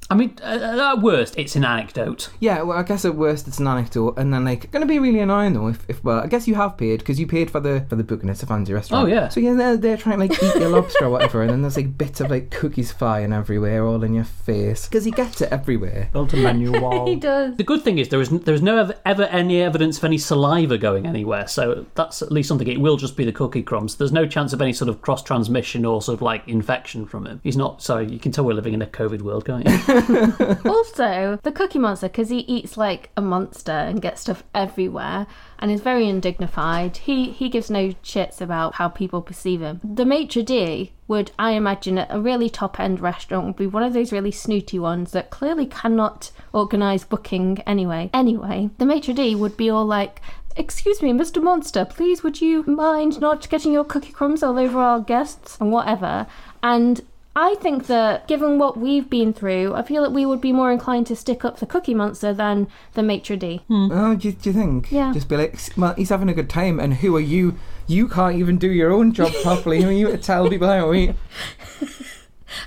I 0.10 0.16
mean, 0.16 0.38
uh, 0.42 0.94
at 0.96 1.02
worst, 1.02 1.38
it's 1.38 1.56
an 1.58 1.66
anecdote. 1.66 2.30
Yeah, 2.40 2.62
well, 2.62 2.78
I 2.78 2.84
guess 2.84 3.04
at 3.04 3.16
worst 3.16 3.48
it's 3.48 3.60
an 3.60 3.68
anecdote, 3.68 4.18
and 4.18 4.34
then 4.34 4.46
like 4.46 4.72
gonna 4.72 4.86
be 4.86 5.00
really 5.00 5.20
annoying 5.20 5.54
though 5.54 5.68
if, 5.68 5.84
if 5.90 6.02
well, 6.04 6.20
I 6.20 6.28
guess 6.28 6.48
you 6.48 6.56
have 6.56 6.78
paid 6.78 7.00
because 7.00 7.20
you 7.20 7.28
paid 7.28 7.52
for 7.52 7.60
the 7.60 7.86
for 7.90 7.98
the 7.98 8.04
book 8.06 8.22
and 8.22 8.30
it's 8.30 8.42
a 8.42 8.46
fancy 8.46 8.74
restaurant. 8.74 9.06
Oh, 9.06 9.12
yeah. 9.14 9.28
So 9.28 9.42
yeah, 9.42 9.54
they're, 9.54 9.76
they're 9.78 9.98
trying 9.98 10.20
to 10.20 10.28
like 10.28 10.42
eat 10.42 10.56
your 10.62 10.70
lobster 10.70 11.06
or 11.06 11.10
whatever, 11.10 11.42
and 11.42 11.50
then 11.50 11.62
there's 11.62 11.76
like 11.76 11.98
bits 11.98 12.22
of 12.22 12.30
like 12.30 12.52
cookies 12.52 12.92
flying 12.92 13.34
everywhere, 13.34 13.86
all 13.86 14.02
in 14.04 14.14
your 14.14 14.24
face 14.24 14.88
because 14.88 15.04
he 15.04 15.12
gets 15.12 15.42
it 15.42 15.52
everywhere. 15.52 16.10
Built 16.14 16.34
a 16.34 16.38
menu 16.38 16.72
wall. 16.82 17.06
He 17.06 17.18
does. 17.18 17.58
The 17.58 17.64
good 17.64 17.84
thing 17.84 17.98
is 17.98 18.08
there 18.08 18.22
is 18.22 18.30
there 18.30 18.56
is 18.56 18.62
no 18.62 18.78
ev- 18.78 19.00
ever 19.06 19.24
any 19.24 19.62
evidence 19.62 19.98
of 19.98 20.06
any 20.06 20.18
saliva 20.18 20.78
going 20.78 21.06
anywhere, 21.06 21.48
so 21.48 21.86
that's 21.96 22.22
at 22.22 22.32
least 22.32 22.48
something. 22.48 22.68
It 22.68 22.80
will 22.80 22.96
just 22.98 23.18
be 23.18 23.26
the 23.26 23.34
cookie 23.34 23.64
crumbs. 23.64 23.96
There's 23.96 24.14
no 24.14 24.26
chance 24.26 24.54
of 24.54 24.62
any 24.62 24.72
sort 24.72 24.88
of 24.88 25.02
cross 25.02 25.22
transmission 25.22 25.84
or 25.84 26.02
sort 26.02 26.16
of 26.16 26.22
like 26.22 26.48
infection 26.48 27.06
from 27.06 27.26
him. 27.28 27.42
He's 27.44 27.58
not. 27.58 27.82
Sorry, 27.82 28.08
you 28.08 28.20
can 28.20 28.32
tell 28.32 28.46
we're 28.46 28.54
living 28.54 28.74
in 28.74 28.82
a 28.82 28.88
COVID 28.88 29.22
world, 29.22 29.46
can't 29.46 29.68
you? 29.68 29.78
also, 30.66 31.40
the 31.44 31.52
Cookie 31.52 31.80
Monster, 31.80 32.08
because 32.08 32.30
he 32.30 32.40
eats 32.40 32.78
like 32.78 33.10
a 33.18 33.22
monster 33.22 33.72
and 33.72 34.02
gets 34.02 34.22
stuff 34.22 34.44
everywhere 34.54 35.28
and 35.60 35.72
is 35.72 35.82
very 35.82 36.08
undignified, 36.08 36.98
he, 36.98 37.32
he 37.32 37.50
gives 37.50 37.70
no 37.70 37.90
shits 38.04 38.42
about 38.42 38.76
how 38.76 38.90
people 38.90 39.22
perceive 39.22 39.62
him. 39.62 39.82
The 39.84 40.06
maitre 40.06 40.44
d' 40.44 40.92
would, 41.08 41.32
I 41.40 41.52
imagine, 41.52 41.98
at 41.98 42.14
a 42.14 42.20
really 42.20 42.50
top 42.50 42.80
end 42.80 43.00
restaurant, 43.00 43.46
would 43.46 43.56
be 43.56 43.68
one 43.68 43.84
of 43.84 43.94
those 43.94 44.12
really 44.12 44.32
snooty 44.32 44.80
ones 44.80 45.12
that 45.12 45.30
clearly 45.30 45.66
cannot 45.66 46.32
organise 46.54 47.04
booking 47.04 47.60
anyway. 47.66 48.10
Anyway, 48.14 48.70
the 48.78 48.86
maitre 48.86 49.14
d' 49.14 49.36
would 49.36 49.58
be 49.58 49.70
all 49.70 49.86
like, 49.86 50.22
Excuse 50.58 51.04
me, 51.04 51.12
Mr. 51.12 51.42
Monster, 51.42 51.86
please 51.86 52.24
would 52.24 52.42
you 52.42 52.64
mind 52.64 53.22
not 53.22 53.48
getting 53.48 53.72
your 53.72 53.84
cookie 53.84 54.12
crumbs 54.12 54.42
all 54.42 54.58
over 54.58 54.80
our 54.80 55.00
guests 55.00 55.56
and 55.62 55.72
whatever? 55.72 56.26
And 56.64 57.02
I 57.40 57.54
think 57.62 57.86
that 57.86 58.28
given 58.28 58.58
what 58.58 58.78
we've 58.78 59.08
been 59.08 59.32
through, 59.32 59.76
I 59.76 59.84
feel 59.84 60.02
that 60.02 60.12
we 60.12 60.26
would 60.26 60.42
be 60.42 60.52
more 60.52 60.72
inclined 60.72 61.06
to 61.06 61.16
stick 61.16 61.46
up 61.46 61.60
for 61.60 61.68
Cookie 61.68 61.94
Monster 61.94 62.34
than 62.34 62.68
the 62.96 63.04
maitre 63.04 63.38
d'. 63.38 63.62
Hmm. 63.68 63.92
Oh, 63.92 64.16
do 64.16 64.30
you, 64.30 64.34
do 64.34 64.50
you 64.50 64.54
think? 64.56 64.92
Yeah. 64.92 65.14
Just 65.14 65.30
be 65.30 65.38
like, 65.38 65.60
well, 65.78 65.94
he's 65.94 66.10
having 66.10 66.30
a 66.30 66.34
good 66.34 66.50
time, 66.50 66.80
and 66.80 66.96
who 66.96 67.16
are 67.16 67.20
you? 67.20 67.56
You 67.86 68.08
can't 68.08 68.38
even 68.38 68.58
do 68.58 68.72
your 68.72 68.92
own 68.92 69.14
job 69.14 69.32
properly. 69.44 69.84
Who 69.84 69.90
are 69.90 69.92
you 69.92 70.08
to 70.08 70.18
tell 70.18 70.50
people 70.50 70.68
how 70.68 70.88
to 70.88 70.94
eat? 70.96 71.16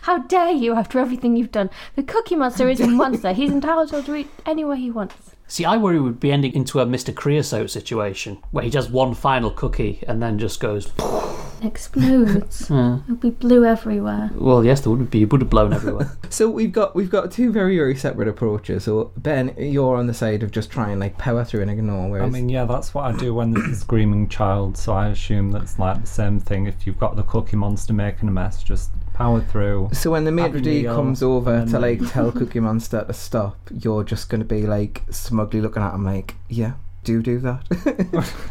How 0.03 0.19
dare 0.19 0.53
you 0.53 0.75
after 0.75 1.01
everything 1.01 1.37
you've 1.37 1.51
done? 1.51 1.69
The 1.97 2.05
Cookie 2.05 2.37
Monster 2.37 2.69
is 2.69 2.81
a 2.81 2.87
monster. 2.87 3.33
He's 3.33 3.51
entitled 3.51 3.89
to 4.05 4.15
eat 4.15 4.31
any 4.47 4.65
way 4.65 4.77
he 4.77 4.91
wants. 4.91 5.30
See, 5.51 5.65
I 5.65 5.79
worry 5.79 5.99
we'd 5.99 6.21
be 6.21 6.31
ending 6.31 6.55
into 6.55 6.79
a 6.79 6.87
Mr. 6.87 7.13
Creosote 7.13 7.71
situation 7.71 8.41
where 8.53 8.63
he 8.63 8.71
does 8.71 8.89
one 8.89 9.15
final 9.15 9.51
cookie 9.51 10.01
and 10.07 10.23
then 10.23 10.39
just 10.39 10.61
goes. 10.61 10.93
Explodes. 11.63 12.63
It'll 12.71 13.03
be 13.21 13.31
blue 13.31 13.65
everywhere. 13.65 14.31
Well, 14.37 14.65
yes, 14.65 14.81
there 14.81 14.93
would 14.93 15.11
be. 15.11 15.23
It 15.23 15.33
would 15.33 15.41
have 15.41 15.51
blown 15.51 15.73
everywhere. 15.73 16.17
So 16.31 16.49
we've 16.49 16.71
got 16.71 16.95
we've 16.95 17.11
got 17.11 17.33
two 17.33 17.51
very 17.51 17.77
very 17.77 17.97
separate 17.97 18.29
approaches. 18.29 18.85
So 18.85 19.11
Ben, 19.17 19.53
you're 19.59 19.97
on 19.97 20.07
the 20.07 20.15
side 20.15 20.45
of 20.45 20.53
just 20.53 20.71
trying 20.71 21.01
like 21.01 21.19
power 21.19 21.45
through 21.45 21.63
and 21.63 21.71
ignore. 21.73 22.09
Whereas 22.09 22.29
I 22.29 22.31
mean, 22.31 22.49
yeah, 22.49 22.65
that's 22.65 22.95
what 22.95 23.13
I 23.13 23.19
do 23.19 23.35
when 23.35 23.51
there's 23.51 23.69
a 23.69 23.75
screaming 23.75 24.29
child. 24.29 24.79
So 24.79 24.93
I 24.93 25.09
assume 25.09 25.51
that's 25.51 25.81
like 25.81 26.01
the 26.01 26.07
same 26.07 26.39
thing. 26.39 26.67
If 26.67 26.87
you've 26.87 27.01
got 27.01 27.17
the 27.17 27.25
Cookie 27.25 27.57
Monster 27.57 27.93
making 27.93 28.29
a 28.29 28.33
mess, 28.33 28.63
just 28.63 28.93
power 29.21 29.41
through. 29.43 29.91
So 29.93 30.11
when 30.11 30.25
the 30.25 30.33
maitre 30.33 30.61
d' 30.61 30.87
comes 30.87 31.23
over 31.23 31.67
to 31.67 31.79
like 31.79 32.01
tell 32.11 32.33
Cookie 32.33 32.61
Monster 32.61 33.05
to 33.05 33.13
stop, 33.13 33.57
you're 33.71 34.03
just 34.03 34.29
gonna 34.29 34.45
be 34.45 34.67
like 34.67 35.03
smugly 35.11 35.61
looking 35.61 35.83
at 35.83 35.95
him 35.95 36.05
like, 36.05 36.37
yeah, 36.49 36.73
do 37.05 37.23
do 37.23 37.39
that. 37.39 38.25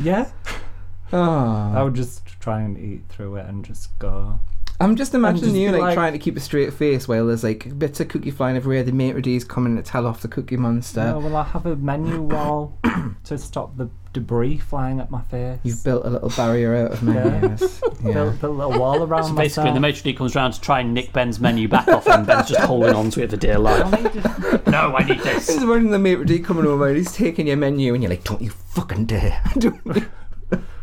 Yeah, 0.00 0.30
ah. 1.12 1.74
I 1.74 1.80
oh, 1.80 1.84
would 1.84 1.94
just 1.94 2.26
try 2.40 2.62
and 2.62 2.78
eat 2.78 3.04
through 3.08 3.36
it 3.36 3.46
and 3.46 3.64
just 3.64 3.96
go. 3.98 4.40
I'm 4.82 4.96
just 4.96 5.14
imagining 5.14 5.50
just 5.50 5.56
you 5.56 5.70
like, 5.72 5.80
like- 5.80 5.94
trying 5.94 6.12
to 6.12 6.18
keep 6.18 6.36
a 6.36 6.40
straight 6.40 6.72
face 6.72 7.06
while 7.08 7.26
there's 7.26 7.44
like 7.44 7.78
bits 7.78 8.00
of 8.00 8.08
cookie 8.08 8.30
flying 8.30 8.56
everywhere. 8.56 8.82
The 8.82 8.92
maitre 8.92 9.20
d's 9.20 9.44
coming 9.44 9.76
to 9.76 9.82
tell 9.82 10.06
off 10.06 10.20
the 10.22 10.28
Cookie 10.28 10.56
Monster. 10.56 11.04
No, 11.04 11.18
well, 11.20 11.36
I 11.36 11.44
have 11.44 11.66
a 11.66 11.76
menu 11.76 12.22
wall 12.22 12.78
to 13.24 13.38
stop 13.38 13.76
the 13.76 13.88
debris 14.12 14.58
flying 14.58 15.00
at 15.00 15.10
my 15.10 15.22
face. 15.22 15.58
You've 15.62 15.82
built 15.82 16.04
a 16.04 16.10
little 16.10 16.28
barrier 16.30 16.74
out 16.74 16.92
of 16.92 17.02
Yeah. 17.02 17.12
menus. 17.40 17.80
yeah. 18.04 18.12
built, 18.12 18.40
built 18.40 18.54
a 18.54 18.66
little 18.66 18.78
wall 18.80 19.02
around 19.02 19.24
so 19.24 19.34
basically, 19.34 19.70
myself. 19.70 19.74
the 19.74 19.80
maitre 19.80 20.12
d' 20.12 20.16
comes 20.16 20.34
round 20.34 20.54
to 20.54 20.60
try 20.60 20.80
and 20.80 20.92
nick 20.92 21.12
Ben's 21.12 21.40
menu 21.40 21.66
back 21.68 21.88
off 21.88 22.06
him. 22.06 22.24
Ben's 22.24 22.48
just 22.48 22.60
holding 22.60 22.94
on 22.94 23.10
to 23.10 23.22
it 23.22 23.30
for 23.30 23.36
dear 23.36 23.58
life. 23.58 23.90
need 23.92 24.66
No, 24.66 24.94
I 24.96 25.04
need 25.04 25.20
this. 25.20 25.48
He's 25.48 25.64
running 25.64 25.90
the 25.90 25.98
maitre 25.98 26.24
d' 26.26 26.44
coming 26.44 26.66
over 26.66 26.88
and 26.88 26.96
he's 26.96 27.12
taking 27.12 27.46
your 27.46 27.56
menu 27.56 27.94
and 27.94 28.02
you're 28.02 28.10
like, 28.10 28.24
don't 28.24 28.42
you 28.42 28.50
fucking 28.50 29.06
dare. 29.06 29.42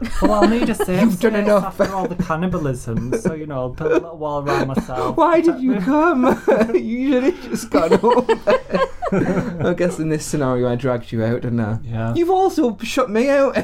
Don't 0.01 0.11
you- 0.21 0.27
well, 0.29 0.43
I'll 0.43 0.49
need 0.49 0.69
a 0.69 0.75
safe 0.85 1.01
You've 1.01 1.19
done 1.19 1.35
enough. 1.35 1.79
after 1.79 1.93
all 1.93 2.07
the 2.07 2.15
cannibalism. 2.23 3.13
So 3.19 3.33
you 3.33 3.45
know, 3.45 3.55
I'll 3.59 3.69
build 3.69 3.91
a 3.91 3.95
little 3.95 4.17
wall 4.17 4.41
around 4.43 4.67
myself. 4.67 5.17
Why 5.17 5.41
did 5.41 5.59
you 5.59 5.75
come? 5.81 6.25
you 6.73 7.11
should 7.11 7.23
have 7.23 7.41
just 7.43 7.69
gone 7.69 7.91
home. 7.93 8.25
I 9.11 9.73
guess 9.75 9.97
in 9.99 10.09
this 10.09 10.25
scenario 10.25 10.69
I 10.69 10.75
dragged 10.75 11.11
you 11.11 11.23
out, 11.23 11.41
didn't 11.41 11.59
I? 11.59 11.79
Yeah. 11.83 12.13
You've 12.15 12.29
also 12.29 12.77
shut 12.77 13.09
me 13.09 13.29
out. 13.29 13.57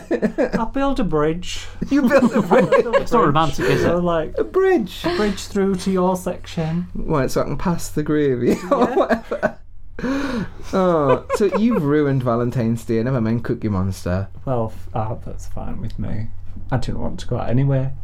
I'll 0.56 0.66
build 0.68 1.00
a 1.00 1.04
bridge. 1.04 1.66
you 1.90 2.02
built 2.08 2.34
a 2.34 2.42
bridge. 2.42 2.68
It's 2.74 3.12
not 3.12 3.26
romantic, 3.26 3.66
is 3.66 3.82
So 3.84 3.98
it? 3.98 4.02
like 4.02 4.38
A 4.38 4.44
bridge. 4.44 5.04
bridge 5.18 5.46
through 5.48 5.76
to 5.76 5.92
your 5.92 6.16
section. 6.16 6.88
Right, 6.96 7.30
so 7.30 7.42
I 7.42 7.44
can 7.46 7.58
pass 7.58 7.90
the 7.90 8.04
gravy 8.04 8.54
or 8.72 8.88
whatever. 8.96 9.60
Oh, 10.74 11.26
so 11.36 11.46
you've 11.58 11.84
ruined 11.84 12.24
Valentine's 12.24 12.84
Day. 12.84 12.98
And 12.98 13.06
never 13.06 13.22
mind 13.22 13.44
Cookie 13.46 13.70
Monster. 13.70 14.28
Well, 14.44 14.74
f- 14.76 14.90
ah, 14.94 15.16
that's 15.26 15.48
fine 15.48 15.80
with 15.80 15.98
me. 16.00 16.28
I 16.72 16.78
didn't 16.78 17.00
want 17.00 17.20
to 17.22 17.28
go 17.28 17.38
out 17.38 17.50
anyway. 17.50 17.92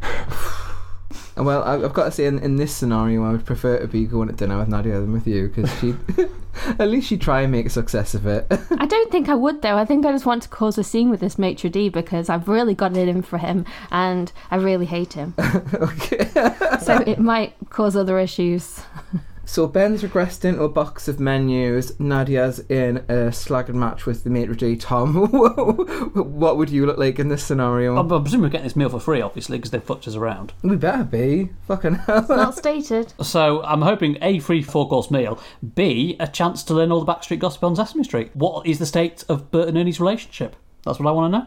Well, 1.36 1.62
I- 1.64 1.82
I've 1.82 1.94
got 1.94 2.04
to 2.04 2.10
say, 2.10 2.26
in, 2.26 2.38
in 2.40 2.56
this 2.56 2.74
scenario, 2.74 3.24
I 3.24 3.32
would 3.32 3.46
prefer 3.46 3.78
to 3.78 3.88
be 3.88 4.04
going 4.04 4.28
to 4.28 4.34
dinner 4.34 4.58
with 4.58 4.68
Nadia 4.68 5.00
than 5.00 5.12
with 5.12 5.26
you 5.26 5.48
because 5.48 5.72
she, 5.78 5.94
at 6.78 6.88
least 6.90 7.08
she'd 7.08 7.22
try 7.22 7.40
and 7.40 7.50
make 7.50 7.64
a 7.66 7.70
success 7.70 8.12
of 8.14 8.26
it. 8.26 8.46
I 8.78 8.84
don't 8.84 9.10
think 9.10 9.30
I 9.30 9.34
would 9.34 9.62
though. 9.62 9.76
I 9.78 9.86
think 9.86 10.04
I 10.04 10.12
just 10.12 10.26
want 10.26 10.42
to 10.42 10.50
cause 10.50 10.76
a 10.76 10.84
scene 10.84 11.08
with 11.08 11.20
this 11.20 11.38
maitre 11.38 11.70
d' 11.70 11.90
because 11.90 12.28
I've 12.28 12.48
really 12.48 12.74
got 12.74 12.94
it 12.98 13.08
in 13.08 13.22
for 13.22 13.38
him 13.38 13.64
and 13.90 14.30
I 14.50 14.56
really 14.56 14.84
hate 14.86 15.14
him. 15.14 15.32
okay. 15.74 16.28
so 16.82 16.98
it 17.06 17.18
might 17.18 17.54
cause 17.70 17.96
other 17.96 18.18
issues. 18.18 18.80
So 19.44 19.66
Ben's 19.66 20.02
regressed 20.02 20.44
into 20.44 20.62
a 20.62 20.68
box 20.68 21.08
of 21.08 21.18
menus. 21.18 21.98
Nadia's 21.98 22.60
in 22.70 22.98
a 23.08 23.30
slagging 23.30 23.74
match 23.74 24.06
with 24.06 24.24
the 24.24 24.30
maitre 24.30 24.54
d' 24.54 24.80
Tom. 24.80 25.14
what 26.40 26.56
would 26.56 26.70
you 26.70 26.86
look 26.86 26.96
like 26.96 27.18
in 27.18 27.28
this 27.28 27.42
scenario? 27.44 27.96
I 27.98 28.20
presume 28.20 28.42
we're 28.42 28.48
getting 28.48 28.64
this 28.64 28.76
meal 28.76 28.88
for 28.88 29.00
free, 29.00 29.20
obviously, 29.20 29.58
because 29.58 29.70
they've 29.70 29.82
fucked 29.82 30.06
us 30.08 30.14
around. 30.14 30.52
we 30.62 30.76
better 30.76 31.04
be. 31.04 31.50
Fucking 31.66 31.96
hell. 31.96 32.26
Not 32.28 32.56
stated. 32.56 33.12
So 33.22 33.62
I'm 33.64 33.82
hoping 33.82 34.18
A, 34.20 34.38
free 34.40 34.62
four 34.62 34.88
course 34.88 35.10
meal, 35.10 35.40
B, 35.74 36.16
a 36.20 36.28
chance 36.28 36.62
to 36.64 36.74
learn 36.74 36.92
all 36.92 37.02
the 37.02 37.12
backstreet 37.12 37.38
gossip 37.38 37.64
on 37.64 37.74
Sesame 37.74 38.04
Street. 38.04 38.30
What 38.34 38.66
is 38.66 38.78
the 38.78 38.86
state 38.86 39.24
of 39.28 39.50
Bert 39.50 39.68
and 39.68 39.78
Ernie's 39.78 40.00
relationship? 40.00 40.54
That's 40.84 40.98
what 40.98 41.08
I 41.08 41.12
want 41.12 41.32
to 41.32 41.38
know. 41.38 41.46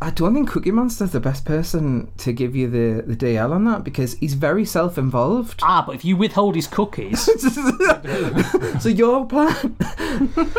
I 0.00 0.10
don't 0.10 0.32
think 0.34 0.48
Cookie 0.50 0.70
Monster's 0.70 1.10
the 1.12 1.20
best 1.20 1.44
person 1.44 2.10
to 2.18 2.32
give 2.32 2.56
you 2.56 2.68
the, 2.68 3.02
the 3.02 3.14
DL 3.16 3.50
on 3.52 3.64
that 3.64 3.84
because 3.84 4.14
he's 4.14 4.34
very 4.34 4.64
self 4.64 4.96
involved. 4.96 5.60
Ah, 5.62 5.82
but 5.86 5.94
if 5.94 6.04
you 6.04 6.16
withhold 6.16 6.54
his 6.54 6.66
cookies, 6.66 7.20
so 8.82 8.88
your 8.88 9.26
plan 9.26 9.76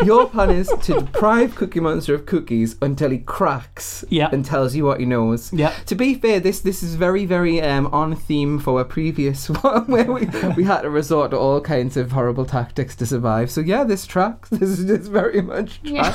your 0.05 0.27
plan 0.29 0.51
is 0.51 0.71
to 0.81 0.99
deprive 1.01 1.55
Cookie 1.55 1.79
Monster 1.79 2.13
of 2.15 2.25
cookies 2.25 2.75
until 2.81 3.09
he 3.09 3.17
cracks 3.19 4.05
Yeah. 4.09 4.29
and 4.31 4.45
tells 4.45 4.75
you 4.75 4.85
what 4.85 4.99
he 4.99 5.05
knows. 5.05 5.51
yeah, 5.51 5.73
To 5.87 5.95
be 5.95 6.13
fair, 6.15 6.39
this 6.39 6.59
this 6.59 6.83
is 6.83 6.95
very 6.95 7.25
very 7.25 7.59
um, 7.61 7.87
on 7.87 8.15
theme 8.15 8.59
for 8.59 8.79
a 8.81 8.85
previous 8.85 9.49
one 9.63 9.85
where 9.87 10.11
we, 10.11 10.27
we 10.55 10.63
had 10.63 10.81
to 10.81 10.89
resort 10.89 11.31
to 11.31 11.37
all 11.37 11.59
kinds 11.61 11.97
of 11.97 12.11
horrible 12.11 12.45
tactics 12.45 12.95
to 12.97 13.05
survive. 13.05 13.49
So 13.49 13.61
yeah, 13.61 13.83
this 13.83 14.05
tracks. 14.05 14.49
This 14.49 14.69
is 14.69 14.85
this 14.85 15.07
very 15.07 15.41
much 15.41 15.79
Yeah. 15.83 16.13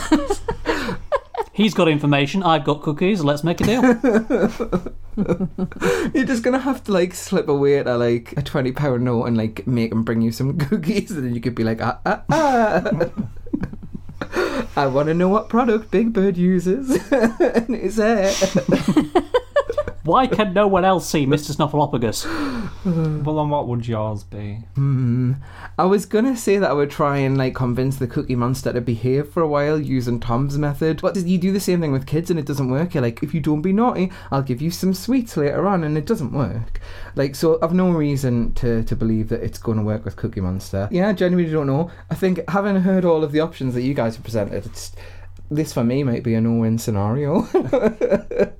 He's 1.52 1.74
got 1.74 1.88
information, 1.88 2.42
I've 2.42 2.64
got 2.64 2.82
cookies, 2.82 3.22
let's 3.22 3.44
make 3.44 3.60
a 3.60 3.64
deal. 3.64 3.82
You're 6.14 6.26
just 6.26 6.42
gonna 6.42 6.58
have 6.58 6.82
to 6.84 6.92
like 6.92 7.14
slip 7.14 7.48
away 7.48 7.78
at 7.78 7.86
a, 7.86 7.96
like 7.96 8.34
a 8.36 8.42
twenty 8.42 8.72
pound 8.72 9.04
note 9.04 9.24
and 9.24 9.36
like 9.36 9.66
make 9.66 9.92
him 9.92 10.02
bring 10.02 10.22
you 10.22 10.32
some 10.32 10.58
cookies, 10.58 11.10
and 11.10 11.24
then 11.24 11.34
you 11.34 11.40
could 11.40 11.54
be 11.54 11.64
like, 11.64 11.80
ah 11.80 11.98
ah 12.06 12.22
ah. 12.30 12.90
I 14.76 14.86
want 14.86 15.08
to 15.08 15.14
know 15.14 15.28
what 15.28 15.48
product 15.48 15.90
Big 15.90 16.12
Bird 16.12 16.36
uses. 16.36 16.90
and 17.12 17.76
it's 17.76 17.98
it. 17.98 19.21
Why 20.04 20.26
can 20.26 20.52
no 20.52 20.66
one 20.66 20.84
else 20.84 21.08
see 21.08 21.26
Mr. 21.26 21.54
Snuffleupagus? 21.54 22.60
Well, 22.84 23.38
and 23.38 23.50
what 23.50 23.68
would 23.68 23.86
yours 23.86 24.24
be? 24.24 24.64
Hmm. 24.74 25.34
I 25.78 25.84
was 25.84 26.04
gonna 26.04 26.36
say 26.36 26.58
that 26.58 26.70
I 26.70 26.72
would 26.72 26.90
try 26.90 27.18
and 27.18 27.38
like 27.38 27.54
convince 27.54 27.96
the 27.96 28.08
Cookie 28.08 28.34
Monster 28.34 28.72
to 28.72 28.80
behave 28.80 29.28
for 29.28 29.40
a 29.40 29.46
while 29.46 29.80
using 29.80 30.18
Tom's 30.18 30.58
method, 30.58 31.00
but 31.00 31.16
you 31.16 31.38
do 31.38 31.52
the 31.52 31.60
same 31.60 31.80
thing 31.80 31.92
with 31.92 32.06
kids 32.06 32.28
and 32.28 32.40
it 32.40 32.46
doesn't 32.46 32.70
work. 32.70 32.94
You're 32.94 33.02
like, 33.04 33.22
if 33.22 33.34
you 33.34 33.40
don't 33.40 33.62
be 33.62 33.72
naughty, 33.72 34.10
I'll 34.32 34.42
give 34.42 34.60
you 34.60 34.72
some 34.72 34.94
sweets 34.94 35.36
later 35.36 35.66
on, 35.68 35.84
and 35.84 35.96
it 35.96 36.06
doesn't 36.06 36.32
work. 36.32 36.80
Like, 37.14 37.36
so 37.36 37.60
I've 37.62 37.72
no 37.72 37.90
reason 37.90 38.52
to 38.54 38.82
to 38.82 38.96
believe 38.96 39.28
that 39.28 39.44
it's 39.44 39.58
going 39.58 39.78
to 39.78 39.84
work 39.84 40.04
with 40.04 40.16
Cookie 40.16 40.40
Monster. 40.40 40.88
Yeah, 40.90 41.10
I 41.10 41.12
genuinely 41.12 41.52
don't 41.52 41.68
know. 41.68 41.90
I 42.10 42.16
think 42.16 42.40
having 42.48 42.76
heard 42.76 43.04
all 43.04 43.22
of 43.22 43.30
the 43.30 43.40
options 43.40 43.74
that 43.74 43.82
you 43.82 43.94
guys 43.94 44.16
have 44.16 44.24
presented, 44.24 44.66
it's 44.66 44.92
this 45.54 45.72
for 45.72 45.84
me 45.84 46.02
might 46.02 46.22
be 46.22 46.34
a 46.34 46.40
no-win 46.40 46.78
scenario. 46.78 47.42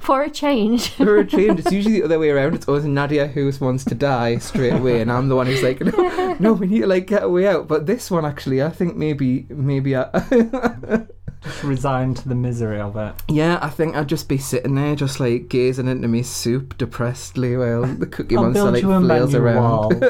For 0.00 0.22
a 0.22 0.30
change. 0.30 0.90
For 0.96 1.18
a 1.18 1.26
change, 1.26 1.60
it's 1.60 1.72
usually 1.72 2.00
the 2.00 2.04
other 2.04 2.18
way 2.18 2.30
around. 2.30 2.54
It's 2.54 2.68
always 2.68 2.84
Nadia 2.84 3.26
who 3.26 3.50
wants 3.60 3.84
to 3.86 3.94
die 3.94 4.36
straight 4.38 4.74
away, 4.74 5.00
and 5.00 5.10
I'm 5.10 5.28
the 5.28 5.36
one 5.36 5.46
who's 5.46 5.62
like, 5.62 5.80
no, 5.80 6.36
no, 6.38 6.52
we 6.52 6.66
need 6.66 6.80
to 6.80 6.86
like 6.86 7.06
get 7.06 7.22
a 7.22 7.28
way 7.28 7.46
out. 7.46 7.68
But 7.68 7.86
this 7.86 8.10
one, 8.10 8.26
actually, 8.26 8.62
I 8.62 8.70
think 8.70 8.96
maybe, 8.96 9.46
maybe 9.48 9.96
I, 9.96 10.04
Just 11.42 11.62
resign 11.62 12.14
to 12.14 12.28
the 12.28 12.34
misery 12.34 12.80
of 12.80 12.96
it. 12.96 13.14
yeah, 13.28 13.58
I 13.60 13.68
think 13.68 13.94
I'd 13.96 14.08
just 14.08 14.30
be 14.30 14.38
sitting 14.38 14.76
there, 14.76 14.94
just 14.96 15.20
like 15.20 15.48
gazing 15.48 15.88
into 15.88 16.08
me 16.08 16.22
soup 16.22 16.78
depressedly 16.78 17.56
while 17.56 17.84
the 17.84 18.06
Cookie 18.06 18.36
I'll 18.36 18.44
Monster 18.44 18.70
like 18.70 18.82
flails 18.82 19.34
around. 19.34 20.02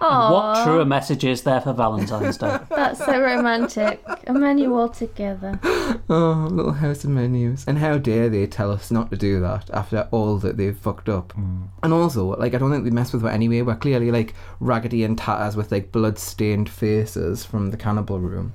Wall. 0.00 0.32
What 0.32 0.64
truer 0.64 0.84
message 0.84 1.24
is 1.24 1.42
there 1.42 1.60
for 1.60 1.72
Valentine's 1.72 2.38
Day? 2.38 2.58
That's 2.68 3.04
so 3.04 3.20
romantic. 3.20 4.02
A 4.26 4.32
menu 4.32 4.74
all 4.74 4.88
together. 4.88 5.58
Oh, 6.08 6.48
little 6.50 6.72
house 6.72 7.04
of 7.04 7.10
menus. 7.10 7.64
And 7.66 7.78
how 7.78 7.98
dare 7.98 8.28
they 8.28 8.46
tell 8.46 8.70
us 8.70 8.90
not 8.90 9.10
to 9.10 9.16
do 9.16 9.40
that 9.40 9.70
after 9.70 10.08
all 10.10 10.38
that 10.38 10.56
they've 10.56 10.76
fucked 10.76 11.08
up. 11.08 11.32
Hmm. 11.32 11.64
And 11.82 11.92
also, 11.92 12.36
like, 12.36 12.54
I 12.54 12.58
don't 12.58 12.70
think 12.70 12.84
they 12.84 12.90
mess 12.90 13.12
with 13.12 13.24
it 13.24 13.28
anyway. 13.28 13.62
We're 13.62 13.76
clearly, 13.76 14.10
like, 14.10 14.34
raggedy 14.60 15.04
and 15.04 15.16
tatters 15.16 15.56
with, 15.56 15.72
like, 15.72 15.92
blood-stained 15.92 16.68
faces 16.68 17.44
from 17.44 17.70
the 17.70 17.76
cannibal 17.76 18.20
room. 18.20 18.52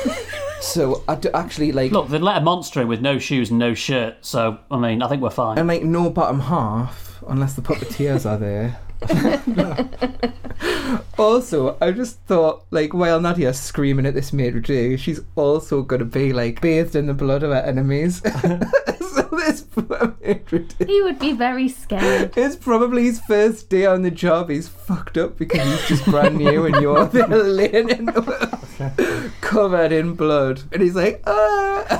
so, 0.60 1.02
I 1.08 1.14
do 1.16 1.30
actually, 1.34 1.72
like... 1.72 1.92
Look, 1.92 2.08
they 2.08 2.18
let 2.18 2.38
a 2.38 2.40
monster 2.40 2.80
in 2.80 2.88
with 2.88 3.00
no 3.00 3.18
shoes 3.18 3.50
and 3.50 3.58
no 3.58 3.74
shirt, 3.74 4.16
so, 4.24 4.58
I 4.70 4.78
mean, 4.78 5.02
I 5.02 5.08
think 5.08 5.22
we're 5.22 5.30
fine. 5.30 5.58
And, 5.58 5.68
like, 5.68 5.82
no 5.82 6.10
bottom 6.10 6.40
half, 6.40 7.22
unless 7.26 7.54
the 7.54 7.62
puppeteers 7.62 8.24
are 8.28 8.38
there. 8.38 8.80
also, 11.18 11.76
I 11.80 11.92
just 11.92 12.20
thought, 12.22 12.64
like, 12.70 12.92
while 12.94 13.20
Nadia's 13.20 13.58
screaming 13.58 14.06
at 14.06 14.14
this 14.14 14.32
maitre 14.32 14.60
d', 14.60 14.96
she's 14.96 15.20
also 15.36 15.82
going 15.82 16.00
to 16.00 16.04
be, 16.04 16.32
like, 16.32 16.60
bathed 16.60 16.96
in 16.96 17.06
the 17.06 17.14
blood 17.14 17.42
of 17.42 17.50
her 17.50 17.56
enemies. 17.58 18.22
so 19.00 19.22
this 19.32 19.62
poor 19.62 20.16
maitre 20.20 20.60
d'. 20.60 20.86
He 20.86 21.02
would 21.02 21.18
be 21.18 21.32
very 21.32 21.68
scared. 21.68 22.32
It's 22.36 22.56
probably 22.56 23.04
his 23.04 23.20
first 23.20 23.68
day 23.68 23.86
on 23.86 24.02
the 24.02 24.10
job. 24.10 24.50
He's 24.50 24.68
fucked 24.68 25.16
up 25.18 25.36
because 25.36 25.62
he's 25.62 25.88
just 25.88 26.04
brand 26.06 26.36
new 26.36 26.66
and 26.66 26.76
you're 26.76 27.06
there 27.12 27.26
laying 27.26 27.88
in 27.90 28.06
the 28.06 29.32
covered 29.40 29.92
in 29.92 30.14
blood. 30.14 30.62
And 30.72 30.82
he's 30.82 30.94
like, 30.94 31.22
ah. 31.26 31.90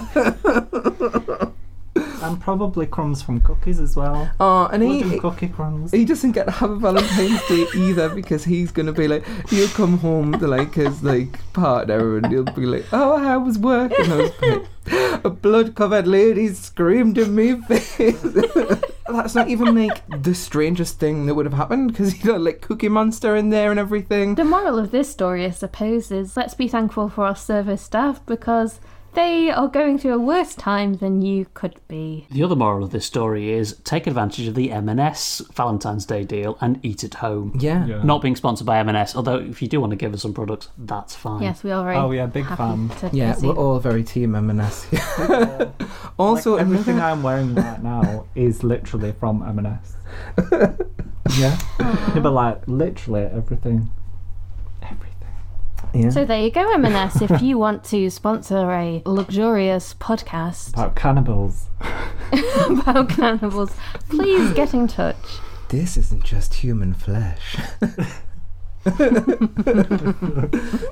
And 2.23 2.41
probably 2.41 2.87
crumbs 2.87 3.23
from 3.23 3.41
cookies 3.41 3.81
as 3.81 3.97
well. 3.97 4.31
Oh, 4.41 4.67
and 4.73 4.83
Blood 4.83 4.93
he, 4.93 5.03
and 5.03 5.21
cookie 5.21 5.49
crumbs. 5.49 5.91
he 5.93 6.05
doesn't 6.05 6.33
get 6.33 6.45
to 6.45 6.51
have 6.51 6.71
a 6.71 6.77
Valentine's 6.77 7.47
Day 7.49 7.67
either 7.75 8.09
because 8.09 8.45
he's 8.45 8.71
gonna 8.71 8.93
be 8.93 9.09
like, 9.09 9.25
he'll 9.49 9.69
come 9.69 9.99
home 9.99 10.39
to 10.39 10.47
like 10.47 10.75
his 10.75 11.03
like 11.03 11.39
partner 11.53 12.17
and 12.19 12.27
he'll 12.27 12.45
be 12.45 12.67
like, 12.67 12.85
oh, 12.93 13.19
how 13.19 13.39
was 13.41 13.59
work? 13.59 13.93
And 13.99 14.13
I 14.13 14.17
was 14.17 14.33
like, 14.43 15.25
a 15.25 15.31
blood 15.31 15.75
covered 15.75 16.07
lady 16.07 16.49
screamed 16.49 17.19
in 17.19 17.35
me 17.35 17.61
face. 17.63 18.21
That's 19.09 19.35
not 19.35 19.49
even 19.49 19.75
like 19.75 20.03
the 20.23 20.35
strangest 20.35 21.01
thing 21.01 21.27
that 21.27 21.35
would 21.35 21.47
have 21.47 21.55
happened 21.55 21.89
because 21.89 22.17
you 22.19 22.31
got 22.31 22.41
like 22.41 22.61
Cookie 22.61 22.89
Monster 22.89 23.35
in 23.35 23.51
there 23.51 23.71
and 23.71 23.81
everything. 23.81 24.37
The 24.37 24.45
moral 24.45 24.79
of 24.79 24.93
this 24.93 25.11
story, 25.11 25.45
I 25.45 25.51
suppose, 25.51 26.11
is 26.13 26.37
let's 26.37 26.55
be 26.55 26.69
thankful 26.69 27.09
for 27.09 27.25
our 27.27 27.35
service 27.37 27.83
staff 27.83 28.25
because 28.25 28.79
they 29.15 29.51
are 29.51 29.69
going 29.69 29.99
through 29.99 30.15
a 30.15 30.19
worse 30.19 30.55
time 30.55 30.95
than 30.95 31.23
you 31.23 31.47
could 31.55 31.81
be. 31.89 32.27
The 32.31 32.43
other 32.43 32.55
moral 32.57 32.85
of 32.85 32.91
this 32.91 33.05
story 33.07 33.53
is 33.53 33.77
take 33.85 34.07
advantage 34.07 34.47
of 34.47 34.55
the 34.55 34.71
M&S 34.71 35.43
Valentine's 35.53 36.07
Day 36.07 36.25
deal 36.25 36.57
and 36.61 36.79
eat 36.85 37.03
at 37.05 37.15
home. 37.15 37.53
Yeah. 37.59 37.87
Yeah. 37.87 38.03
Not 38.03 38.23
being 38.23 38.37
sponsored 38.37 38.67
by 38.67 38.79
M&S, 38.79 39.17
although 39.17 39.37
if 39.39 39.61
you 39.63 39.69
do 39.69 39.81
want 39.81 39.91
to 39.91 39.97
give 39.97 40.15
us 40.15 40.23
some 40.23 40.33
products, 40.33 40.69
that's 40.79 41.15
fine. 41.17 41.43
Yes, 41.43 41.63
we 41.65 41.71
are 41.71 41.85
very 41.85 41.97
Oh, 41.97 42.11
yeah, 42.13 42.27
big 42.27 42.45
happy 42.45 42.57
fan. 42.89 43.11
Yeah, 43.13 43.37
we're 43.43 43.55
all 43.55 43.79
very 43.81 44.05
team 44.05 44.35
M&S. 44.35 44.87
Yeah. 44.93 45.71
also, 46.19 46.53
like, 46.53 46.63
everything 46.63 46.95
another- 46.97 47.13
I'm 47.13 47.23
wearing 47.23 47.55
right 47.55 47.83
now 47.83 48.27
is 48.35 48.63
literally 48.63 49.13
from 49.13 49.43
M&S. 49.43 49.97
yeah. 51.39 51.59
yeah, 51.79 52.19
but 52.21 52.33
like 52.33 52.67
literally 52.67 53.23
everything. 53.23 53.51
Everything. 53.51 53.91
Yeah. 55.95 56.11
So 56.11 56.25
there 56.25 56.41
you 56.41 56.51
go, 56.51 56.73
M&S. 56.75 57.21
if 57.23 57.43
you 57.43 57.59
want 57.59 57.85
to 57.85 58.11
sponsor 58.11 58.71
a 58.71 59.03
luxurious 59.07 59.95
podcast 59.95 60.71
About 60.75 60.95
cannibals. 60.97 61.67
about 62.69 63.09
cannibals, 63.11 63.73
please 64.09 64.53
get 64.53 64.75
in 64.75 64.87
touch. 64.89 65.17
this 65.69 65.97
isn't 65.97 66.25
just 66.25 66.55
human 66.55 66.95
flesh. 66.95 67.57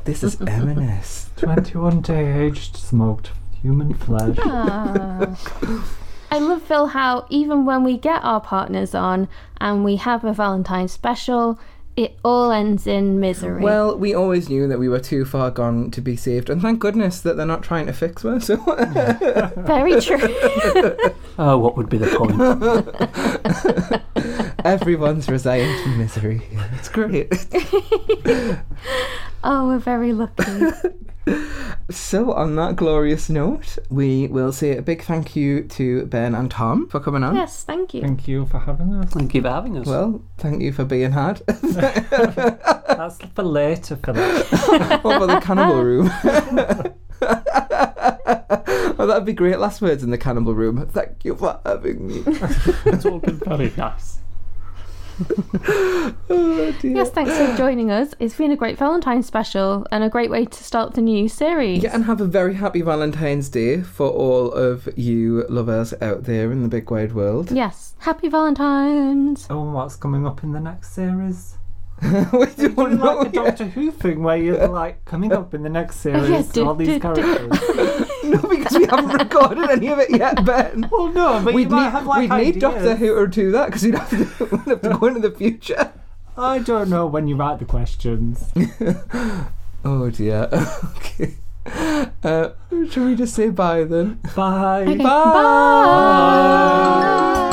this 0.05 0.23
is 0.23 0.41
M&S. 0.41 1.31
21 1.37 2.03
day 2.03 2.45
aged 2.47 2.77
smoked 2.77 3.31
human 3.63 3.95
flesh. 3.95 4.37
Ah. 4.43 5.37
I 6.31 6.39
love 6.39 6.63
Phil 6.63 6.89
how 6.89 7.27
even 7.31 7.65
when 7.65 7.85
we 7.85 7.97
get 7.97 8.23
our 8.23 8.41
partners 8.41 8.95
on 8.95 9.29
and 9.61 9.85
we 9.85 9.97
have 9.97 10.25
a 10.25 10.33
Valentine's 10.35 10.93
special, 10.93 11.59
it 11.99 12.17
all 12.25 12.53
ends 12.53 12.87
in 12.87 13.19
misery. 13.19 13.61
Well, 13.61 13.99
we 13.99 14.15
always 14.15 14.49
knew 14.49 14.69
that 14.69 14.79
we 14.79 14.89
were 14.89 15.01
too 15.01 15.25
far 15.25 15.51
gone 15.51 15.91
to 15.91 16.01
be 16.01 16.15
saved, 16.15 16.49
and 16.49 16.63
thank 16.63 16.79
goodness 16.79 17.21
that 17.23 17.37
they're 17.37 17.45
not 17.45 17.65
trying 17.65 17.87
to 17.87 17.93
fix 17.93 18.25
us. 18.25 18.47
So 18.47 18.57
very 19.57 20.01
true. 20.01 20.17
Oh, 21.41 21.57
what 21.57 21.77
would 21.77 21.89
be 21.89 21.99
the 21.99 22.09
point? 22.17 22.35
everyone's 24.65 25.29
resigned 25.29 25.85
to 25.85 25.91
misery. 25.91 26.43
It's 26.73 26.89
great. 26.89 27.29
oh, 29.45 29.69
we're 29.69 29.79
very 29.79 30.13
lucky. 30.13 30.43
So, 31.91 32.33
on 32.33 32.55
that 32.57 32.77
glorious 32.77 33.31
note, 33.31 33.79
we 33.89 34.27
will 34.27 34.53
say 34.53 34.77
a 34.77 34.83
big 34.83 35.03
thank 35.03 35.35
you 35.35 35.63
to 35.65 36.05
Ben 36.07 36.35
and 36.35 36.51
Tom 36.51 36.87
for 36.89 37.01
coming 37.01 37.25
on. 37.25 37.35
yes, 37.35 37.65
thank 37.65 37.95
you. 37.95 38.03
Thank 38.03 38.29
you 38.29 38.45
for 38.45 38.59
having 38.59 38.95
us. 38.95 39.11
Thank 39.11 39.35
you 39.35 39.41
for 39.41 39.49
having 39.49 39.79
us. 39.79 39.87
Well, 39.87 40.23
thank 40.37 40.61
you 40.61 40.71
for 40.73 40.85
being 40.85 41.13
had. 41.13 41.39
That's 41.47 43.19
for 43.35 43.43
later, 43.43 43.97
Philip. 43.97 44.47
What 45.03 45.23
about 45.23 45.27
the 45.29 45.41
cannibal 45.47 45.83
room? 45.83 46.11
oh, 48.99 49.07
that'd 49.07 49.25
be 49.25 49.33
great. 49.33 49.59
Last 49.59 49.81
words 49.81 50.03
in 50.03 50.11
the 50.11 50.19
cannibal 50.19 50.55
room. 50.55 50.87
Thank 50.89 51.25
you 51.25 51.37
for 51.37 51.61
having 51.65 52.07
me. 52.07 52.23
it's 52.27 53.07
all 53.07 53.19
been 53.19 53.39
very 53.39 53.73
nice. 53.77 54.18
Oh, 56.31 56.75
dear. 56.81 56.97
Yes, 56.97 57.11
thanks 57.11 57.37
for 57.37 57.57
joining 57.57 57.91
us. 57.91 58.15
It's 58.19 58.35
been 58.35 58.51
a 58.53 58.57
great 58.57 58.79
Valentine's 58.79 59.27
special 59.27 59.87
and 59.91 60.05
a 60.05 60.09
great 60.09 60.31
way 60.31 60.45
to 60.45 60.65
start 60.65 60.95
the 60.95 61.01
new 61.01 61.29
series. 61.29 61.83
Yeah, 61.83 61.95
and 61.95 62.05
have 62.05 62.21
a 62.21 62.25
very 62.27 62.55
happy 62.55 62.83
Valentine's 62.83 63.49
Day 63.49 63.81
for 63.83 64.09
all 64.11 64.53
of 64.53 64.89
you 64.97 65.45
lovers 65.49 65.95
out 66.01 66.25
there 66.25 66.53
in 66.53 66.63
the 66.63 66.69
big 66.69 66.91
wide 66.91 67.13
world. 67.15 67.51
Yes, 67.51 67.95
happy 68.01 68.29
Valentine's. 68.29 69.47
oh, 69.51 69.63
and 69.63 69.75
what's 69.75 69.97
coming 69.97 70.27
up 70.27 70.43
in 70.43 70.53
the 70.53 70.61
next 70.61 70.93
series? 70.93 71.57
we 72.03 72.47
don't 72.57 72.99
know 72.99 73.17
like 73.23 73.29
a 73.31 73.33
yet. 73.35 73.45
Doctor 73.45 73.67
Who 73.67 73.91
thing 73.91 74.23
where 74.23 74.37
you're 74.37 74.69
like 74.69 75.05
coming 75.05 75.33
up 75.33 75.53
in 75.55 75.63
the 75.63 75.69
next 75.71 75.97
series, 76.01 76.57
Yeah, 76.57 76.63
all 76.65 76.75
these 76.75 76.89
do- 76.89 76.95
do. 76.95 77.01
characters. 77.01 78.08
No, 78.43 78.49
because 78.49 78.77
we 78.79 78.85
haven't 78.87 79.09
recorded 79.19 79.71
any 79.71 79.89
of 79.89 79.99
it 79.99 80.11
yet, 80.11 80.45
Ben. 80.45 80.89
well, 80.91 81.09
no, 81.13 81.43
but 81.45 81.55
We'd 81.55 81.63
you 81.65 81.69
might 81.71 81.85
need, 81.85 81.91
have 81.93 82.07
like 82.07 82.31
we'd 82.31 82.37
need. 82.55 82.61
Doctor 82.61 82.95
Who 82.97 83.15
to 83.15 83.27
do 83.29 83.51
that 83.53 83.67
because 83.67 83.83
we'd 83.85 83.95
have 83.95 84.11
to, 84.11 84.17
we'd 84.57 84.61
have 84.67 84.81
to 84.83 84.97
go 84.99 85.07
into 85.07 85.21
the 85.21 85.31
future. 85.35 85.93
I 86.37 86.59
don't 86.61 86.89
know 86.91 87.07
when 87.07 87.27
you 87.29 87.37
write 87.37 87.59
the 87.59 87.65
questions. 87.65 88.53
Oh 89.85 90.11
dear. 90.11 90.49
okay. 90.97 91.35
Uh, 92.25 92.51
shall 92.91 93.05
we 93.05 93.15
just 93.15 93.33
say 93.35 93.49
bye 93.51 93.85
then? 93.85 94.19
Bye. 94.35 94.83
Okay, 94.83 94.97
Bye. 94.97 95.05
bye. 95.05 95.33
Aw, 96.25 97.48